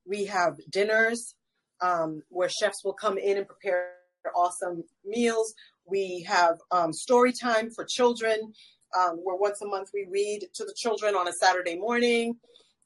we 0.05 0.25
have 0.25 0.57
dinners 0.71 1.35
um 1.83 2.23
where 2.29 2.49
chefs 2.49 2.83
will 2.83 2.93
come 2.93 3.17
in 3.17 3.37
and 3.37 3.47
prepare 3.47 3.89
awesome 4.35 4.83
meals. 5.05 5.53
We 5.85 6.25
have 6.27 6.57
um, 6.71 6.93
story 6.93 7.33
time 7.33 7.69
for 7.69 7.85
children, 7.85 8.53
um, 8.97 9.17
where 9.23 9.35
once 9.35 9.61
a 9.61 9.67
month 9.67 9.89
we 9.93 10.07
read 10.09 10.47
to 10.53 10.63
the 10.63 10.73
children 10.77 11.15
on 11.15 11.27
a 11.27 11.33
Saturday 11.33 11.77
morning. 11.77 12.37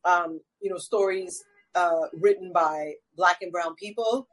Um, 0.03 0.39
you 0.61 0.69
know, 0.69 0.77
stories 0.77 1.43
uh, 1.75 2.07
written 2.13 2.51
by 2.53 2.93
Black 3.15 3.41
and 3.41 3.51
Brown 3.51 3.75
people, 3.75 4.27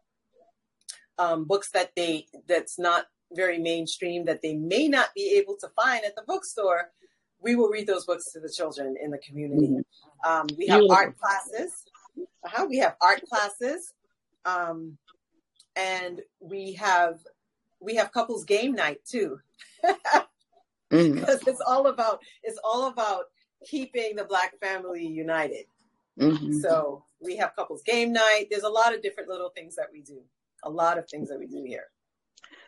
um, 1.18 1.44
books 1.44 1.70
that 1.72 1.90
they 1.96 2.26
that's 2.48 2.78
not 2.78 3.06
very 3.32 3.58
mainstream 3.58 4.24
that 4.26 4.40
they 4.42 4.54
may 4.54 4.88
not 4.88 5.08
be 5.14 5.36
able 5.38 5.56
to 5.60 5.68
find 5.74 6.04
at 6.04 6.14
the 6.14 6.22
bookstore. 6.26 6.90
We 7.40 7.56
will 7.56 7.68
read 7.68 7.86
those 7.86 8.06
books 8.06 8.32
to 8.32 8.40
the 8.40 8.52
children 8.56 8.94
in 9.02 9.10
the 9.10 9.18
community. 9.18 9.84
Um, 10.26 10.46
we 10.56 10.66
have 10.68 10.82
art 10.90 11.18
classes. 11.18 11.72
Uh-huh, 12.44 12.66
we 12.68 12.78
have 12.78 12.94
art 13.02 13.22
classes, 13.28 13.92
um, 14.44 14.96
and 15.76 16.20
we 16.40 16.72
have 16.74 17.20
we 17.80 17.96
have 17.96 18.12
couples 18.12 18.44
game 18.44 18.72
night 18.74 19.04
too. 19.04 19.40
Mhm. 20.90 21.14
because 21.14 21.40
it's 21.46 21.60
all 21.66 21.86
about 21.88 22.20
it's 22.42 22.58
all 22.62 22.88
about 22.88 23.24
keeping 23.64 24.14
the 24.16 24.24
black 24.24 24.58
family 24.60 25.04
united. 25.06 25.66
Mhm. 26.18 26.60
So 26.60 27.04
we 27.20 27.36
have 27.36 27.56
couples 27.56 27.82
game 27.82 28.12
night. 28.12 28.46
There's 28.50 28.62
a 28.62 28.68
lot 28.68 28.94
of 28.94 29.02
different 29.02 29.28
little 29.28 29.50
things 29.50 29.74
that 29.76 29.88
we 29.92 30.02
do. 30.02 30.22
A 30.62 30.70
lot 30.70 30.98
of 30.98 31.08
things 31.08 31.28
that 31.30 31.38
we 31.38 31.46
do 31.46 31.64
here. 31.64 31.90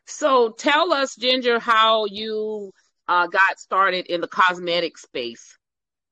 So 0.07 0.51
tell 0.51 0.93
us, 0.93 1.14
Ginger, 1.14 1.59
how 1.61 2.07
you 2.07 2.72
uh, 3.09 3.27
got 3.27 3.61
started 3.61 4.07
in 4.07 4.20
the 4.20 4.29
cosmetic 4.29 4.99
space. 4.99 5.57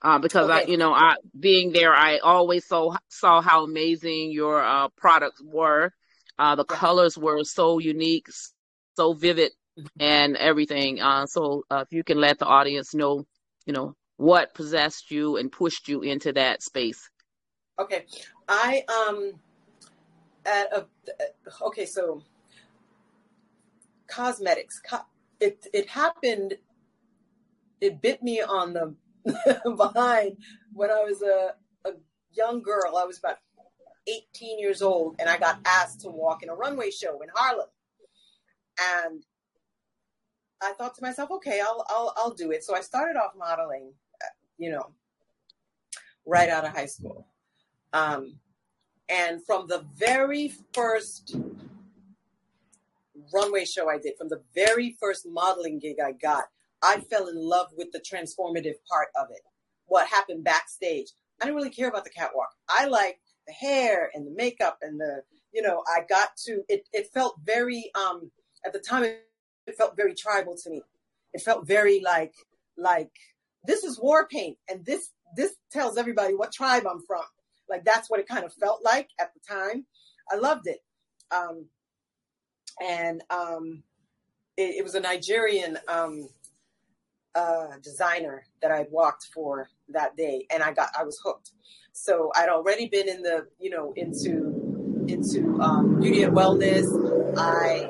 Uh, 0.04 0.18
because 0.18 0.50
I, 0.50 0.64
you 0.64 0.76
know, 0.76 0.92
I 0.92 1.16
being 1.40 1.72
there, 1.72 1.94
I 1.94 2.18
always 2.18 2.66
saw 2.66 2.94
saw 3.08 3.40
how 3.40 3.64
amazing 3.64 4.32
your 4.32 4.62
uh, 4.62 4.88
products 4.98 5.42
were. 5.42 5.92
Uh, 6.38 6.56
the 6.56 6.66
Yeah. 6.68 6.76
colors 6.76 7.16
were 7.16 7.42
so 7.42 7.78
unique, 7.78 8.26
so 8.96 9.14
vivid, 9.14 9.52
and 9.98 10.36
everything. 10.36 11.00
Uh, 11.00 11.24
so 11.24 11.64
uh, 11.70 11.84
if 11.86 11.92
you 11.96 12.04
can 12.04 12.20
let 12.20 12.38
the 12.38 12.44
audience 12.44 12.94
know, 12.94 13.24
you 13.64 13.72
know, 13.72 13.94
what 14.18 14.52
possessed 14.52 15.10
you 15.10 15.38
and 15.38 15.50
pushed 15.50 15.88
you 15.88 16.02
into 16.02 16.34
that 16.34 16.62
space. 16.62 17.08
Okay. 17.78 18.04
I 18.46 18.84
um 18.88 19.32
at 20.44 20.70
a 20.70 20.86
okay, 21.62 21.86
so 21.86 22.22
cosmetics. 24.06 24.80
Co- 24.86 25.06
it 25.40 25.66
it 25.72 25.88
happened. 25.88 26.58
It 27.80 28.02
bit 28.02 28.22
me 28.22 28.42
on 28.42 28.74
the 28.74 28.94
behind 29.76 30.36
when 30.72 30.90
I 30.90 31.02
was 31.02 31.22
a, 31.22 31.54
a 31.88 31.92
young 32.32 32.62
girl. 32.62 32.96
I 32.96 33.04
was 33.04 33.18
about 33.18 33.38
18 34.06 34.58
years 34.58 34.82
old, 34.82 35.16
and 35.18 35.28
I 35.28 35.38
got 35.38 35.60
asked 35.64 36.00
to 36.02 36.10
walk 36.10 36.42
in 36.42 36.48
a 36.48 36.54
runway 36.54 36.90
show 36.90 37.20
in 37.22 37.28
Harlem. 37.34 37.68
And 39.02 39.24
I 40.62 40.72
thought 40.72 40.94
to 40.96 41.02
myself, 41.02 41.30
okay, 41.30 41.60
I'll 41.60 41.84
I'll 41.88 42.14
I'll 42.16 42.34
do 42.34 42.50
it. 42.50 42.64
So 42.64 42.74
I 42.74 42.80
started 42.80 43.18
off 43.18 43.32
modeling, 43.38 43.92
you 44.58 44.70
know, 44.70 44.90
right 46.26 46.48
out 46.48 46.64
of 46.64 46.72
high 46.72 46.86
school. 46.86 47.26
Um, 47.92 48.38
and 49.08 49.44
from 49.44 49.66
the 49.68 49.84
very 49.96 50.52
first 50.72 51.36
runway 53.32 53.64
show 53.64 53.88
I 53.88 53.98
did, 53.98 54.16
from 54.16 54.28
the 54.28 54.42
very 54.54 54.96
first 54.98 55.26
modeling 55.28 55.78
gig 55.78 55.96
I 56.04 56.12
got, 56.12 56.44
I 56.84 57.00
fell 57.00 57.28
in 57.28 57.36
love 57.36 57.68
with 57.76 57.92
the 57.92 58.00
transformative 58.00 58.74
part 58.90 59.08
of 59.16 59.28
it. 59.30 59.40
What 59.86 60.06
happened 60.06 60.44
backstage. 60.44 61.06
I 61.40 61.46
didn't 61.46 61.56
really 61.56 61.70
care 61.70 61.88
about 61.88 62.04
the 62.04 62.10
catwalk. 62.10 62.50
I 62.68 62.86
liked 62.86 63.20
the 63.46 63.52
hair 63.52 64.10
and 64.14 64.26
the 64.26 64.34
makeup 64.36 64.78
and 64.82 65.00
the, 65.00 65.22
you 65.52 65.62
know, 65.62 65.82
I 65.88 66.00
got 66.08 66.36
to, 66.46 66.62
it, 66.68 66.86
it 66.92 67.08
felt 67.12 67.36
very, 67.42 67.90
um, 67.94 68.30
at 68.64 68.72
the 68.72 68.78
time, 68.78 69.04
it, 69.04 69.76
felt 69.76 69.96
very 69.96 70.14
tribal 70.14 70.56
to 70.62 70.70
me. 70.70 70.82
It 71.32 71.40
felt 71.40 71.66
very 71.66 72.00
like, 72.00 72.34
like, 72.76 73.10
this 73.66 73.82
is 73.82 73.98
war 73.98 74.28
paint 74.28 74.58
and 74.68 74.84
this, 74.84 75.10
this 75.36 75.54
tells 75.72 75.96
everybody 75.96 76.34
what 76.34 76.52
tribe 76.52 76.84
I'm 76.88 77.00
from. 77.06 77.24
Like 77.68 77.84
that's 77.84 78.10
what 78.10 78.20
it 78.20 78.28
kind 78.28 78.44
of 78.44 78.52
felt 78.52 78.80
like 78.84 79.08
at 79.18 79.30
the 79.32 79.40
time. 79.48 79.86
I 80.30 80.36
loved 80.36 80.66
it. 80.66 80.78
Um, 81.30 81.66
and 82.82 83.22
um, 83.30 83.82
it, 84.56 84.76
it, 84.76 84.84
was 84.84 84.94
a 84.94 85.00
Nigerian 85.00 85.78
um, 85.88 86.28
uh, 87.34 87.78
designer 87.82 88.44
that 88.62 88.70
I 88.70 88.86
walked 88.90 89.26
for 89.32 89.68
that 89.88 90.16
day, 90.16 90.46
and 90.50 90.62
I 90.62 90.72
got 90.72 90.90
I 90.98 91.04
was 91.04 91.18
hooked. 91.24 91.50
So 91.92 92.30
I'd 92.34 92.48
already 92.48 92.88
been 92.88 93.08
in 93.08 93.22
the 93.22 93.46
you 93.58 93.70
know 93.70 93.92
into 93.96 95.04
into 95.08 95.60
um, 95.60 96.00
beauty 96.00 96.22
and 96.22 96.34
wellness. 96.34 96.86
I 97.36 97.88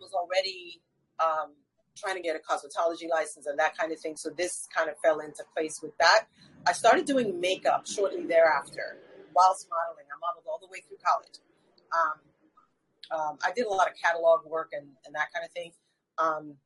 was 0.00 0.12
already 0.14 0.80
um, 1.20 1.54
trying 1.96 2.16
to 2.16 2.22
get 2.22 2.36
a 2.36 2.38
cosmetology 2.38 3.08
license 3.08 3.46
and 3.46 3.58
that 3.58 3.76
kind 3.76 3.92
of 3.92 4.00
thing. 4.00 4.16
So 4.16 4.30
this 4.36 4.66
kind 4.74 4.88
of 4.88 4.96
fell 5.02 5.20
into 5.20 5.44
place 5.54 5.80
with 5.82 5.96
that. 5.98 6.26
I 6.66 6.72
started 6.72 7.04
doing 7.04 7.40
makeup 7.40 7.86
shortly 7.86 8.24
thereafter 8.24 8.98
whilst 9.34 9.68
modeling. 9.70 10.06
I 10.10 10.16
modeled 10.20 10.44
all 10.48 10.58
the 10.60 10.68
way 10.70 10.82
through 10.86 10.98
college. 11.04 11.38
Um, 11.92 13.18
um, 13.18 13.38
I 13.44 13.52
did 13.52 13.66
a 13.66 13.70
lot 13.70 13.88
of 13.88 13.94
catalog 14.02 14.44
work 14.46 14.70
and, 14.72 14.86
and 15.06 15.14
that 15.14 15.32
kind 15.32 15.44
of 15.44 15.52
thing. 15.52 15.72
Um, 16.18 16.56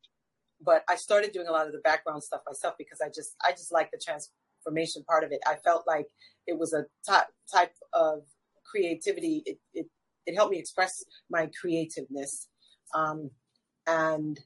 but 0.64 0.84
I 0.88 0.96
started 0.96 1.32
doing 1.32 1.48
a 1.48 1.52
lot 1.52 1.66
of 1.66 1.72
the 1.72 1.78
background 1.80 2.22
stuff 2.22 2.40
myself 2.46 2.74
because 2.78 3.00
I 3.00 3.08
just 3.08 3.34
I 3.46 3.52
just 3.52 3.72
like 3.72 3.90
the 3.90 4.00
transformation 4.04 5.04
part 5.08 5.24
of 5.24 5.32
it. 5.32 5.40
I 5.46 5.56
felt 5.56 5.84
like 5.86 6.06
it 6.46 6.58
was 6.58 6.72
a 6.72 6.86
type 7.08 7.26
type 7.52 7.74
of 7.92 8.22
creativity. 8.64 9.42
It 9.46 9.58
it, 9.72 9.86
it 10.26 10.34
helped 10.34 10.52
me 10.52 10.58
express 10.58 11.04
my 11.30 11.50
creativeness, 11.60 12.48
um, 12.94 13.30
and 13.86 14.38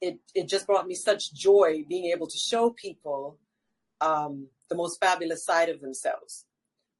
it 0.00 0.18
it 0.34 0.48
just 0.48 0.66
brought 0.66 0.86
me 0.86 0.94
such 0.94 1.32
joy 1.34 1.84
being 1.88 2.06
able 2.06 2.26
to 2.26 2.38
show 2.38 2.70
people 2.70 3.38
um, 4.00 4.48
the 4.68 4.76
most 4.76 5.00
fabulous 5.00 5.44
side 5.44 5.68
of 5.68 5.80
themselves. 5.80 6.46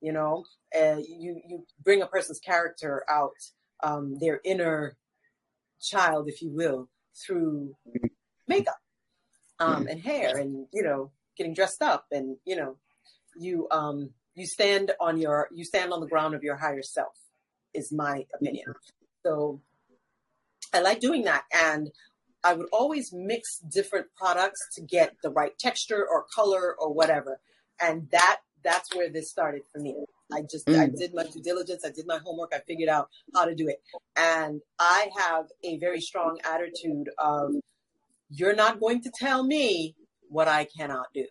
You 0.00 0.12
know, 0.12 0.44
uh, 0.78 0.96
you 0.98 1.40
you 1.46 1.64
bring 1.82 2.02
a 2.02 2.06
person's 2.06 2.40
character 2.40 3.04
out, 3.08 3.36
um, 3.82 4.18
their 4.18 4.40
inner 4.44 4.96
child, 5.80 6.28
if 6.28 6.42
you 6.42 6.50
will, 6.50 6.88
through 7.14 7.74
makeup 8.48 8.78
um, 9.60 9.86
and 9.86 10.00
hair, 10.00 10.36
and 10.36 10.66
you 10.72 10.82
know, 10.82 11.10
getting 11.36 11.54
dressed 11.54 11.82
up, 11.82 12.06
and 12.10 12.36
you 12.44 12.56
know, 12.56 12.76
you 13.36 13.68
um, 13.70 14.10
you 14.34 14.46
stand 14.46 14.92
on 15.00 15.18
your 15.18 15.48
you 15.52 15.64
stand 15.64 15.92
on 15.92 16.00
the 16.00 16.06
ground 16.06 16.34
of 16.34 16.42
your 16.42 16.56
higher 16.56 16.82
self, 16.82 17.14
is 17.72 17.92
my 17.92 18.24
opinion. 18.34 18.66
So 19.24 19.60
I 20.72 20.80
like 20.80 21.00
doing 21.00 21.22
that, 21.24 21.44
and 21.52 21.90
I 22.42 22.52
would 22.52 22.68
always 22.72 23.10
mix 23.12 23.58
different 23.58 24.08
products 24.16 24.60
to 24.74 24.82
get 24.82 25.14
the 25.22 25.30
right 25.30 25.58
texture 25.58 26.06
or 26.06 26.26
color 26.34 26.74
or 26.78 26.92
whatever. 26.92 27.40
And 27.80 28.08
that 28.10 28.40
that's 28.62 28.94
where 28.94 29.10
this 29.10 29.30
started 29.30 29.62
for 29.72 29.78
me. 29.78 29.96
I 30.33 30.43
just 30.43 30.66
mm. 30.66 30.79
I 30.79 30.87
did 30.87 31.12
my 31.14 31.25
due 31.25 31.43
diligence, 31.43 31.85
I 31.85 31.91
did 31.91 32.07
my 32.07 32.18
homework, 32.18 32.53
I 32.55 32.61
figured 32.66 32.89
out 32.89 33.09
how 33.35 33.45
to 33.45 33.55
do 33.55 33.68
it. 33.68 33.83
And 34.16 34.61
I 34.79 35.09
have 35.18 35.47
a 35.62 35.79
very 35.79 36.01
strong 36.01 36.39
attitude 36.45 37.09
of 37.18 37.53
you're 38.31 38.55
not 38.55 38.81
going 38.81 39.03
to 39.03 39.11
tell 39.14 39.45
me 39.45 39.95
what 40.29 40.49
I 40.49 40.66
cannot 40.77 41.07
do. 41.14 41.27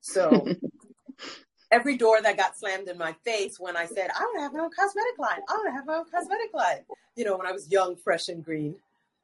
So 0.00 0.46
every 1.70 1.96
door 1.96 2.20
that 2.22 2.36
got 2.36 2.56
slammed 2.56 2.88
in 2.88 2.98
my 2.98 3.14
face 3.24 3.56
when 3.58 3.76
I 3.76 3.86
said, 3.86 4.10
I 4.10 4.20
want 4.20 4.38
to 4.38 4.42
have 4.42 4.52
my 4.52 4.60
own 4.60 4.70
cosmetic 4.70 5.18
line. 5.18 5.40
I 5.48 5.52
want 5.52 5.68
to 5.68 5.72
have 5.72 5.86
my 5.86 5.94
own 5.94 6.04
cosmetic 6.10 6.54
line. 6.54 6.84
You 7.16 7.24
know, 7.24 7.36
when 7.36 7.46
I 7.46 7.52
was 7.52 7.70
young, 7.70 7.96
fresh 7.96 8.28
and 8.28 8.44
green. 8.44 8.76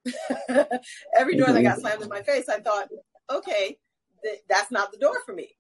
Every 1.19 1.37
door 1.37 1.53
that 1.53 1.63
got 1.63 1.73
mm-hmm. 1.73 1.81
slammed 1.81 2.03
in 2.03 2.09
my 2.09 2.23
face, 2.23 2.49
I 2.49 2.61
thought, 2.61 2.89
okay, 3.31 3.79
th- 4.25 4.41
that's 4.49 4.71
not 4.71 4.93
the 4.93 4.99
door 4.99 5.17
for 5.25 5.35
me. 5.35 5.51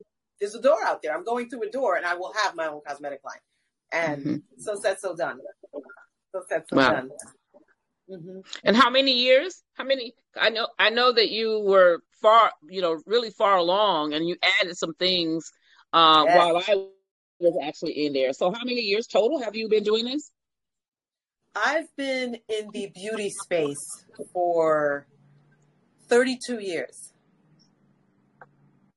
There's 0.40 0.54
a 0.54 0.62
door 0.62 0.82
out 0.84 1.02
there. 1.02 1.16
I'm 1.16 1.24
going 1.24 1.48
through 1.48 1.64
a 1.64 1.70
door 1.70 1.96
and 1.96 2.06
I 2.06 2.14
will 2.14 2.32
have 2.42 2.54
my 2.54 2.68
own 2.68 2.80
cosmetic 2.86 3.20
line. 3.24 3.38
And 3.92 4.24
mm-hmm. 4.24 4.36
so 4.58 4.76
said, 4.80 4.98
so 5.00 5.16
done. 5.16 5.40
So 6.32 6.42
said, 6.48 6.64
so 6.68 6.76
wow. 6.76 6.90
done. 6.90 7.10
Mm-hmm. 8.10 8.40
And 8.64 8.76
how 8.76 8.90
many 8.90 9.12
years? 9.12 9.62
How 9.74 9.84
many? 9.84 10.14
I 10.40 10.50
know, 10.50 10.68
I 10.78 10.90
know 10.90 11.12
that 11.12 11.30
you 11.30 11.60
were 11.60 12.00
far, 12.22 12.52
you 12.68 12.80
know, 12.80 13.00
really 13.06 13.30
far 13.30 13.56
along, 13.56 14.14
and 14.14 14.26
you 14.26 14.36
added 14.60 14.78
some 14.78 14.94
things 14.94 15.52
uh, 15.92 16.24
yes. 16.26 16.36
while 16.36 16.56
I 16.56 16.86
was 17.38 17.58
actually 17.62 18.06
in 18.06 18.12
there. 18.14 18.32
So, 18.32 18.50
how 18.50 18.64
many 18.64 18.80
years 18.80 19.06
total 19.06 19.42
have 19.42 19.54
you 19.54 19.68
been 19.68 19.84
doing 19.84 20.06
this? 20.06 20.30
I've 21.54 21.94
been 21.96 22.38
in 22.48 22.70
the 22.72 22.90
beauty 22.94 23.30
space 23.30 24.06
for 24.32 25.06
32 26.08 26.60
years. 26.60 27.12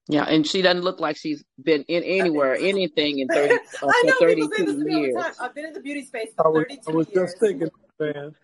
Yeah, 0.08 0.26
and 0.26 0.45
she 0.45 0.62
doesn't 0.62 0.84
look 0.84 0.99
like 0.99 1.16
she's 1.16 1.43
been 1.64 1.84
in 1.84 2.04
anywhere, 2.04 2.56
anything 2.56 3.20
in 3.20 3.28
30, 3.28 3.54
uh, 3.54 3.58
I 3.84 4.04
know, 4.06 4.14
32 4.20 4.89
years. 4.89 5.16
I've 5.39 5.56
been 5.56 5.66
in 5.66 5.74
the 5.74 5.80
beauty 5.80 6.04
space 6.04 6.30
for 6.36 6.52
was, 6.52 6.66
32 6.68 6.91
I 6.91 6.93
was 6.93 7.08
years. 7.10 7.30
just 7.30 7.39
thinking, 7.39 7.70
man. 7.99 8.36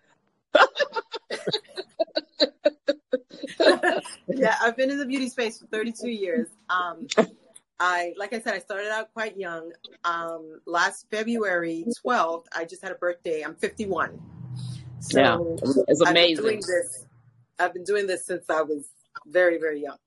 yeah, 4.29 4.55
I've 4.61 4.77
been 4.77 4.91
in 4.91 4.97
the 4.99 5.05
beauty 5.05 5.29
space 5.29 5.59
for 5.59 5.65
32 5.67 6.09
years. 6.09 6.47
Um, 6.69 7.07
I, 7.79 8.13
like 8.17 8.33
I 8.33 8.39
said, 8.39 8.53
I 8.53 8.59
started 8.59 8.89
out 8.91 9.13
quite 9.13 9.37
young. 9.37 9.71
Um, 10.03 10.59
last 10.65 11.07
February 11.11 11.85
12th, 12.05 12.45
I 12.55 12.65
just 12.65 12.81
had 12.81 12.91
a 12.91 12.95
birthday. 12.95 13.41
I'm 13.43 13.55
51. 13.55 14.19
So 14.99 15.19
yeah, 15.19 15.37
it's 15.87 16.01
amazing. 16.01 16.07
I've 16.07 16.15
been 16.15 16.35
doing 16.35 16.59
this. 16.61 17.05
I've 17.59 17.73
been 17.73 17.83
doing 17.83 18.07
this 18.07 18.25
since 18.25 18.45
I 18.49 18.61
was 18.61 18.89
very, 19.27 19.57
very 19.57 19.81
young. 19.81 19.97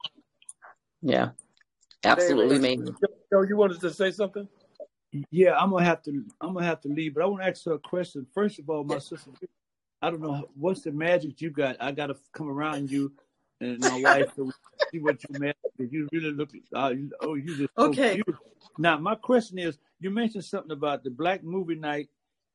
Yeah, 1.03 1.30
absolutely 2.05 2.59
man. 2.59 2.78
amazing. 2.78 2.96
Joe, 3.32 3.42
you 3.42 3.57
wanted 3.57 3.80
to 3.80 3.92
say 3.92 4.11
something? 4.11 4.48
Yeah, 5.30 5.57
I'm 5.57 5.70
gonna 5.70 5.84
have 5.84 6.03
to. 6.05 6.24
I'm 6.40 6.55
gonna 6.55 6.66
have 6.66 6.80
to 6.82 6.88
leave, 6.88 7.14
but 7.14 7.22
I 7.22 7.26
want 7.26 7.42
to 7.42 7.48
ask 7.48 7.64
her 7.64 7.74
a 7.74 7.78
question. 7.78 8.26
First 8.32 8.59
of 8.59 8.70
all, 8.70 8.84
my 8.84 8.98
sister, 8.98 9.30
I 10.01 10.11
don't 10.11 10.20
know 10.20 10.48
what's 10.55 10.82
the 10.82 10.92
magic 10.92 11.40
you 11.40 11.51
got. 11.51 11.76
I 11.80 11.92
got 11.92 12.09
to 12.09 12.16
come 12.32 12.48
around 12.48 12.90
you 12.90 13.12
and 13.61 13.78
my 13.80 14.01
wife 14.01 14.34
to 14.36 14.53
see 14.90 14.98
what 14.98 15.22
you 15.28 15.38
meant. 15.38 15.57
You 15.78 16.09
really 16.12 16.32
look. 16.32 16.51
Uh, 16.74 16.92
oh, 17.20 17.34
you 17.34 17.57
just 17.57 17.70
okay. 17.76 18.22
Now, 18.78 18.98
my 18.98 19.14
question 19.14 19.59
is: 19.59 19.78
You 19.98 20.11
mentioned 20.11 20.44
something 20.44 20.72
about 20.72 21.05
the 21.05 21.11
black 21.11 21.42
movie 21.42 21.74
night 21.74 22.09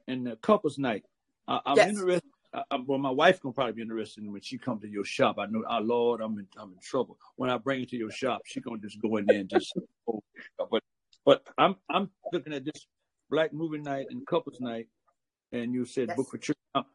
and 0.07 0.25
the 0.25 0.35
couples 0.37 0.77
night. 0.77 1.03
Uh, 1.47 1.59
I'm 1.65 1.77
yes. 1.77 1.89
interested. 1.89 2.23
Uh, 2.55 2.77
well, 2.85 2.97
my 2.97 3.11
wife 3.11 3.41
gonna 3.41 3.51
probably 3.51 3.73
be 3.73 3.81
interested 3.81 4.23
in 4.23 4.31
when 4.31 4.41
she 4.41 4.57
comes 4.57 4.81
to 4.81 4.87
your 4.87 5.03
shop. 5.03 5.37
I 5.39 5.45
know, 5.47 5.63
our 5.67 5.81
oh, 5.81 5.83
Lord, 5.83 6.21
I'm 6.21 6.39
in, 6.39 6.47
I'm 6.57 6.71
in 6.71 6.79
trouble. 6.81 7.17
When 7.35 7.49
I 7.49 7.57
bring 7.57 7.81
it 7.81 7.89
to 7.89 7.97
your 7.97 8.11
shop, 8.11 8.41
she 8.45 8.61
gonna 8.61 8.77
just 8.77 9.01
go 9.01 9.17
in 9.17 9.25
there 9.25 9.39
and 9.39 9.49
just. 9.49 9.73
oh, 10.09 10.23
but, 10.57 10.81
but 11.25 11.43
I'm 11.57 11.75
I'm 11.89 12.09
looking 12.31 12.53
at 12.53 12.63
this 12.63 12.87
black 13.29 13.51
movie 13.51 13.79
night 13.79 14.07
and 14.09 14.25
couples 14.25 14.61
night, 14.61 14.87
and 15.51 15.73
you 15.73 15.83
said 15.83 16.09
yes. 16.09 16.17
book 16.17 16.29
for 16.29 16.37
church. 16.37 16.55
Now, 16.73 16.85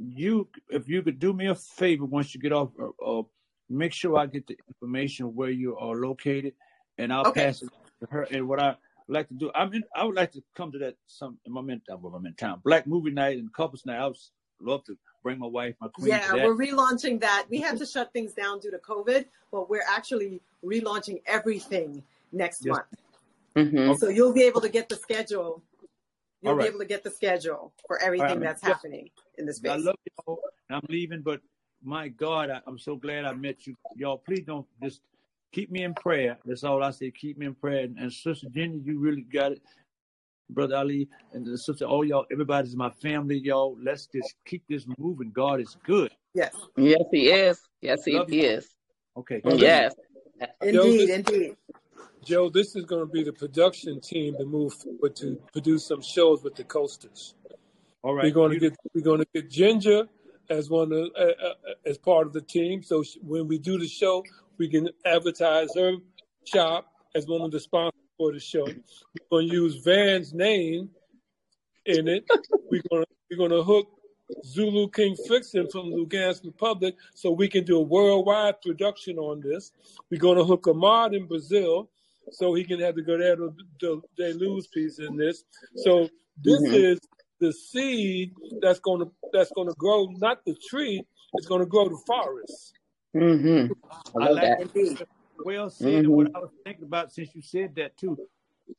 you 0.00 0.48
if 0.70 0.88
you 0.88 1.02
could 1.02 1.20
do 1.20 1.32
me 1.32 1.46
a 1.46 1.54
favor 1.54 2.04
once 2.04 2.34
you 2.34 2.40
get 2.40 2.52
off, 2.52 2.70
uh, 2.80 3.20
uh, 3.20 3.22
make 3.68 3.92
sure 3.92 4.18
I 4.18 4.26
get 4.26 4.48
the 4.48 4.58
information 4.68 5.36
where 5.36 5.50
you 5.50 5.76
are 5.76 5.94
located, 5.94 6.54
and 6.98 7.12
I'll 7.12 7.28
okay. 7.28 7.44
pass 7.44 7.62
it 7.62 7.68
to 8.00 8.08
her. 8.10 8.22
And 8.22 8.48
what 8.48 8.58
I 8.58 8.74
like 9.06 9.28
to 9.28 9.34
do, 9.34 9.52
I'm 9.54 9.72
I 9.94 10.04
would 10.04 10.16
like 10.16 10.32
to 10.32 10.42
come 10.56 10.72
to 10.72 10.78
that 10.78 10.96
some 11.06 11.38
in 11.44 11.52
my 11.52 11.60
in, 11.60 11.80
well, 12.00 12.16
I'm 12.16 12.26
in 12.26 12.34
town. 12.34 12.60
Black 12.64 12.88
movie 12.88 13.12
night 13.12 13.38
and 13.38 13.52
couples 13.52 13.86
night. 13.86 14.00
I 14.00 14.06
would 14.08 14.16
love 14.60 14.84
to 14.84 14.96
bring 15.22 15.38
my 15.38 15.46
wife, 15.46 15.74
my 15.80 15.88
queen. 15.88 16.08
Yeah, 16.08 16.34
we're 16.34 16.54
relaunching 16.54 17.20
that. 17.20 17.46
We 17.50 17.58
had 17.58 17.78
to 17.78 17.86
shut 17.86 18.12
things 18.12 18.32
down 18.32 18.60
due 18.60 18.70
to 18.70 18.78
COVID, 18.78 19.26
but 19.52 19.68
we're 19.68 19.84
actually 19.88 20.40
relaunching 20.64 21.22
everything 21.26 22.02
next 22.32 22.64
yes. 22.64 22.72
month. 22.76 22.86
Mm-hmm. 23.56 23.94
So 23.94 24.08
you'll 24.08 24.32
be 24.32 24.42
able 24.42 24.60
to 24.60 24.68
get 24.68 24.88
the 24.88 24.96
schedule 24.96 25.62
you'll 26.42 26.52
All 26.52 26.58
be 26.58 26.64
able 26.64 26.78
to 26.78 26.86
get 26.86 27.04
the 27.04 27.10
schedule 27.10 27.72
for 27.86 28.00
everything 28.02 28.28
All 28.28 28.34
right. 28.36 28.42
that's 28.42 28.62
Yeah. 28.62 28.68
happening 28.68 29.10
in 29.38 29.46
the 29.46 29.52
I 29.52 29.54
space. 29.54 29.84
love 29.84 29.96
y'all. 30.26 30.40
I'm 30.70 30.86
leaving, 30.88 31.22
but 31.22 31.40
my 31.82 32.08
God, 32.08 32.50
I, 32.50 32.60
I'm 32.66 32.78
so 32.78 32.96
glad 32.96 33.24
I 33.24 33.34
met 33.34 33.66
you. 33.66 33.76
Y'all, 33.96 34.18
please 34.18 34.44
don't 34.46 34.66
just 34.82 35.00
keep 35.52 35.70
me 35.70 35.82
in 35.82 35.94
prayer. 35.94 36.38
That's 36.44 36.64
all 36.64 36.82
I 36.82 36.90
say. 36.90 37.10
Keep 37.10 37.38
me 37.38 37.46
in 37.46 37.54
prayer. 37.54 37.84
And, 37.84 37.98
and 37.98 38.12
Sister 38.12 38.48
Jenny, 38.48 38.78
you 38.78 38.98
really 38.98 39.22
got 39.22 39.52
it. 39.52 39.62
Brother 40.50 40.76
Ali 40.76 41.08
and 41.32 41.44
the 41.46 41.56
sister, 41.58 41.84
all 41.84 42.04
y'all, 42.04 42.26
everybody's 42.30 42.76
my 42.76 42.90
family, 42.90 43.38
y'all. 43.38 43.76
Let's 43.82 44.06
just 44.06 44.34
keep 44.44 44.62
this 44.68 44.86
moving. 44.98 45.30
God 45.30 45.60
is 45.60 45.76
good. 45.84 46.12
Yes, 46.34 46.54
Yes, 46.76 47.02
he 47.10 47.30
is. 47.30 47.60
Yes, 47.80 48.04
he 48.04 48.16
Love 48.18 48.32
you. 48.32 48.42
is. 48.42 48.68
Okay. 49.16 49.40
Well, 49.44 49.58
Yes. 49.58 49.94
indeed, 50.62 51.08
this- 51.08 51.10
indeed. 51.10 51.56
Joe, 52.22 52.50
this 52.50 52.76
is 52.76 52.84
going 52.84 53.00
to 53.06 53.10
be 53.10 53.22
the 53.24 53.32
production 53.32 53.98
team 54.00 54.36
to 54.36 54.44
move 54.44 54.74
forward 54.74 55.16
to 55.16 55.40
produce 55.52 55.86
some 55.86 56.02
shows 56.02 56.42
with 56.42 56.54
the 56.54 56.64
Coasters. 56.64 57.34
All 58.02 58.14
right. 58.14 58.24
We're 58.24 58.30
going 58.32 58.52
to 58.52 58.58
get 58.58 58.76
we're 58.94 59.00
going 59.02 59.20
to 59.20 59.26
get 59.34 59.50
Ginger 59.50 60.06
as 60.50 60.68
one 60.68 60.92
of 60.92 61.08
uh, 61.18 61.22
uh, 61.22 61.54
as 61.86 61.96
part 61.96 62.26
of 62.26 62.32
the 62.34 62.42
team. 62.42 62.82
So 62.82 63.02
sh- 63.02 63.16
when 63.22 63.48
we 63.48 63.56
do 63.58 63.78
the 63.78 63.88
show, 63.88 64.22
we 64.58 64.68
can 64.68 64.90
advertise 65.06 65.74
her 65.74 65.94
shop 66.44 66.92
as 67.14 67.26
one 67.26 67.40
of 67.40 67.50
the 67.52 67.60
sponsors 67.60 67.99
for 68.20 68.32
the 68.34 68.38
show. 68.38 68.66
We're 68.66 69.28
going 69.30 69.48
to 69.48 69.54
use 69.54 69.76
Van's 69.76 70.34
name 70.34 70.90
in 71.86 72.06
it. 72.06 72.28
We're 72.70 72.82
going 72.90 73.02
to 73.04 73.08
we're 73.30 73.38
going 73.38 73.50
to 73.50 73.62
hook 73.62 73.86
Zulu 74.44 74.90
King 74.90 75.16
Fixin 75.26 75.68
from 75.70 75.86
Lugansk 75.90 76.44
Republic 76.44 76.96
so 77.14 77.30
we 77.30 77.48
can 77.48 77.64
do 77.64 77.78
a 77.78 77.82
worldwide 77.82 78.60
production 78.60 79.16
on 79.18 79.40
this. 79.40 79.72
We're 80.10 80.20
going 80.20 80.36
to 80.36 80.44
hook 80.44 80.66
Ahmad 80.66 81.14
in 81.14 81.26
Brazil 81.26 81.88
so 82.30 82.52
he 82.52 82.62
can 82.64 82.78
have 82.80 82.94
the 82.96 83.02
Guerrero 83.02 83.54
de, 83.78 83.96
de 84.18 84.34
Luz 84.34 84.66
piece 84.66 84.98
in 84.98 85.16
this. 85.16 85.44
So 85.76 86.06
this 86.44 86.60
Mhm. 86.60 86.74
is 86.92 86.98
the 87.40 87.52
seed 87.54 88.34
that's 88.60 88.80
going 88.80 89.00
to 89.00 89.10
that's 89.32 89.50
going 89.52 89.68
to 89.68 89.74
grow, 89.78 90.08
not 90.18 90.44
the 90.44 90.54
tree. 90.68 91.02
It's 91.34 91.46
going 91.46 91.60
to 91.60 91.66
grow 91.66 91.88
the 91.88 92.02
forest. 92.06 92.74
Mm-hmm. 93.16 93.72
I 93.90 94.24
I 94.24 94.28
love 94.28 94.34
like 94.36 94.58
that. 94.58 95.08
Well 95.44 95.70
said. 95.70 96.04
And 96.04 96.08
what 96.08 96.34
I 96.34 96.38
was 96.38 96.50
thinking 96.64 96.84
about 96.84 97.12
since 97.12 97.34
you 97.34 97.42
said 97.42 97.74
that 97.76 97.96
too, 97.96 98.18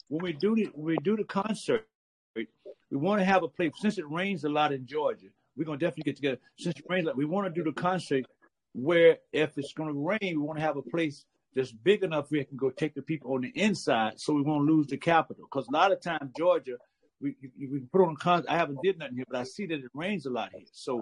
when 0.07 0.23
we 0.23 0.33
do 0.33 0.55
the 0.55 0.69
when 0.73 0.95
we 0.95 0.97
do 1.03 1.15
the 1.15 1.23
concert, 1.23 1.87
we 2.35 2.47
want 2.91 3.19
to 3.19 3.25
have 3.25 3.43
a 3.43 3.47
place. 3.47 3.71
Since 3.79 3.97
it 3.97 4.09
rains 4.09 4.43
a 4.43 4.49
lot 4.49 4.71
in 4.71 4.85
Georgia, 4.85 5.27
we're 5.55 5.65
gonna 5.65 5.77
definitely 5.77 6.11
get 6.11 6.15
together. 6.15 6.39
Since 6.57 6.79
it 6.79 6.85
rains, 6.89 7.05
a 7.05 7.07
lot, 7.07 7.17
we 7.17 7.25
want 7.25 7.53
to 7.53 7.63
do 7.63 7.63
the 7.63 7.73
concert 7.73 8.25
where 8.73 9.17
if 9.33 9.57
it's 9.57 9.73
gonna 9.73 9.93
rain, 9.93 10.19
we 10.21 10.37
want 10.37 10.57
to 10.57 10.63
have 10.63 10.77
a 10.77 10.81
place 10.81 11.25
that's 11.53 11.71
big 11.71 12.03
enough 12.03 12.31
where 12.31 12.41
we 12.41 12.45
can 12.45 12.57
go 12.57 12.69
take 12.69 12.93
the 12.93 13.01
people 13.01 13.33
on 13.33 13.41
the 13.41 13.49
inside, 13.49 14.19
so 14.19 14.33
we 14.33 14.41
won't 14.41 14.65
lose 14.65 14.87
the 14.87 14.97
capital. 14.97 15.45
Because 15.51 15.67
a 15.67 15.71
lot 15.71 15.91
of 15.91 16.01
times 16.01 16.31
Georgia, 16.37 16.77
we 17.19 17.35
we 17.59 17.79
put 17.91 18.01
on 18.01 18.13
a 18.13 18.15
concert. 18.15 18.49
I 18.49 18.57
haven't 18.57 18.79
did 18.83 18.99
nothing 18.99 19.15
here, 19.15 19.25
but 19.29 19.39
I 19.39 19.43
see 19.43 19.65
that 19.67 19.79
it 19.79 19.91
rains 19.93 20.25
a 20.25 20.29
lot 20.29 20.51
here, 20.53 20.65
so. 20.71 21.01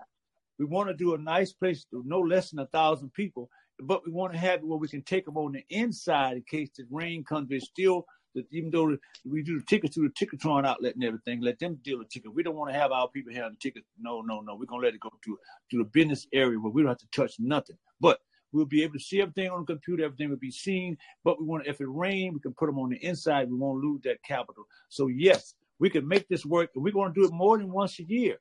We 0.57 0.65
want 0.65 0.89
to 0.89 0.93
do 0.93 1.13
a 1.13 1.17
nice 1.17 1.53
place, 1.53 1.85
no 1.93 2.19
less 2.19 2.49
than 2.49 2.59
a 2.59 2.65
thousand 2.65 3.13
people, 3.13 3.49
but 3.81 4.05
we 4.05 4.11
want 4.11 4.33
to 4.33 4.39
have 4.39 4.59
it 4.59 4.65
where 4.67 4.77
we 4.77 4.87
can 4.87 5.01
take 5.01 5.25
them 5.25 5.37
on 5.37 5.53
the 5.53 5.63
inside 5.69 6.37
in 6.37 6.43
case 6.43 6.69
the 6.77 6.85
rain 6.89 7.23
comes. 7.23 7.47
But 7.49 7.61
still, 7.61 8.05
even 8.51 8.69
though 8.71 8.97
we 9.25 9.41
do 9.43 9.59
the 9.59 9.65
tickets 9.65 9.95
through 9.95 10.09
the 10.09 10.25
Ticketron 10.25 10.65
outlet 10.65 10.95
and 10.95 11.03
everything, 11.03 11.41
let 11.41 11.59
them 11.59 11.79
deal 11.83 11.99
with 11.99 12.09
tickets. 12.09 12.33
We 12.33 12.43
don't 12.43 12.55
want 12.55 12.71
to 12.73 12.79
have 12.79 12.91
our 12.91 13.07
people 13.09 13.33
having 13.33 13.57
tickets. 13.59 13.87
No, 13.99 14.21
no, 14.21 14.41
no. 14.41 14.55
We're 14.55 14.65
gonna 14.65 14.83
let 14.83 14.93
it 14.93 14.99
go 14.99 15.09
to 15.09 15.39
to 15.71 15.77
the 15.77 15.83
business 15.85 16.27
area 16.33 16.59
where 16.59 16.71
we 16.71 16.81
don't 16.81 16.89
have 16.89 16.97
to 16.99 17.07
touch 17.15 17.35
nothing. 17.39 17.77
But 17.99 18.19
we'll 18.51 18.65
be 18.65 18.83
able 18.83 18.93
to 18.93 18.99
see 18.99 19.21
everything 19.21 19.49
on 19.49 19.61
the 19.61 19.73
computer. 19.73 20.05
Everything 20.05 20.29
will 20.29 20.37
be 20.37 20.51
seen. 20.51 20.97
But 21.23 21.39
we 21.39 21.45
want 21.45 21.67
if 21.67 21.81
it 21.81 21.87
rains, 21.87 22.33
we 22.33 22.39
can 22.39 22.53
put 22.53 22.67
them 22.67 22.79
on 22.79 22.89
the 22.89 22.97
inside. 22.97 23.49
We 23.49 23.57
won't 23.57 23.83
lose 23.83 24.01
that 24.03 24.21
capital. 24.23 24.65
So 24.89 25.07
yes, 25.07 25.55
we 25.79 25.89
can 25.89 26.07
make 26.07 26.27
this 26.27 26.45
work. 26.45 26.69
And 26.75 26.83
we're 26.83 26.93
gonna 26.93 27.13
do 27.13 27.25
it 27.25 27.31
more 27.31 27.57
than 27.57 27.71
once 27.71 27.99
a 27.99 28.03
year 28.03 28.37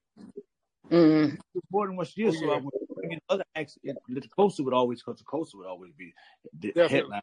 Mm-hmm. 0.90 1.34
more 1.70 1.86
than 1.86 1.96
once 1.96 2.14
a 2.16 2.20
year. 2.20 2.28
Oh, 2.28 2.32
So. 2.32 2.50
I 2.50 2.56
would 2.58 2.72
bring 2.96 3.12
in 3.12 3.20
other 3.28 3.44
acts. 3.54 3.76
It- 3.82 3.96
The 4.08 4.20
coaster 4.28 4.62
would 4.62 4.74
always, 4.74 5.02
because 5.02 5.18
the 5.18 5.24
coaster 5.24 5.58
would 5.58 5.66
always 5.66 5.92
be 5.92 6.14
the 6.58 6.68
Definitely. 6.68 6.96
headline. 6.98 7.22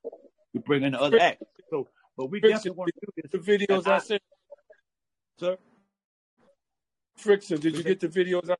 We 0.53 0.59
bring 0.61 0.83
in 0.83 0.91
the 0.93 1.01
other 1.01 1.19
acts. 1.19 1.43
So, 1.69 1.87
but 2.15 2.27
we 2.27 2.39
definitely 2.39 2.71
want 2.71 2.91
to 2.93 3.21
do 3.23 3.37
The 3.37 3.57
videos 3.57 3.87
I 3.87 3.95
I- 3.95 3.99
sent, 3.99 4.21
sir. 5.39 5.57
Frickson, 7.19 7.59
did 7.59 7.75
you 7.75 7.83
get 7.83 7.99
the 8.01 8.07
videos? 8.09 8.49
I, 8.49 8.55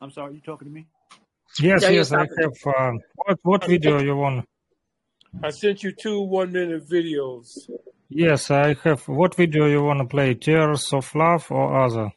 I'm 0.00 0.10
sorry, 0.10 0.34
you 0.34 0.40
talking 0.40 0.68
to 0.68 0.74
me? 0.74 0.86
Yes, 1.60 1.82
Yeah, 1.82 1.90
yes, 1.90 2.12
I 2.12 2.20
have. 2.20 2.52
Uh, 2.66 2.92
what 3.14 3.38
what 3.42 3.64
video 3.66 4.00
you 4.00 4.16
want? 4.16 4.44
I 5.42 5.50
sent 5.50 5.82
you 5.82 5.92
two 5.92 6.20
one 6.20 6.52
minute 6.52 6.88
videos. 6.88 7.68
Yes, 8.08 8.50
I 8.50 8.74
have. 8.84 9.06
What 9.08 9.34
video 9.36 9.66
you 9.66 9.82
want 9.82 10.00
to 10.00 10.06
play? 10.06 10.34
Tears 10.34 10.92
of 10.92 11.12
Love 11.14 11.50
or 11.50 11.80
other? 11.84 12.10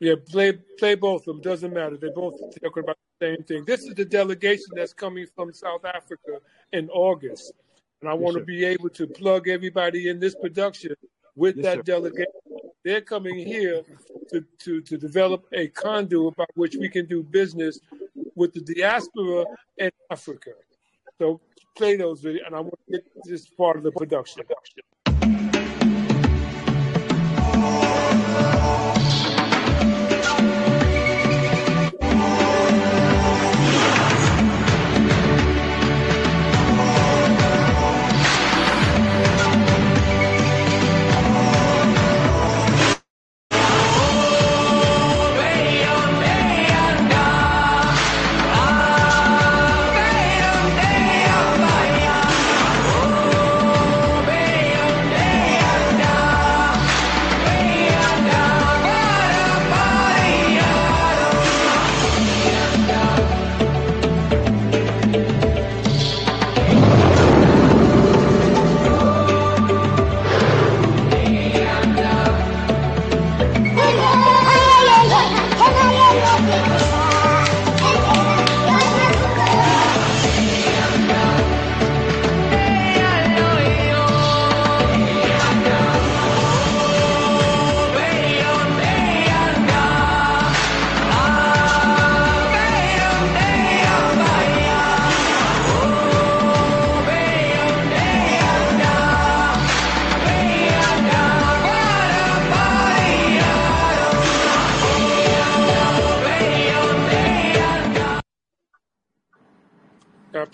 Yeah, 0.00 0.14
play 0.30 0.52
play 0.78 0.94
both 0.94 1.22
of 1.22 1.26
them. 1.26 1.40
Doesn't 1.42 1.74
matter. 1.74 1.96
They're 1.98 2.12
both 2.14 2.40
talking 2.62 2.82
about 2.84 2.96
the 3.20 3.26
same 3.36 3.44
thing. 3.44 3.64
This 3.66 3.82
is 3.82 3.94
the 3.94 4.04
delegation 4.06 4.66
that's 4.74 4.94
coming 4.94 5.26
from 5.36 5.52
South 5.52 5.84
Africa 5.84 6.40
in 6.72 6.88
August, 6.88 7.52
and 8.00 8.08
I 8.08 8.14
want 8.14 8.36
to 8.38 8.42
be 8.44 8.64
able 8.64 8.88
to 8.90 9.06
plug 9.06 9.48
everybody 9.48 10.08
in 10.08 10.18
this 10.18 10.34
production 10.34 10.94
with 11.36 11.56
Yes, 11.56 11.64
that 11.66 11.76
sir. 11.78 11.82
delegation. 11.82 12.32
They're 12.82 13.02
coming 13.02 13.36
here 13.36 13.82
to, 14.30 14.42
to, 14.60 14.80
to 14.80 14.96
develop 14.96 15.44
a 15.52 15.68
conduit 15.68 16.34
by 16.34 16.46
which 16.54 16.76
we 16.76 16.88
can 16.88 17.04
do 17.04 17.22
business 17.22 17.78
with 18.34 18.54
the 18.54 18.62
diaspora 18.62 19.44
in 19.76 19.90
Africa. 20.10 20.52
So 21.18 21.42
play 21.76 21.96
those 21.96 22.22
videos, 22.22 22.46
and 22.46 22.56
I 22.56 22.60
want 22.60 22.78
to 22.86 22.92
get 22.92 23.04
this 23.24 23.46
part 23.50 23.76
of 23.76 23.82
the 23.82 23.92
production. 23.92 24.44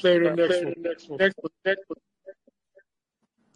The 0.06 0.34
next 0.36 0.64
one. 0.64 0.74
Next 0.78 1.08
one. 1.08 1.18
Next 1.18 1.36
one. 1.40 1.50
Next 1.64 1.82
one. 1.88 1.98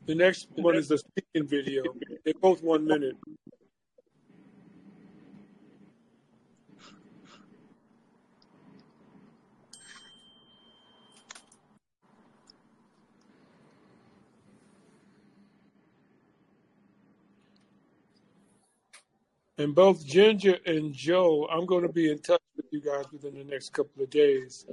The 0.07 0.15
next 0.17 0.49
one 0.57 0.75
is 0.75 0.89
the 0.89 0.99
speaking 0.99 1.47
video. 1.47 1.85
They're 2.25 2.35
both 2.41 2.63
one 2.65 2.85
minute. 2.85 3.17
And 19.59 19.75
both 19.75 20.05
Ginger 20.05 20.57
and 20.67 20.93
Joe, 20.93 21.47
I'm 21.53 21.67
going 21.67 21.83
to 21.83 21.93
be 21.93 22.11
in 22.11 22.19
touch 22.19 22.41
with 22.57 22.67
you 22.73 22.81
guys 22.81 23.05
within 23.13 23.35
the 23.35 23.45
next 23.45 23.73
couple 23.73 24.03
of 24.03 24.11
days 24.11 24.67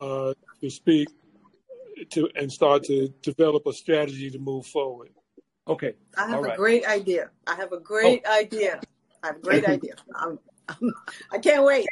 uh, 0.00 0.34
to 0.60 0.70
speak 0.70 1.08
to 2.10 2.28
and 2.36 2.50
start 2.52 2.84
to 2.84 3.08
develop 3.22 3.66
a 3.66 3.72
strategy 3.72 4.30
to 4.30 4.38
move 4.38 4.66
forward. 4.66 5.10
Okay. 5.68 5.94
I 6.16 6.28
have 6.28 6.38
All 6.38 6.44
a 6.44 6.48
right. 6.48 6.56
great 6.56 6.86
idea. 6.86 7.30
I 7.46 7.54
have 7.56 7.72
a 7.72 7.80
great 7.80 8.24
idea. 8.26 8.80
I 9.22 9.28
have 9.28 9.36
a 9.36 9.40
great 9.40 9.64
idea. 9.64 9.94
I'm, 10.14 10.38
I'm, 10.68 10.92
I 11.32 11.38
can't 11.38 11.64
wait. 11.64 11.86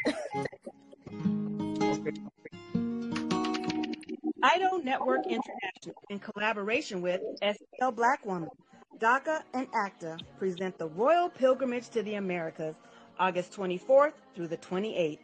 IDO 4.43 4.76
Network 4.78 5.26
International, 5.26 6.05
in 6.11 6.18
collaboration 6.18 7.01
with 7.01 7.22
SL 7.43 7.91
Black 7.91 8.24
Woman, 8.26 8.51
DACA, 8.99 9.43
and 9.55 9.66
ACTA, 9.74 10.18
present 10.39 10.76
the 10.78 10.89
Royal 10.89 11.30
Pilgrimage 11.30 11.89
to 11.89 12.03
the 12.03 12.14
Americas, 12.14 12.76
August 13.18 13.53
24th 13.53 14.12
through 14.35 14.49
the 14.49 14.59
28th. 14.59 15.18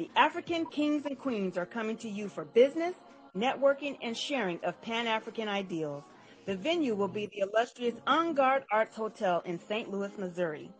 The 0.00 0.08
African 0.16 0.64
kings 0.64 1.04
and 1.04 1.18
queens 1.18 1.58
are 1.58 1.66
coming 1.66 1.98
to 1.98 2.08
you 2.08 2.30
for 2.30 2.46
business, 2.46 2.94
networking, 3.36 3.98
and 4.00 4.16
sharing 4.16 4.58
of 4.64 4.80
Pan 4.80 5.06
African 5.06 5.46
ideals. 5.46 6.04
The 6.46 6.56
venue 6.56 6.94
will 6.94 7.06
be 7.06 7.26
the 7.26 7.40
illustrious 7.40 7.96
On 8.06 8.34
Arts 8.72 8.96
Hotel 8.96 9.42
in 9.44 9.60
St. 9.60 9.90
Louis, 9.90 10.10
Missouri. 10.16 10.70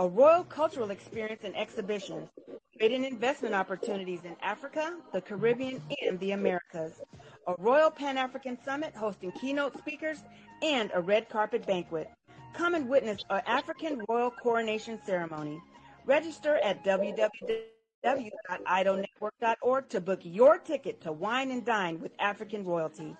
A 0.00 0.08
royal 0.08 0.42
cultural 0.42 0.90
experience 0.90 1.42
and 1.44 1.56
exhibitions, 1.56 2.28
creating 2.76 3.04
investment 3.04 3.54
opportunities 3.54 4.24
in 4.24 4.34
Africa, 4.42 4.96
the 5.12 5.20
Caribbean, 5.20 5.80
and 6.04 6.18
the 6.18 6.32
Americas. 6.32 7.00
A 7.46 7.54
Royal 7.58 7.92
Pan 7.92 8.18
African 8.18 8.58
Summit 8.64 8.96
hosting 8.96 9.30
keynote 9.30 9.78
speakers 9.78 10.24
and 10.60 10.90
a 10.92 11.00
red 11.00 11.28
carpet 11.28 11.64
banquet. 11.68 12.10
Come 12.52 12.74
and 12.74 12.88
witness 12.88 13.22
an 13.30 13.42
African 13.46 14.02
royal 14.08 14.32
coronation 14.32 14.98
ceremony. 15.06 15.62
Register 16.04 16.56
at 16.64 16.82
www.idonetwork.org 18.04 19.88
to 19.88 20.00
book 20.00 20.20
your 20.22 20.58
ticket 20.58 21.00
to 21.00 21.12
wine 21.12 21.50
and 21.50 21.64
dine 21.64 22.00
with 22.00 22.12
African 22.18 22.64
royalty. 22.64 23.16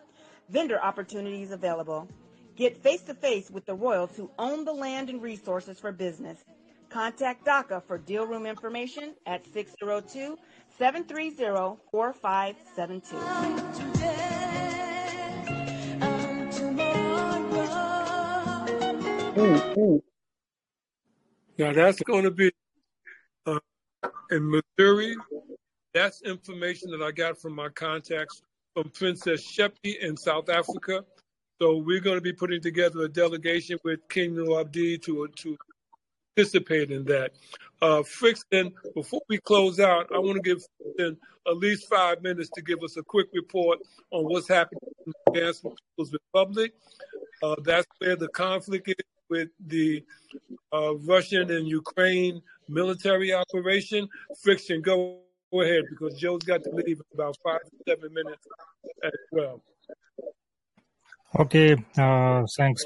Vendor 0.48 0.82
opportunities 0.82 1.50
available. 1.50 2.08
Get 2.56 2.82
face 2.82 3.02
to 3.02 3.14
face 3.14 3.50
with 3.50 3.66
the 3.66 3.74
royals 3.74 4.16
who 4.16 4.30
own 4.38 4.64
the 4.64 4.72
land 4.72 5.10
and 5.10 5.22
resources 5.22 5.78
for 5.78 5.92
business. 5.92 6.38
Contact 6.88 7.44
DACA 7.44 7.82
for 7.82 7.98
deal 7.98 8.26
room 8.26 8.46
information 8.46 9.14
at 9.26 9.44
602 9.52 10.38
730 10.78 11.76
4572. 11.90 13.16
Now 21.58 21.72
that's 21.72 22.00
going 22.02 22.24
to 22.24 22.30
be 22.30 22.52
in 24.30 24.50
Missouri. 24.50 25.16
That's 25.94 26.22
information 26.22 26.90
that 26.90 27.02
I 27.02 27.10
got 27.10 27.40
from 27.40 27.54
my 27.54 27.68
contacts 27.70 28.42
from 28.74 28.90
Princess 28.90 29.42
Shepi 29.42 29.96
in 30.00 30.16
South 30.16 30.48
Africa. 30.48 31.04
So 31.60 31.78
we're 31.78 32.00
going 32.00 32.18
to 32.18 32.22
be 32.22 32.34
putting 32.34 32.60
together 32.60 33.02
a 33.02 33.08
delegation 33.08 33.78
with 33.82 34.06
King 34.08 34.38
Abdi 34.52 34.98
to 34.98 35.28
to 35.28 35.56
participate 36.36 36.90
in 36.90 37.04
that. 37.04 37.32
Uh, 37.80 38.02
Frixton, 38.02 38.72
before 38.94 39.22
we 39.28 39.38
close 39.38 39.80
out, 39.80 40.10
I 40.14 40.18
want 40.18 40.36
to 40.36 40.42
give 40.42 40.58
Frixton 40.58 41.16
at 41.46 41.56
least 41.56 41.88
five 41.88 42.22
minutes 42.22 42.50
to 42.54 42.62
give 42.62 42.82
us 42.82 42.96
a 42.96 43.02
quick 43.02 43.28
report 43.32 43.78
on 44.10 44.24
what's 44.24 44.48
happening 44.48 44.80
in 45.06 45.12
the 45.26 45.40
Advanced 45.40 45.62
People's 45.62 46.12
Republic. 46.12 46.74
Uh, 47.42 47.56
that's 47.64 47.86
where 47.98 48.16
the 48.16 48.28
conflict 48.28 48.88
is 48.88 48.94
with 49.28 49.48
the 49.66 50.04
uh, 50.72 50.94
Russian 50.96 51.50
and 51.50 51.66
Ukraine 51.68 52.42
military 52.68 53.32
operation. 53.32 54.08
Friction, 54.42 54.82
go 54.82 55.20
ahead 55.52 55.84
because 55.90 56.18
Joe's 56.18 56.42
got 56.42 56.62
to 56.64 56.70
leave 56.70 56.98
in 56.98 57.04
about 57.14 57.36
five 57.42 57.60
to 57.60 57.76
seven 57.88 58.12
minutes 58.12 58.46
as 59.04 59.12
well. 59.32 59.62
Okay, 61.38 61.76
uh, 61.98 62.46
thanks. 62.56 62.84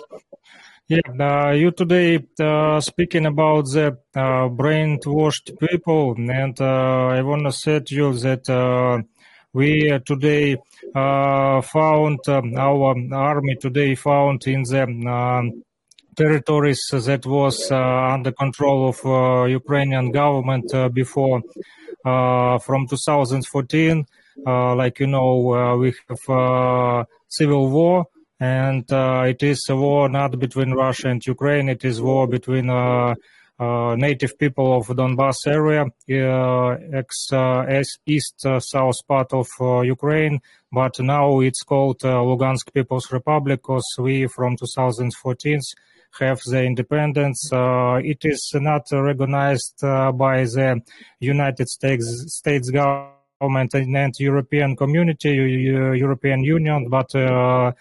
Yeah, 0.88 0.98
uh, 1.20 1.52
you 1.52 1.70
today 1.70 2.26
uh, 2.40 2.80
speaking 2.80 3.26
about 3.26 3.66
the 3.66 3.96
uh, 4.16 4.48
brainwashed 4.48 5.56
people, 5.60 6.16
and 6.16 6.60
uh, 6.60 7.06
I 7.06 7.22
want 7.22 7.44
to 7.44 7.52
say 7.52 7.78
to 7.78 7.94
you 7.94 8.12
that 8.14 8.50
uh, 8.50 9.00
we 9.52 10.00
today 10.04 10.56
uh, 10.94 11.60
found 11.60 12.18
um, 12.28 12.56
our 12.56 12.96
army 13.12 13.54
today 13.54 13.94
found 13.94 14.44
in 14.48 14.64
the 14.64 14.82
um, 14.82 15.62
territories 16.16 16.80
that 16.92 17.24
was 17.26 17.70
uh, 17.70 17.76
under 17.76 18.32
control 18.32 18.88
of 18.88 18.98
uh, 19.04 19.44
Ukrainian 19.44 20.10
government 20.10 20.72
uh, 20.74 20.88
before 20.88 21.42
from 22.02 22.86
2014. 22.88 24.06
Uh, 24.46 24.74
like 24.74 25.00
you 25.00 25.06
know, 25.06 25.76
we 25.78 25.92
have 26.08 27.06
civil 27.28 27.70
war, 27.70 28.06
and 28.38 28.90
uh, 28.92 29.24
it 29.26 29.42
is 29.42 29.66
a 29.68 29.76
war 29.76 30.08
not 30.08 30.38
between 30.38 30.72
Russia 30.72 31.08
and 31.08 31.24
Ukraine. 31.26 31.68
It 31.68 31.84
is 31.84 32.00
war 32.00 32.26
between 32.26 32.70
uh, 32.70 33.14
uh, 33.58 33.94
native 33.96 34.38
people 34.38 34.78
of 34.78 34.86
Donbas 34.86 35.36
area, 35.46 35.84
ex 36.08 37.28
east 38.06 38.46
south 38.60 38.96
part 39.06 39.32
of 39.34 39.46
Ukraine, 39.84 40.40
but 40.72 40.98
now 41.00 41.40
it's 41.40 41.62
called 41.62 42.00
Lugansk 42.00 42.72
People's 42.72 43.12
Republic 43.12 43.60
because 43.60 43.84
we 43.98 44.26
from 44.26 44.56
2014 44.56 45.60
have 46.18 46.40
the 46.46 46.62
independence. 46.64 47.50
Uh, 47.52 48.00
it 48.02 48.24
is 48.24 48.50
not 48.54 48.86
recognized 48.92 49.82
uh, 49.84 50.12
by 50.12 50.44
the 50.44 50.82
United 51.20 51.68
States 51.68 52.34
States 52.34 52.70
government 52.70 53.74
and, 53.74 54.14
European 54.18 54.76
community, 54.76 55.30
Eu- 55.30 55.44
Eu- 55.44 55.92
European 55.92 56.42
Union, 56.42 56.88
but 56.88 57.14
uh, 57.14 57.72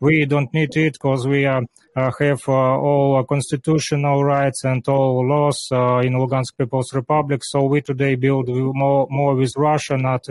we 0.00 0.24
don't 0.26 0.52
need 0.54 0.76
it 0.76 0.92
because 0.92 1.26
we 1.26 1.44
uh, 1.44 1.60
have 1.96 2.40
uh, 2.46 2.52
all 2.52 3.24
constitutional 3.24 4.24
rights 4.24 4.64
and 4.64 4.86
all 4.86 5.26
laws 5.26 5.66
uh, 5.72 5.98
in 5.98 6.12
Lugansk 6.12 6.56
People's 6.56 6.94
Republic. 6.94 7.42
So 7.42 7.64
we 7.64 7.80
today 7.80 8.14
build 8.14 8.48
more, 8.48 9.08
more 9.10 9.34
with 9.34 9.56
Russia, 9.56 9.96
not 9.96 10.28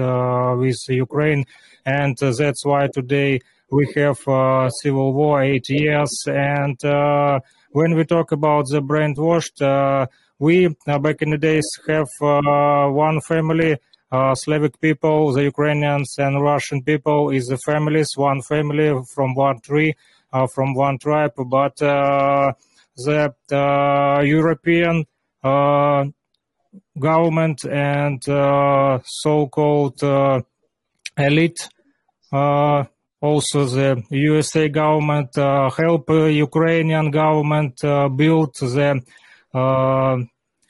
with 0.58 0.80
Ukraine, 0.88 1.46
and 1.86 2.18
that's 2.18 2.66
why 2.66 2.88
today 2.88 3.42
we 3.70 3.92
have 3.96 4.28
uh, 4.28 4.70
civil 4.70 5.14
war 5.14 5.42
eight 5.44 5.70
years. 5.70 6.12
And 6.28 6.84
uh, 6.86 7.40
when 7.72 7.96
we 7.96 8.06
talk 8.06 8.32
about 8.32 8.66
the 8.70 8.82
brainwashed, 8.82 9.62
uh, 9.62 10.08
we 10.40 10.70
back 10.86 11.22
in 11.22 11.32
the 11.32 11.38
days 11.38 11.68
have 11.88 12.08
one 12.22 13.20
family 13.22 13.78
Slavic 14.12 14.80
people, 14.80 15.34
the 15.34 15.44
Ukrainians 15.44 16.16
and 16.18 16.42
Russian 16.42 16.82
people 16.84 17.32
is 17.32 17.48
the 17.48 17.58
families, 17.58 18.16
one 18.16 18.42
family 18.42 18.94
from 19.14 19.36
one 19.36 19.60
tree, 19.62 19.96
from 20.54 20.74
one 20.76 20.98
tribe. 21.00 21.34
But 21.36 21.76
the 21.78 22.54
European 24.24 25.06
government 27.00 27.64
and 27.66 28.28
uh, 28.30 29.00
so-called 29.06 30.04
uh, 30.04 30.42
elite, 31.18 31.70
uh, 32.32 32.84
also 33.22 33.66
the 33.66 34.04
USA 34.10 34.70
government 34.70 35.38
uh, 35.38 35.70
help 35.72 36.10
uh, 36.10 36.26
Ukrainian 36.26 37.12
government 37.12 37.84
uh, 37.84 38.10
build 38.10 38.56
the 38.56 39.02
uh, 39.54 40.18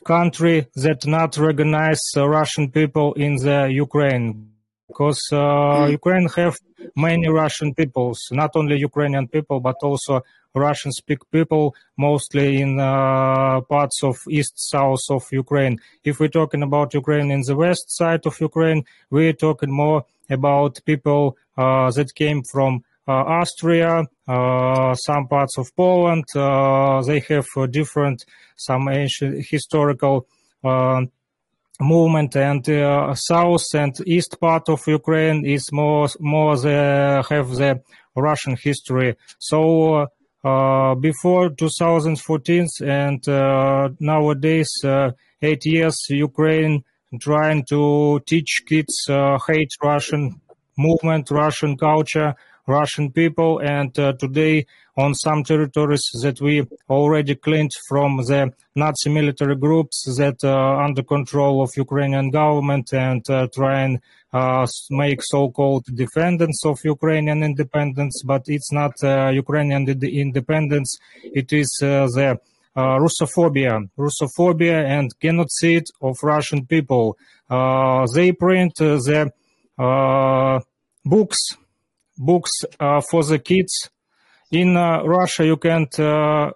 country 0.05 0.67
that 0.75 1.05
not 1.05 1.37
recognize 1.37 2.01
Russian 2.15 2.71
people 2.71 3.13
in 3.13 3.35
the 3.35 3.69
Ukraine 3.71 4.49
because 4.87 5.21
uh, 5.31 5.87
Ukraine 5.89 6.27
have 6.37 6.55
many 6.95 7.27
Russian 7.27 7.73
peoples, 7.73 8.19
not 8.31 8.51
only 8.55 8.77
Ukrainian 8.77 9.27
people 9.27 9.59
but 9.59 9.75
also 9.83 10.21
Russian 10.55 10.91
speak 10.91 11.19
people, 11.31 11.75
mostly 11.97 12.61
in 12.61 12.79
uh, 12.79 13.61
parts 13.61 14.03
of 14.03 14.15
east 14.29 14.53
south 14.55 15.05
of 15.09 15.23
Ukraine. 15.31 15.79
If 16.03 16.19
we're 16.19 16.37
talking 16.39 16.63
about 16.63 16.93
Ukraine 16.93 17.29
in 17.31 17.41
the 17.41 17.55
west 17.55 17.85
side 17.95 18.25
of 18.25 18.39
Ukraine, 18.39 18.83
we're 19.09 19.33
talking 19.33 19.71
more 19.71 20.05
about 20.29 20.79
people 20.85 21.37
that 21.57 22.11
came 22.15 22.43
from 22.43 22.83
uh, 23.07 23.11
Austria, 23.11 24.03
uh, 24.27 24.93
some 24.95 25.27
parts 25.27 25.57
of 25.57 25.73
Poland. 25.75 26.25
Uh, 26.35 27.01
they 27.03 27.19
have 27.29 27.45
uh, 27.55 27.65
different, 27.65 28.25
some 28.55 28.89
ancient 28.89 29.45
historical 29.49 30.27
uh, 30.63 31.01
movement, 31.79 32.35
and 32.35 32.67
uh, 32.69 33.13
south 33.15 33.63
and 33.73 33.95
east 34.05 34.37
part 34.39 34.67
of 34.69 34.81
Ukraine 34.87 35.45
is 35.45 35.71
more 35.71 36.09
more 36.19 36.57
the 36.57 37.23
have 37.29 37.49
the 37.55 37.81
Russian 38.15 38.57
history. 38.61 39.15
So 39.39 40.07
uh, 40.43 40.95
before 40.95 41.49
2014 41.49 42.67
and 42.83 43.27
uh, 43.27 43.89
nowadays, 43.99 44.69
uh, 44.83 45.11
eight 45.41 45.65
years, 45.65 45.97
Ukraine 46.09 46.83
trying 47.21 47.63
to 47.69 48.19
teach 48.25 48.63
kids 48.67 48.95
uh, 49.09 49.37
hate 49.47 49.71
Russian 49.81 50.41
movement, 50.77 51.31
Russian 51.31 51.77
culture, 51.77 52.35
Russian 52.67 53.11
people. 53.11 53.59
And 53.59 53.97
uh, 53.97 54.13
today, 54.13 54.65
on 54.97 55.13
some 55.13 55.43
territories 55.43 56.03
that 56.21 56.41
we 56.41 56.65
already 56.89 57.35
cleaned 57.35 57.71
from 57.87 58.17
the 58.17 58.51
Nazi 58.75 59.09
military 59.09 59.55
groups 59.55 60.03
that 60.17 60.43
are 60.43 60.83
under 60.83 61.03
control 61.03 61.61
of 61.61 61.71
Ukrainian 61.77 62.29
government 62.31 62.93
and 62.93 63.23
uh, 63.29 63.47
try 63.53 63.81
and 63.81 63.99
uh, 64.33 64.65
make 64.89 65.21
so-called 65.23 65.85
defendants 65.95 66.65
of 66.65 66.79
Ukrainian 66.83 67.43
independence, 67.43 68.21
but 68.25 68.43
it's 68.47 68.71
not 68.71 68.93
uh, 69.03 69.29
Ukrainian 69.29 69.87
independence. 70.03 70.97
It 71.23 71.53
is 71.53 71.69
uh, 71.81 72.07
the 72.07 72.39
uh, 72.75 72.99
Russophobia, 72.99 73.89
Russophobia 73.97 74.85
and 74.85 75.11
genocide 75.21 75.85
of 76.01 76.17
Russian 76.21 76.65
people. 76.65 77.17
Uh, 77.49 78.05
they 78.13 78.31
print 78.31 78.79
uh, 78.81 78.97
the 78.97 79.31
Uh, 79.77 80.59
books, 81.05 81.37
books 82.17 82.51
uh, 82.79 83.01
for 83.01 83.23
the 83.23 83.39
kids. 83.39 83.89
In 84.51 84.75
uh, 84.77 85.03
Russia, 85.03 85.45
you 85.45 85.57
can't, 85.57 85.93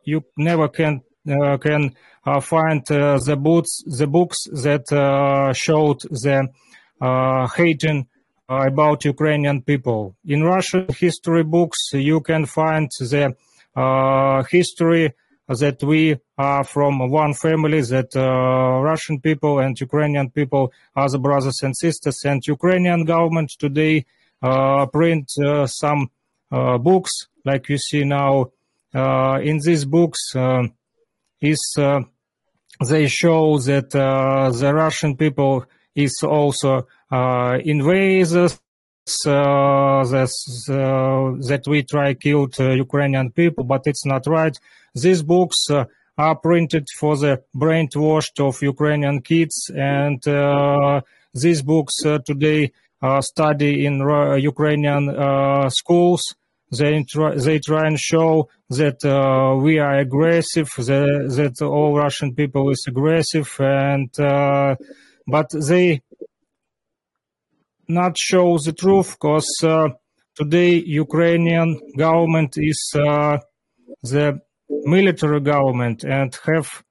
you 0.05 0.23
never 0.37 0.69
can 0.69 1.01
can 1.25 1.95
find 2.41 2.83
the 2.87 3.37
books, 3.39 3.83
the 3.85 4.07
books 4.07 4.37
that 4.63 4.85
showed 5.55 5.99
the 6.01 6.47
hating 7.55 8.07
about 8.47 9.05
Ukrainian 9.05 9.61
people. 9.61 10.15
In 10.25 10.43
Russian 10.43 10.87
history 10.97 11.43
books, 11.43 11.77
you 11.93 12.21
can 12.21 12.45
find 12.45 12.89
the 12.99 13.35
uh, 13.75 14.43
history 14.43 15.13
that 15.59 15.83
we 15.83 16.17
are 16.37 16.63
from 16.63 17.09
one 17.09 17.33
family, 17.33 17.81
that 17.81 18.15
uh, 18.15 18.81
Russian 18.81 19.19
people 19.19 19.59
and 19.59 19.79
Ukrainian 19.79 20.29
people 20.29 20.71
are 20.95 21.09
the 21.09 21.19
brothers 21.19 21.61
and 21.63 21.75
sisters, 21.75 22.19
and 22.25 22.45
Ukrainian 22.45 23.05
government 23.05 23.51
today 23.59 24.05
uh, 24.41 24.85
print 24.87 25.31
uh, 25.39 25.67
some 25.67 26.09
uh, 26.51 26.77
books, 26.77 27.11
like 27.45 27.69
you 27.69 27.77
see 27.77 28.03
now. 28.03 28.51
Uh, 28.93 29.39
in 29.41 29.57
these 29.63 29.85
books, 29.85 30.19
is 31.39 31.79
they 32.89 33.07
show 33.07 33.57
that 33.59 33.89
the 33.91 34.71
Russian 34.73 35.15
people 35.15 35.65
is 35.95 36.21
also 36.23 36.85
invaders, 37.63 38.59
uh, 39.27 40.03
that 40.03 41.63
we 41.67 41.83
try 41.83 42.13
killed 42.13 42.55
uh, 42.59 42.69
Ukrainian 42.71 43.31
people, 43.31 43.63
but 43.63 43.81
it's 43.85 44.05
not 44.05 44.27
right. 44.27 44.57
These 44.93 45.23
books 45.23 45.69
uh, 45.69 45.85
are 46.17 46.35
printed 46.35 46.87
for 46.99 47.17
the 47.17 47.43
brainwashed 47.55 48.39
of 48.39 48.61
Ukrainian 48.61 49.21
kids, 49.21 49.71
and 49.73 50.21
these 51.33 51.61
books 51.61 51.95
today 52.25 52.71
are 53.01 53.21
study 53.21 53.85
in 53.85 53.99
Ukrainian 54.53 55.03
schools. 55.69 56.35
They 56.71 57.03
try, 57.03 57.35
they 57.35 57.59
try 57.59 57.87
and 57.87 57.99
show 57.99 58.49
that 58.69 59.03
uh, 59.03 59.57
we 59.61 59.79
are 59.79 59.97
aggressive, 59.99 60.69
that, 60.77 61.33
that, 61.35 61.65
all 61.65 61.97
Russian 61.97 62.33
people 62.33 62.69
is 62.69 62.85
aggressive, 62.87 63.53
and 63.59 64.17
uh, 64.17 64.75
but 65.27 65.47
they 65.67 66.01
not 67.89 68.17
show 68.17 68.57
the 68.57 68.71
truth 68.71 69.17
because 69.19 69.49
uh, 69.63 69.89
today 70.33 70.75
Ukrainian 70.75 71.77
government 71.97 72.53
is 72.55 72.93
uh, 72.95 73.39
the 74.01 74.39
military 74.83 75.39
government 75.39 76.03
and 76.03 76.37
have 76.45 76.83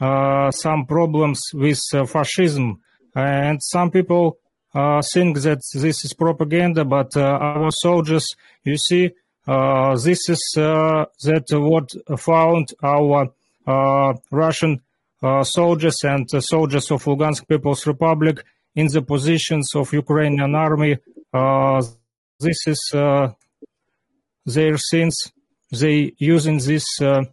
uh, 0.00 0.50
some 0.50 0.86
problems 0.86 1.40
with 1.52 1.80
uh, 1.92 2.04
fascism. 2.06 2.80
And 3.14 3.60
some 3.62 3.90
people 3.90 4.38
uh, 4.74 5.02
think 5.12 5.40
that 5.40 5.60
this 5.74 6.04
is 6.04 6.12
propaganda, 6.14 6.84
but 6.84 7.16
uh, 7.16 7.20
our 7.22 7.70
soldiers, 7.70 8.26
you 8.64 8.76
see, 8.76 9.10
this 9.46 10.28
is 10.28 10.42
that 10.56 11.44
what 11.50 11.90
found 12.18 12.72
our 12.82 13.28
Russian 14.30 14.80
soldiers 15.42 15.96
and 16.02 16.28
soldiers 16.42 16.90
of 16.90 17.04
Lugansk 17.04 17.46
People's 17.46 17.86
Republic 17.86 18.42
in 18.74 18.88
the 18.88 19.02
positions 19.02 19.74
of 19.74 19.92
Ukrainian 19.92 20.54
army. 20.54 20.98
Uh, 21.32 21.82
this 22.40 22.66
is 22.66 22.80
uh, 22.94 23.28
their 24.44 24.76
sins. 24.76 25.32
They 25.80 26.14
using 26.18 26.58
these 26.58 26.88
uh, 27.00 27.24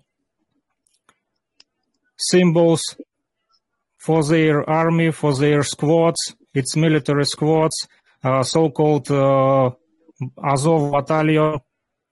symbols 2.17 2.81
for 3.97 4.23
their 4.23 4.69
army, 4.69 5.11
for 5.11 5.33
their 5.35 5.63
squads. 5.63 6.35
It's 6.53 6.75
military 6.75 7.25
squads, 7.25 7.87
uh, 8.23 8.43
so-called 8.43 9.09
uh, 9.11 9.71
Azov 10.43 10.91
battalion 10.91 11.59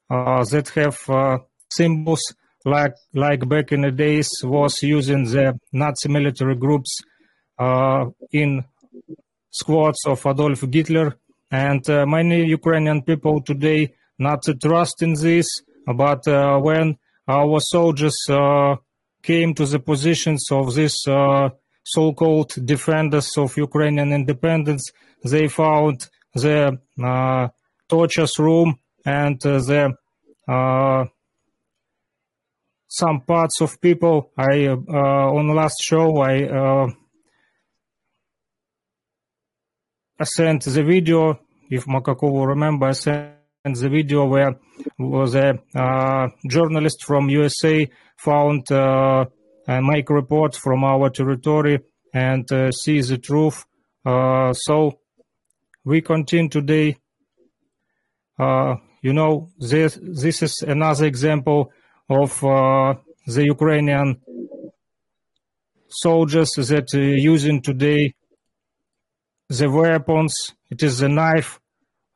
uh, 0.09 0.43
that 0.51 0.69
have 0.69 1.41
symbols 1.69 2.23
like 2.65 2.95
like 3.13 3.47
back 3.47 3.71
in 3.71 3.81
the 3.81 3.91
days 3.91 4.29
was 4.43 4.83
using 4.83 5.23
the 5.25 5.57
Nazi 5.71 6.09
military 6.09 6.55
groups 6.55 7.01
in 8.31 8.63
squads 9.51 10.05
of 10.05 10.25
Adolf 10.25 10.61
Hitler. 10.71 11.17
And 11.51 11.87
uh, 11.89 12.05
many 12.05 12.45
Ukrainian 12.45 13.01
people 13.01 13.41
today 13.41 13.93
not 14.19 14.43
trust 14.61 15.01
in 15.01 15.13
this, 15.13 15.47
but 15.93 16.27
uh, 16.27 16.59
when 16.59 16.97
our 17.27 17.59
soldiers 17.59 18.17
uh, 18.29 18.75
came 19.23 19.53
to 19.53 19.65
the 19.65 19.79
positions 19.79 20.47
of 20.51 20.75
these 20.75 20.97
uh, 21.07 21.49
so-called 21.83 22.53
defenders 22.65 23.37
of 23.37 23.57
Ukrainian 23.57 24.13
independence, 24.13 24.91
they 25.23 25.47
found 25.47 26.07
the 26.33 26.77
uh, 27.03 27.47
room 28.39 28.79
and 29.05 29.43
uh, 29.45 29.59
the 29.59 31.09
some 32.91 33.21
parts 33.21 33.61
of 33.61 33.79
people. 33.79 34.31
I 34.35 34.67
on 34.67 35.47
the 35.47 35.53
last 35.53 35.77
show 35.81 36.21
I 36.21 36.89
I 40.21 40.25
sent 40.25 40.65
the 40.65 40.83
video, 40.83 41.39
if 41.69 41.85
Makakov 41.85 42.45
remember, 42.47 42.87
I 42.87 42.91
sent 42.91 43.38
the 43.65 43.89
video 43.89 44.25
where 44.25 44.55
was 44.97 45.35
a 45.35 45.59
uh, 45.75 46.27
journalist 46.47 47.03
from 47.03 47.29
USA 47.29 47.89
found 48.17 48.71
uh, 48.71 49.25
and 49.67 49.85
make 49.85 50.09
report 50.09 50.55
from 50.55 50.83
our 50.83 51.09
territory 51.09 51.79
and 52.13 52.49
uh, 52.51 52.71
see 52.71 53.01
the 53.01 53.17
truth. 53.17 53.65
Uh, 54.05 54.53
so 54.53 54.99
we 55.83 56.01
continue 56.01 56.49
today. 56.49 56.97
Uh, 58.39 58.75
you 59.01 59.11
know, 59.13 59.49
this 59.59 59.99
this 60.01 60.41
is 60.41 60.63
another 60.65 61.05
example 61.05 61.71
of 62.09 62.41
uh, 62.43 62.95
the 63.27 63.43
Ukrainian 63.43 64.21
soldiers 65.89 66.51
that 66.51 66.93
using 66.93 67.61
today 67.61 68.13
the 69.49 69.69
weapons. 69.69 70.55
It 70.69 70.81
is 70.81 70.99
the 70.99 71.09
knife 71.09 71.55
uh, 71.55 71.68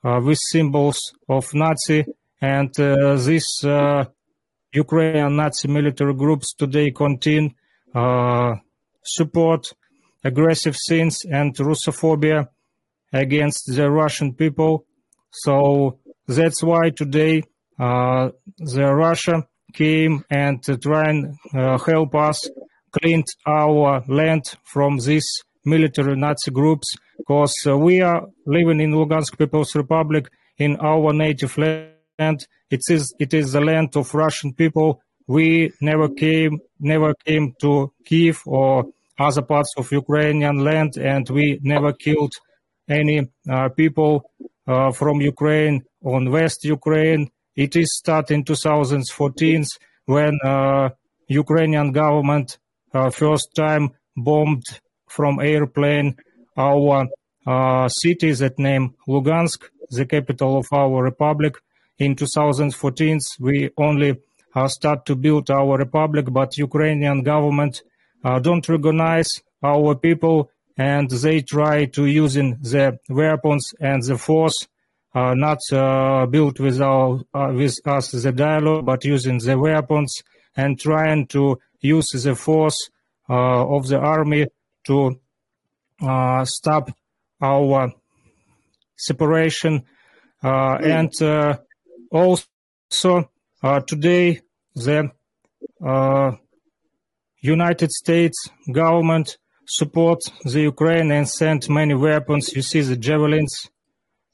with 0.04 0.38
symbols 0.52 1.00
of 1.30 1.54
Nazi, 1.54 2.06
and 2.42 2.78
uh, 2.80 3.16
these 3.16 3.64
uh, 3.64 4.06
Ukrainian 4.74 5.36
Nazi 5.36 5.68
military 5.68 6.14
groups 6.14 6.54
today 6.54 6.92
continue 6.92 7.52
support 9.04 9.74
aggressive 10.24 10.76
sins 10.76 11.26
and 11.30 11.56
Russophobia 11.56 12.48
against 13.12 13.76
the 13.76 13.90
Russian 13.90 14.34
people. 14.34 14.86
So 15.32 16.00
that's 16.28 16.64
why 16.64 16.90
today 16.90 17.44
uh, 17.80 18.30
the 18.58 18.94
Russia 18.94 19.48
came 19.74 20.24
and 20.30 20.64
uh, 20.70 20.78
try 20.82 21.10
and 21.10 21.36
uh, 21.54 21.78
help 21.80 22.16
us 22.16 22.50
clean 22.92 23.24
our 23.48 24.04
land 24.08 24.44
from 24.64 24.98
these 25.00 25.28
military 25.66 26.16
Nazi 26.16 26.52
groups 26.52 26.96
because 27.18 27.54
uh, 27.68 27.78
we 27.78 28.02
are 28.02 28.28
living 28.46 28.82
in 28.82 28.92
Lugansk 28.92 29.38
People's 29.38 29.76
Republic 29.76 30.30
in 30.58 30.78
our 30.78 31.14
native 31.14 31.58
land. 31.58 32.46
It 32.70 32.82
is 32.90 33.14
it 33.20 33.34
is 33.34 33.52
the 33.52 33.62
land 33.62 33.96
of 33.96 34.14
Russian 34.14 34.54
people. 34.54 35.02
We 35.28 35.72
never 35.82 36.10
came 36.10 36.60
never 36.80 37.14
came 37.26 37.54
to 37.62 37.94
Kiev 38.06 38.42
or 38.46 38.86
other 39.18 39.42
parts 39.42 39.74
of 39.78 39.92
Ukrainian 39.92 40.58
land, 40.64 40.98
and 40.98 41.30
we 41.30 41.60
never 41.62 41.94
killed 41.94 42.34
any 42.90 43.30
uh, 43.50 43.70
people 43.70 44.30
uh, 44.68 44.92
from 44.92 45.22
Ukraine 45.22 45.84
on 46.04 46.32
West 46.32 46.64
Ukraine. 46.66 47.30
It 47.56 47.76
is 47.76 47.96
starting 47.96 48.44
2014 48.44 49.66
when 50.06 50.40
uh, 50.44 50.90
Ukrainian 51.28 51.92
government 51.92 52.58
uh, 52.94 53.10
first 53.10 53.50
time 53.56 53.92
bombed 54.16 54.66
from 55.08 55.40
airplane 55.40 56.16
our 56.58 57.08
uh, 57.46 57.88
city 57.90 58.32
that 58.34 58.58
name 58.60 58.96
Lugansk, 59.08 59.70
the 59.90 60.06
capital 60.06 60.58
of 60.58 60.68
our 60.72 61.04
republic. 61.04 61.56
In 62.00 62.16
2014, 62.16 63.20
we 63.40 63.70
only 63.78 64.18
uh, 64.56 64.68
start 64.68 65.06
to 65.06 65.16
build 65.16 65.50
our 65.50 65.78
republic, 65.78 66.26
but 66.30 66.58
Ukrainian 66.58 67.24
government 67.24 67.82
uh, 68.24 68.40
don't 68.40 68.68
recognize 68.68 69.30
our 69.64 69.96
people 69.96 70.50
and 70.78 71.10
they 71.10 71.42
try 71.42 71.86
to 71.86 72.06
using 72.06 72.58
the 72.62 72.98
weapons 73.10 73.74
and 73.80 74.02
the 74.04 74.18
force 74.18 74.68
uh, 75.16 75.34
not 75.36 75.60
uh, 75.72 76.26
built 76.26 76.60
with, 76.60 76.82
our, 76.82 77.22
uh, 77.34 77.52
with 77.54 77.76
us 77.86 78.12
the 78.12 78.32
dialogue, 78.32 78.86
but 78.86 79.06
using 79.06 79.38
the 79.38 79.58
weapons 79.58 80.24
and 80.56 80.80
trying 80.80 81.28
to 81.28 81.60
use 81.82 82.10
the 82.10 82.36
force 82.36 82.90
uh, 83.30 83.66
of 83.68 83.88
the 83.88 83.98
army 83.98 84.48
to 84.86 85.20
stop 86.46 86.92
our 87.42 87.92
separation. 88.98 89.84
Uh, 90.44 90.78
and 90.82 91.12
also 92.12 93.30
today, 93.88 94.42
the 94.76 95.12
United 97.42 97.92
States 97.92 98.50
government 98.72 99.38
support 99.66 100.20
the 100.44 100.62
Ukraine 100.62 101.12
and 101.12 101.28
send 101.28 101.70
many 101.70 101.94
weapons. 101.94 102.54
You 102.56 102.62
see 102.62 102.82
the 102.82 102.98
javelins. 102.98 103.70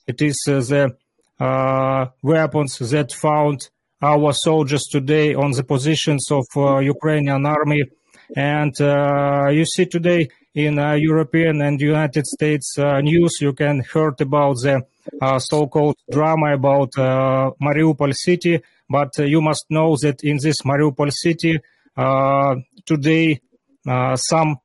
It 0.08 0.22
is 0.22 0.38
uh, 0.48 0.60
the 0.62 0.98
uh, 1.40 2.08
weapons 2.22 2.80
that 2.80 3.12
found 3.12 3.70
our 4.02 4.34
soldiers 4.34 4.86
today 4.86 5.36
on 5.36 5.52
the 5.52 5.64
positions 5.64 6.32
of 6.32 6.46
uh, 6.56 6.80
Ukrainian 6.80 7.46
army. 7.46 7.84
And 8.36 8.74
you 9.58 9.66
see 9.66 9.86
today 9.86 10.30
in 10.66 10.80
uh, 10.80 10.94
European 10.94 11.62
and 11.62 11.80
United 11.80 12.26
States 12.26 12.78
uh, 12.78 13.02
news, 13.02 13.38
you 13.42 13.54
can 13.54 13.82
heard 13.94 14.20
about 14.22 14.56
the 14.58 14.82
uh, 15.22 15.40
so-called 15.40 15.96
drama 16.12 16.54
about 16.54 16.92
Mariupol 17.62 18.14
city. 18.14 18.62
But 18.90 19.18
you 19.18 19.42
must 19.42 19.66
know 19.70 19.96
that 20.02 20.24
in 20.24 20.38
this 20.42 20.58
Mariupol 20.66 21.12
city, 21.12 21.60
today 22.86 23.40
some 24.16 24.58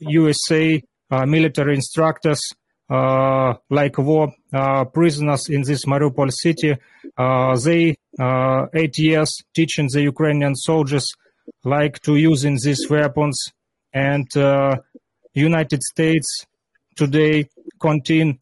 USA 0.00 0.82
military 1.10 1.74
instructors 1.74 2.40
uh, 2.90 3.54
like 3.70 3.96
war 3.96 4.32
uh, 4.52 4.84
prisoners 4.84 5.48
in 5.48 5.62
this 5.62 5.86
Mariupol 5.86 6.30
city. 6.30 6.76
Uh, 7.16 7.56
they 7.56 7.96
eight 8.74 8.98
years 8.98 9.30
teaching 9.54 9.88
the 9.90 10.02
Ukrainian 10.02 10.54
soldiers 10.54 11.14
like 11.64 12.00
to 12.02 12.16
using 12.16 12.58
these 12.62 12.88
weapons, 12.90 13.52
and 13.92 14.28
United 15.34 15.82
States 15.82 16.46
today 16.96 17.48
continue 17.80 18.38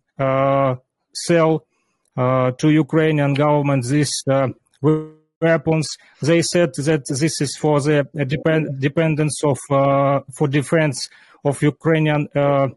sell 1.14 1.64
to 2.16 2.70
Ukrainian 2.70 3.34
government 3.34 3.84
these 3.86 4.12
weapons. 5.42 5.88
They 6.22 6.42
said 6.42 6.74
that 6.74 7.04
this 7.08 7.40
is 7.40 7.56
for 7.56 7.80
the 7.80 8.06
depend- 8.26 8.80
dependence 8.80 9.42
of 9.44 9.58
uh, 9.70 10.20
for 10.36 10.48
defense 10.48 11.08
of 11.44 11.60
Ukrainian 11.62 12.28
uh, 12.34 12.68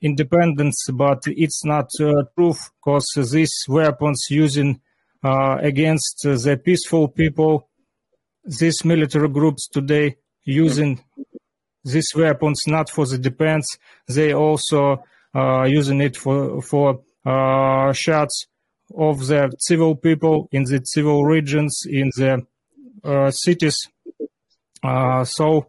independence, 0.00 0.88
but 0.92 1.22
it's 1.26 1.64
not 1.64 1.88
uh, 2.00 2.24
true 2.34 2.54
because 2.76 3.06
these 3.32 3.54
weapons 3.68 4.26
using 4.30 4.80
uh, 5.22 5.56
against 5.60 6.22
the 6.22 6.60
peaceful 6.64 7.08
people, 7.08 7.68
these 8.44 8.84
military 8.84 9.28
groups 9.28 9.68
today 9.68 10.16
using 10.44 10.98
these 11.84 12.08
weapons 12.14 12.60
not 12.66 12.90
for 12.90 13.06
the 13.06 13.18
defense, 13.18 13.66
they 14.08 14.34
also 14.34 15.02
uh, 15.34 15.64
using 15.64 16.00
it 16.00 16.16
for 16.16 16.60
for 16.62 17.00
uh, 17.24 17.92
shots 17.92 18.46
of 18.96 19.26
the 19.26 19.50
civil 19.58 19.94
people 19.94 20.48
in 20.52 20.64
the 20.64 20.80
civil 20.84 21.24
regions 21.24 21.82
in 21.88 22.10
the 22.16 22.44
uh, 23.04 23.30
cities. 23.30 23.88
Uh, 24.82 25.24
so 25.24 25.68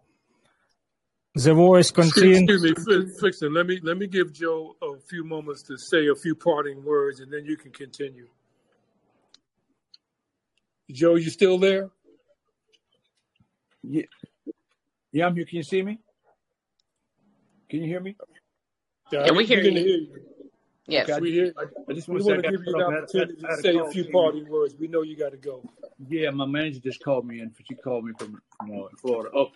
the 1.35 1.53
voice 1.53 1.91
continues. 1.91 2.63
Excuse 2.63 2.87
me, 2.87 3.13
Fixon. 3.19 3.53
Let 3.53 3.65
me 3.65 3.79
let 3.83 3.97
me 3.97 4.07
give 4.07 4.33
Joe 4.33 4.75
a 4.81 4.99
few 5.09 5.23
moments 5.23 5.63
to 5.63 5.77
say 5.77 6.07
a 6.07 6.15
few 6.15 6.35
parting 6.35 6.83
words, 6.83 7.19
and 7.19 7.31
then 7.31 7.45
you 7.45 7.55
can 7.55 7.71
continue. 7.71 8.27
Joe, 10.91 11.15
you 11.15 11.29
still 11.29 11.57
there? 11.57 11.89
Yeah, 13.81 14.03
yeah, 15.11 15.25
I'm 15.25 15.35
here. 15.35 15.45
Can 15.45 15.57
you 15.57 15.63
see 15.63 15.81
me? 15.81 15.99
Can 17.69 17.81
you 17.81 17.87
hear 17.87 17.99
me? 17.99 18.15
Yeah, 19.11 19.25
Can 19.25 19.35
we 19.35 19.45
hear 19.45 19.61
you? 19.61 19.71
hear 19.71 19.97
you. 19.97 20.21
Yes, 20.87 21.09
okay, 21.09 21.21
we 21.21 21.31
hear. 21.31 21.53
I 21.89 21.93
just 21.93 22.09
want, 22.09 22.43
to 22.43 22.49
give 22.49 22.65
you 22.65 22.75
an 22.75 22.81
opportunity 22.81 23.35
to 23.35 23.61
say 23.61 23.77
a 23.77 23.85
few 23.91 24.05
parting 24.11 24.47
words. 24.49 24.75
We 24.79 24.87
know 24.87 25.03
you 25.03 25.15
got 25.15 25.31
to 25.31 25.37
go. 25.37 25.63
Yeah, 26.09 26.31
my 26.31 26.45
manager 26.45 26.79
just 26.79 27.03
called 27.03 27.25
me, 27.25 27.39
and 27.39 27.53
she 27.65 27.75
called 27.75 28.05
me 28.05 28.13
from 28.17 28.41
you 28.67 28.73
uh, 28.73 28.77
know, 28.77 28.89
Florida. 28.97 29.29
Oh, 29.35 29.51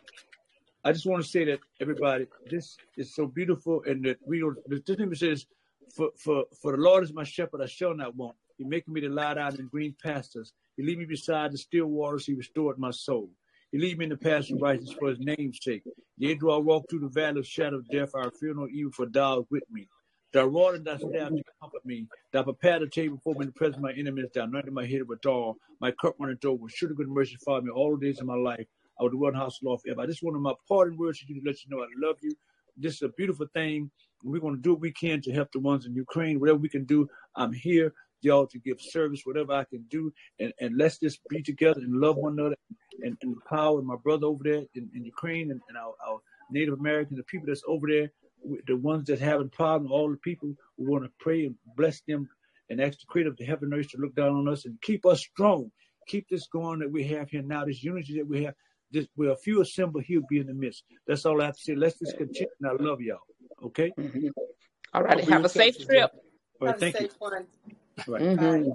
I 0.84 0.92
just 0.92 1.06
want 1.06 1.24
to 1.24 1.30
say 1.30 1.46
that 1.46 1.60
everybody, 1.82 2.28
this 2.50 2.78
is 2.98 3.16
so 3.16 3.26
beautiful, 3.26 3.82
and 3.86 4.06
that 4.06 4.18
we 4.26 4.40
don't. 4.40 4.58
The 4.68 4.96
thing 4.96 5.14
says, 5.16 5.46
"For 5.96 6.12
for 6.18 6.46
for 6.62 6.72
the 6.74 6.82
Lord 6.82 7.04
is 7.04 7.14
my 7.14 7.24
shepherd; 7.24 7.62
I 7.62 7.66
shall 7.66 7.96
not 7.96 8.16
want. 8.16 8.36
He 8.58 8.64
maketh 8.64 8.88
me 8.88 9.02
to 9.02 9.10
lie 9.10 9.34
down 9.34 9.56
in 9.56 9.68
green 9.68 9.96
pastures. 10.02 10.54
He 10.78 10.84
lead 10.84 11.00
me 11.00 11.06
beside 11.06 11.52
the 11.52 11.58
still 11.58 11.88
waters. 11.88 12.26
He 12.26 12.34
restored 12.34 12.78
my 12.78 12.92
soul. 12.92 13.30
He 13.76 13.82
lead 13.82 13.98
me 13.98 14.06
in 14.06 14.10
the 14.12 14.16
path 14.16 14.50
of 14.52 14.62
righteousness 14.62 14.96
for 14.98 15.10
His 15.10 15.20
name's 15.20 15.60
sake. 15.62 15.84
Yea, 16.18 16.36
do 16.36 16.50
I 16.50 16.56
walk 16.56 16.86
through 16.90 17.02
the 17.02 17.10
valley 17.10 17.40
of 17.40 17.46
shadow 17.46 17.76
of 17.80 17.90
death, 17.90 18.12
I 18.16 18.30
fear 18.40 18.54
no 18.54 18.70
evil, 18.70 18.94
for 18.94 19.06
Thou 19.06 19.40
art 19.40 19.48
with 19.52 19.64
me. 19.70 19.90
Thy 20.32 20.44
rod 20.44 20.76
and 20.76 20.86
thy 20.86 20.96
staff 20.96 21.10
to 21.12 21.44
comfort 21.62 21.86
me. 21.86 22.08
Thou 22.32 22.44
prepared 22.44 22.84
a 22.84 22.90
table 22.90 23.18
before 23.18 23.34
me 23.34 23.42
in 23.42 23.48
the 23.48 23.52
presence 23.52 23.76
of 23.76 23.84
my 23.84 23.92
enemies. 23.92 24.28
Thou 24.34 24.46
anointed 24.46 24.72
my 24.72 24.86
head 24.86 25.06
with 25.06 25.26
oil. 25.26 25.58
My 25.82 25.92
cup 25.92 26.16
runneth 26.18 26.46
over. 26.46 26.70
Should 26.70 26.78
Surely 26.78 26.96
good 26.96 27.10
mercy 27.10 27.36
follow 27.44 27.60
me 27.60 27.70
all 27.70 27.98
the 27.98 28.06
days 28.06 28.22
of 28.22 28.28
my 28.28 28.36
life. 28.36 28.66
I 28.98 29.04
would 29.04 29.14
run 29.14 29.34
house 29.34 29.60
law 29.62 29.76
forever. 29.76 30.00
I 30.00 30.06
just 30.06 30.24
want 30.24 30.40
my 30.40 30.54
parting 30.70 30.98
words 30.98 31.20
to 31.20 31.26
you 31.28 31.42
to 31.42 31.46
let 31.46 31.58
you 31.66 31.70
know 31.70 31.84
I 31.84 31.88
love 31.98 32.16
you. 32.22 32.32
This 32.78 32.94
is 32.94 33.02
a 33.02 33.10
beautiful 33.10 33.48
thing. 33.54 33.92
We're 34.24 34.40
going 34.40 34.56
to 34.56 34.62
do 34.62 34.72
what 34.72 34.80
we 34.80 34.94
can 34.94 35.22
to 35.24 35.34
help 35.34 35.52
the 35.52 35.60
ones 35.60 35.86
in 35.86 35.94
Ukraine. 35.94 36.40
Whatever 36.40 36.60
we 36.60 36.70
can 36.70 36.86
do, 36.86 37.10
I'm 37.36 37.52
here, 37.52 37.94
y'all, 38.22 38.48
to 38.48 38.60
give 38.60 38.82
service, 38.82 39.22
whatever 39.24 39.54
I 39.54 39.64
can 39.66 39.86
do. 39.90 40.14
And, 40.40 40.54
and 40.60 40.78
let's 40.78 41.00
just 41.00 41.20
be 41.30 41.42
together 41.42 41.82
and 41.82 42.00
love 42.00 42.18
one 42.18 42.34
another 42.34 42.56
and, 43.04 43.18
and 43.22 43.36
empower 43.36 43.82
my 43.82 43.96
brother 43.96 44.28
over 44.28 44.44
there 44.44 44.64
in, 44.74 44.90
in 44.96 45.06
Ukraine 45.06 45.52
and, 45.52 45.62
and 45.70 45.78
our, 45.78 45.94
our 46.08 46.20
Native 46.52 46.80
Americans, 46.80 47.18
the 47.18 47.24
people 47.24 47.48
that's 47.48 47.64
over 47.68 47.88
there, 47.88 48.12
the 48.68 48.78
ones 48.78 49.08
that 49.08 49.20
having 49.20 49.50
problems, 49.50 49.92
all 49.92 50.10
the 50.10 50.18
people, 50.18 50.54
we 50.78 50.86
want 50.86 51.04
to 51.04 51.12
pray 51.20 51.46
and 51.46 51.56
bless 51.76 52.02
them 52.02 52.30
and 52.70 52.82
ask 52.82 53.00
the 53.00 53.06
creator 53.08 53.30
of 53.30 53.38
the 53.38 53.46
heaven 53.46 53.72
and 53.72 53.80
earth 53.80 53.90
to 53.90 53.98
look 53.98 54.16
down 54.16 54.36
on 54.36 54.48
us 54.48 54.66
and 54.66 54.80
keep 54.82 55.06
us 55.06 55.22
strong. 55.22 55.72
Keep 56.08 56.30
this 56.30 56.48
going 56.48 56.80
that 56.80 56.92
we 56.92 57.04
have 57.08 57.30
here 57.30 57.42
now, 57.42 57.66
this 57.66 57.84
unity 57.84 58.18
that 58.18 58.28
we 58.28 58.44
have 58.44 58.54
this, 58.92 59.08
where 59.16 59.32
a 59.32 59.36
few 59.36 59.62
assemble, 59.62 60.02
he'll 60.02 60.22
be 60.30 60.40
in 60.40 60.48
the 60.48 60.54
midst. 60.54 60.84
That's 61.08 61.26
all 61.26 61.42
I 61.42 61.46
have 61.46 61.56
to 61.56 61.62
say. 61.62 61.76
Let's 61.76 61.98
just 61.98 62.16
continue. 62.18 62.48
And 62.62 62.70
I 62.70 62.84
love 62.84 63.02
y'all. 63.02 63.20
Okay. 63.64 63.92
Mm-hmm. 63.98 64.28
All 64.94 65.04
right. 65.04 65.28
Have 65.28 65.46
a 65.46 65.50
safe 65.50 65.84
trip. 65.84 66.12
All 66.62 66.68
right. 66.68 66.80
Thank 66.80 67.00
you. 67.00 67.10
One. 67.18 67.48
Right. 68.08 68.22
Mm-hmm. 68.22 68.72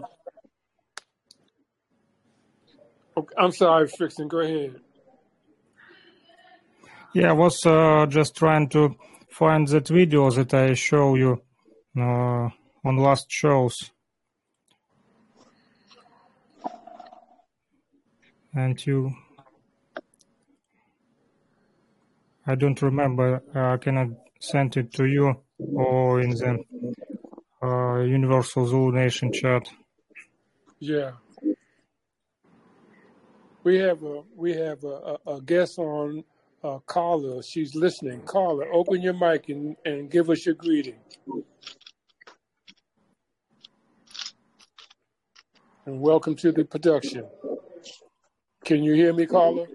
Okay, 3.17 3.35
I'm 3.39 3.53
sorry, 3.53 3.87
Fixon. 3.89 4.29
Go 4.29 4.41
ahead. 4.41 4.81
Yeah, 7.13 7.31
I 7.31 7.33
was 7.33 7.67
uh, 7.67 8.07
just 8.09 8.37
trying 8.37 8.69
to 8.71 8.97
find 9.31 9.67
that 9.69 9.89
video 9.89 10.31
that 10.31 10.55
I 10.55 10.75
show 10.75 11.17
you 11.17 11.43
uh, 11.97 12.49
on 12.85 12.97
last 12.97 13.27
shows. 13.31 13.91
And 18.55 18.85
you 18.87 19.15
I 22.47 22.55
don't 22.55 22.81
remember. 22.83 23.43
Uh, 23.55 23.77
cannot 23.77 24.09
send 24.41 24.77
it 24.77 24.93
to 24.95 25.05
you 25.05 25.35
or 25.59 26.21
in 26.21 26.31
the 26.31 26.65
uh, 27.63 28.01
Universal 28.01 28.67
Zulu 28.67 28.93
Nation 28.93 29.33
chat? 29.33 29.69
Yeah. 30.79 31.13
We 33.63 33.77
have 33.79 34.03
a 34.03 34.23
we 34.35 34.55
have 34.55 34.85
a, 34.85 35.19
a, 35.27 35.35
a 35.35 35.41
guest 35.43 35.79
on 35.79 36.25
uh, 36.65 36.79
Carla. 36.87 37.43
She's 37.43 37.75
listening. 37.75 38.23
Carla, 38.23 38.65
open 38.73 39.03
your 39.03 39.13
mic 39.13 39.49
and, 39.51 39.77
and 39.85 40.11
give 40.11 40.31
us 40.31 40.47
your 40.47 40.55
greeting. 40.55 40.97
And 45.85 46.01
welcome 46.01 46.37
to 46.37 46.53
the 46.53 46.65
production. 46.65 47.27
Can 48.65 48.83
you 48.83 48.95
hear 48.95 49.13
me, 49.13 49.27
Carla? 49.27 49.67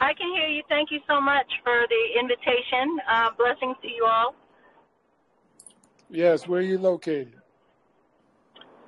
I 0.00 0.12
can 0.14 0.34
hear 0.34 0.48
you. 0.48 0.62
Thank 0.68 0.90
you 0.90 1.00
so 1.08 1.20
much 1.20 1.46
for 1.62 1.86
the 1.88 2.20
invitation. 2.20 2.98
Uh, 3.08 3.30
blessings 3.38 3.76
to 3.82 3.88
you 3.88 4.04
all. 4.04 4.34
Yes, 6.10 6.46
where 6.46 6.60
are 6.60 6.62
you 6.62 6.78
located? 6.78 7.34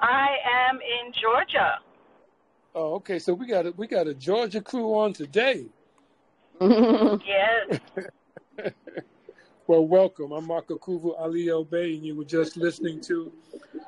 I 0.01 0.29
am 0.69 0.77
in 0.77 1.13
Georgia. 1.13 1.79
Oh, 2.75 2.95
okay. 2.97 3.19
So 3.19 3.33
we 3.33 3.47
got 3.47 3.67
a 3.67 3.73
we 3.73 3.87
got 3.87 4.07
a 4.07 4.15
Georgia 4.15 4.61
crew 4.61 4.99
on 4.99 5.13
today. 5.13 5.67
yes. 6.61 7.81
well, 9.67 9.87
welcome. 9.87 10.33
I'm 10.33 10.47
Marco 10.47 10.77
Kuvu 10.77 11.19
Ali 11.19 11.51
Bay, 11.71 11.95
and 11.95 12.05
you 12.05 12.15
were 12.15 12.25
just 12.25 12.57
listening 12.57 13.01
to 13.03 13.33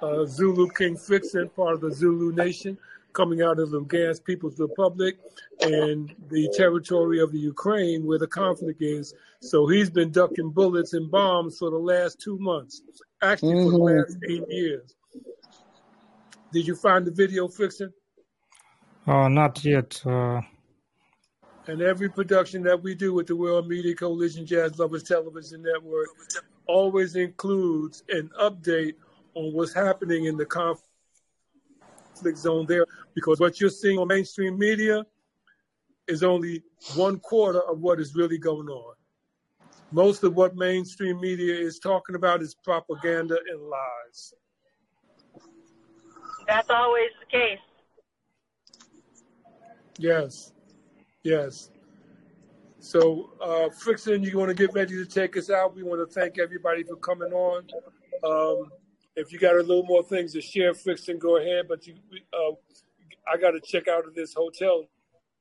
uh, 0.01 0.25
Zulu 0.25 0.69
King 0.71 0.97
Fixon, 0.97 1.49
part 1.51 1.75
of 1.75 1.81
the 1.83 1.93
Zulu 1.93 2.33
Nation 2.33 2.79
coming 3.13 3.43
out 3.43 3.59
of 3.59 3.71
the 3.71 3.81
Lugansk 3.81 4.25
People's 4.25 4.59
Republic 4.61 5.19
and 5.61 6.15
the 6.31 6.49
territory 6.57 7.21
of 7.21 7.33
the 7.33 7.39
Ukraine 7.39 8.07
where 8.07 8.19
the 8.19 8.27
conflict 8.27 8.81
is. 8.81 9.13
So 9.41 9.67
he's 9.67 9.91
been 9.91 10.13
ducking 10.13 10.51
bullets 10.51 10.93
and 10.93 11.11
bombs 11.11 11.59
for 11.59 11.71
the 11.71 11.79
last 11.79 12.21
two 12.21 12.39
months, 12.39 12.83
actually 13.23 13.55
mm-hmm. 13.55 13.71
for 13.71 13.91
the 13.91 13.95
mm-hmm. 13.95 13.99
last 13.99 14.19
eight 14.29 14.45
years. 14.49 14.95
Did 16.53 16.67
you 16.67 16.75
find 16.75 17.07
the 17.07 17.11
video, 17.11 17.49
Frickson? 17.49 17.93
Uh, 19.07 19.29
not 19.29 19.65
yet. 19.65 20.01
Uh, 20.07 20.41
And 21.67 21.83
every 21.83 22.09
production 22.09 22.63
that 22.63 22.83
we 22.83 22.95
do 22.95 23.13
with 23.13 23.27
the 23.27 23.37
World 23.37 23.69
Media 23.69 23.95
Coalition 23.95 24.47
Jazz 24.47 24.79
Lovers 24.79 25.03
Television 25.03 25.63
Network 25.63 26.09
always 26.67 27.15
includes 27.15 28.05
an 28.09 28.31
update 28.41 28.95
on 29.35 29.53
what's 29.53 29.75
happening 29.75 30.25
in 30.25 30.39
the 30.39 30.47
conflict 30.47 30.81
zone 32.37 32.65
there. 32.67 32.87
Because 33.15 33.39
what 33.39 33.61
you're 33.61 33.69
seeing 33.69 33.99
on 33.99 34.09
mainstream 34.09 34.59
media 34.59 35.05
is 36.07 36.23
only 36.23 36.63
one 36.97 37.19
quarter 37.21 37.61
of 37.61 37.81
what 37.81 38.01
is 38.01 38.15
really 38.15 38.39
going 38.39 38.69
on. 38.69 38.95
Most 39.91 40.23
of 40.23 40.35
what 40.35 40.55
mainstream 40.55 41.21
media 41.21 41.55
is 41.55 41.79
talking 41.79 42.15
about 42.15 42.43
is 42.43 42.55
propaganda 42.55 43.39
and 43.51 43.63
lies. 43.63 44.35
That's 46.47 46.69
always 46.71 47.11
the 47.21 47.27
case. 47.27 47.59
Yes, 49.99 50.53
yes. 51.23 51.71
So, 52.81 53.31
uh, 53.41 53.69
Frickson, 53.71 54.25
you 54.25 54.39
want 54.39 54.51
to 54.51 54.55
get 54.55 54.73
ready 54.73 54.95
to 54.95 55.05
take 55.05 55.37
us 55.37 55.51
out? 55.51 55.75
We 55.75 55.83
want 55.83 56.07
to 56.07 56.13
thank 56.13 56.39
everybody 56.39 56.85
for 56.85 56.97
coming 56.97 57.33
on. 57.33 57.65
Um, 58.25 58.71
if 59.17 59.33
you 59.33 59.39
got 59.39 59.57
a 59.57 59.61
little 59.61 59.85
more 59.85 60.05
things 60.05 60.33
to 60.35 60.41
share, 60.41 60.73
Frickson, 60.73 61.19
go 61.19 61.39
ahead. 61.39 61.67
But 61.69 61.87
you, 61.87 61.95
uh, 62.33 62.53
I 63.31 63.37
got 63.37 63.51
to 63.51 63.61
check 63.61 63.89
out 63.89 64.07
of 64.07 64.15
this 64.15 64.33
hotel 64.33 64.85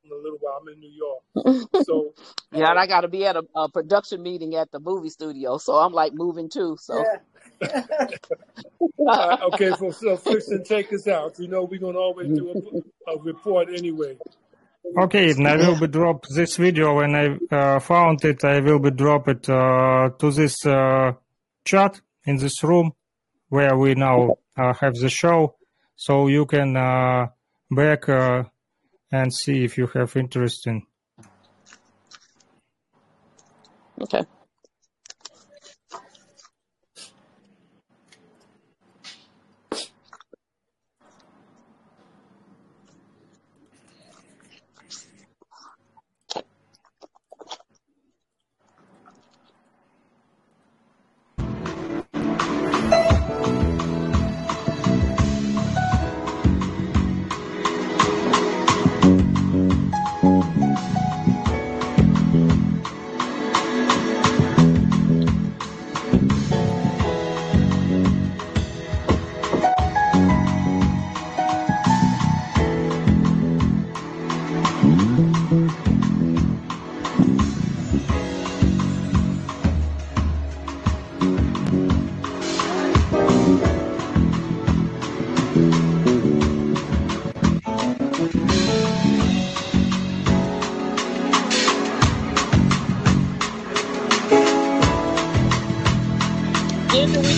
in 0.08 0.18
a 0.18 0.22
little 0.22 0.38
while. 0.40 0.60
I'm 0.62 0.68
in 0.74 0.80
New 0.80 0.90
York, 0.90 1.84
so 1.84 2.14
Yeah, 2.52 2.70
and 2.72 2.80
I 2.80 2.88
got 2.88 3.02
to 3.02 3.08
be 3.08 3.26
at 3.26 3.36
a, 3.36 3.44
a 3.56 3.70
production 3.70 4.24
meeting 4.24 4.56
at 4.56 4.72
the 4.72 4.80
movie 4.80 5.10
studio, 5.10 5.58
so 5.58 5.74
I'm 5.74 5.92
like 5.92 6.14
moving 6.14 6.50
too. 6.50 6.78
So 6.80 7.04
Yeah. 7.04 7.18
uh, 9.08 9.38
okay. 9.48 9.72
So, 9.74 9.92
so 9.92 10.18
Frickson, 10.18 10.66
take 10.66 10.94
us 10.94 11.08
out. 11.08 11.40
You 11.40 11.48
know, 11.48 11.64
we're 11.64 11.80
gonna 11.80 12.00
always 12.00 12.28
do 12.28 12.52
a, 13.08 13.12
a 13.12 13.20
report 13.20 13.68
anyway. 13.74 14.18
okay, 14.98 15.32
and 15.32 15.48
I 15.48 15.58
will 15.58 15.80
be 15.80 15.88
drop 15.88 16.26
this 16.28 16.56
video 16.56 16.96
when 16.96 17.16
I 17.16 17.56
uh, 17.56 17.80
found 17.80 18.24
it. 18.24 18.44
I 18.46 18.60
will 18.62 18.80
be 18.80 18.92
drop 18.92 19.28
it 19.28 19.50
uh, 19.50 20.10
to 20.20 20.32
this 20.32 20.66
uh, 20.66 21.14
chat 21.66 22.00
in 22.26 22.38
this 22.38 22.64
room 22.64 22.94
where 23.50 23.76
we 23.78 23.96
now 23.96 24.38
uh, 24.56 24.74
have 24.80 24.94
the 24.94 25.10
show, 25.10 25.56
so 25.96 26.28
you 26.28 26.46
can 26.46 26.78
uh, 26.78 27.28
back 27.72 28.08
uh, 28.08 28.44
and 29.12 29.34
see 29.34 29.64
if 29.64 29.78
you 29.78 29.88
have 29.88 30.16
interest 30.16 30.68
in. 30.68 30.84
okay. 34.02 34.24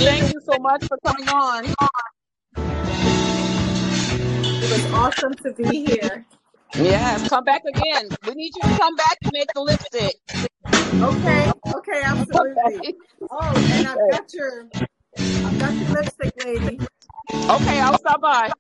Thank 0.09 0.33
you 0.33 0.41
so 0.41 0.57
much 0.59 0.85
for 0.87 0.97
coming 1.05 1.29
on. 1.29 1.65
It 4.47 4.71
was 4.71 4.85
awesome 4.93 5.33
to 5.35 5.53
be 5.53 5.85
here. 5.85 6.25
Yes, 6.75 7.29
come 7.29 7.43
back 7.43 7.61
again. 7.65 8.09
We 8.25 8.33
need 8.33 8.51
you 8.55 8.61
to 8.61 8.77
come 8.77 8.95
back 8.95 9.17
and 9.23 9.31
make 9.33 9.53
the 9.53 9.61
lipstick. 9.61 10.15
Okay, 11.01 11.51
okay, 11.75 12.01
absolutely. 12.03 12.95
Oh, 13.31 13.53
and 13.55 13.87
I've 13.87 14.11
got 14.11 14.33
your, 14.33 14.67
I've 15.17 15.59
got 15.59 15.75
your 15.75 15.89
lipstick, 15.89 16.33
lady. 16.45 16.79
Okay, 17.33 17.79
I'll 17.79 17.97
stop 17.99 18.21
by. 18.21 18.51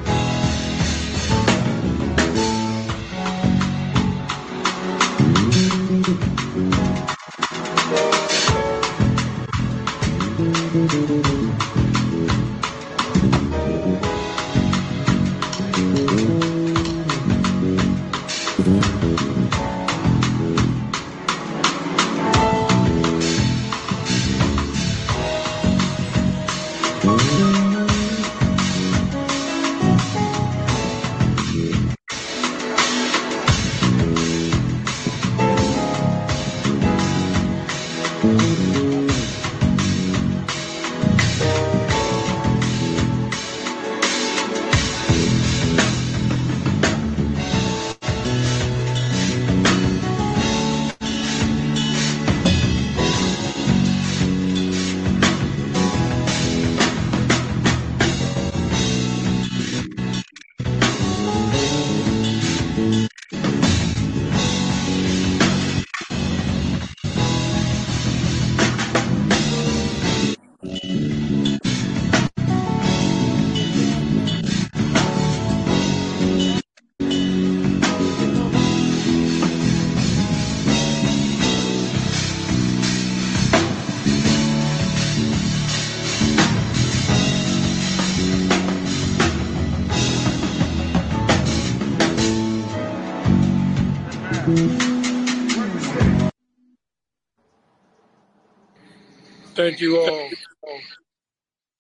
Thank 99.63 99.81
you 99.81 100.01
all. 100.01 100.29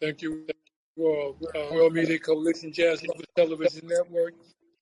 Thank 0.00 0.22
you 0.22 0.46
all. 0.96 1.36
Uh, 1.42 1.74
World 1.74 1.94
Media 1.94 2.16
Coalition 2.16 2.72
Jazz 2.72 3.02
Lovers 3.04 3.26
Television 3.34 3.88
Network. 3.88 4.34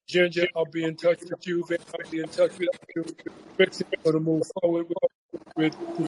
Ginger, 0.07 0.47
I'll 0.55 0.67
be 0.67 0.85
in 0.85 0.97
touch 0.97 1.21
with 1.23 1.47
you. 1.47 1.65
I'll 1.71 2.11
be 2.11 2.21
in 2.21 2.29
touch 2.29 2.59
with 2.59 2.69
you. 2.95 3.05
Frickson, 3.57 3.85
going 4.05 4.15
to 4.15 4.21
move 4.21 4.43
forward 4.61 4.87
with, 4.87 5.43
with 5.57 5.75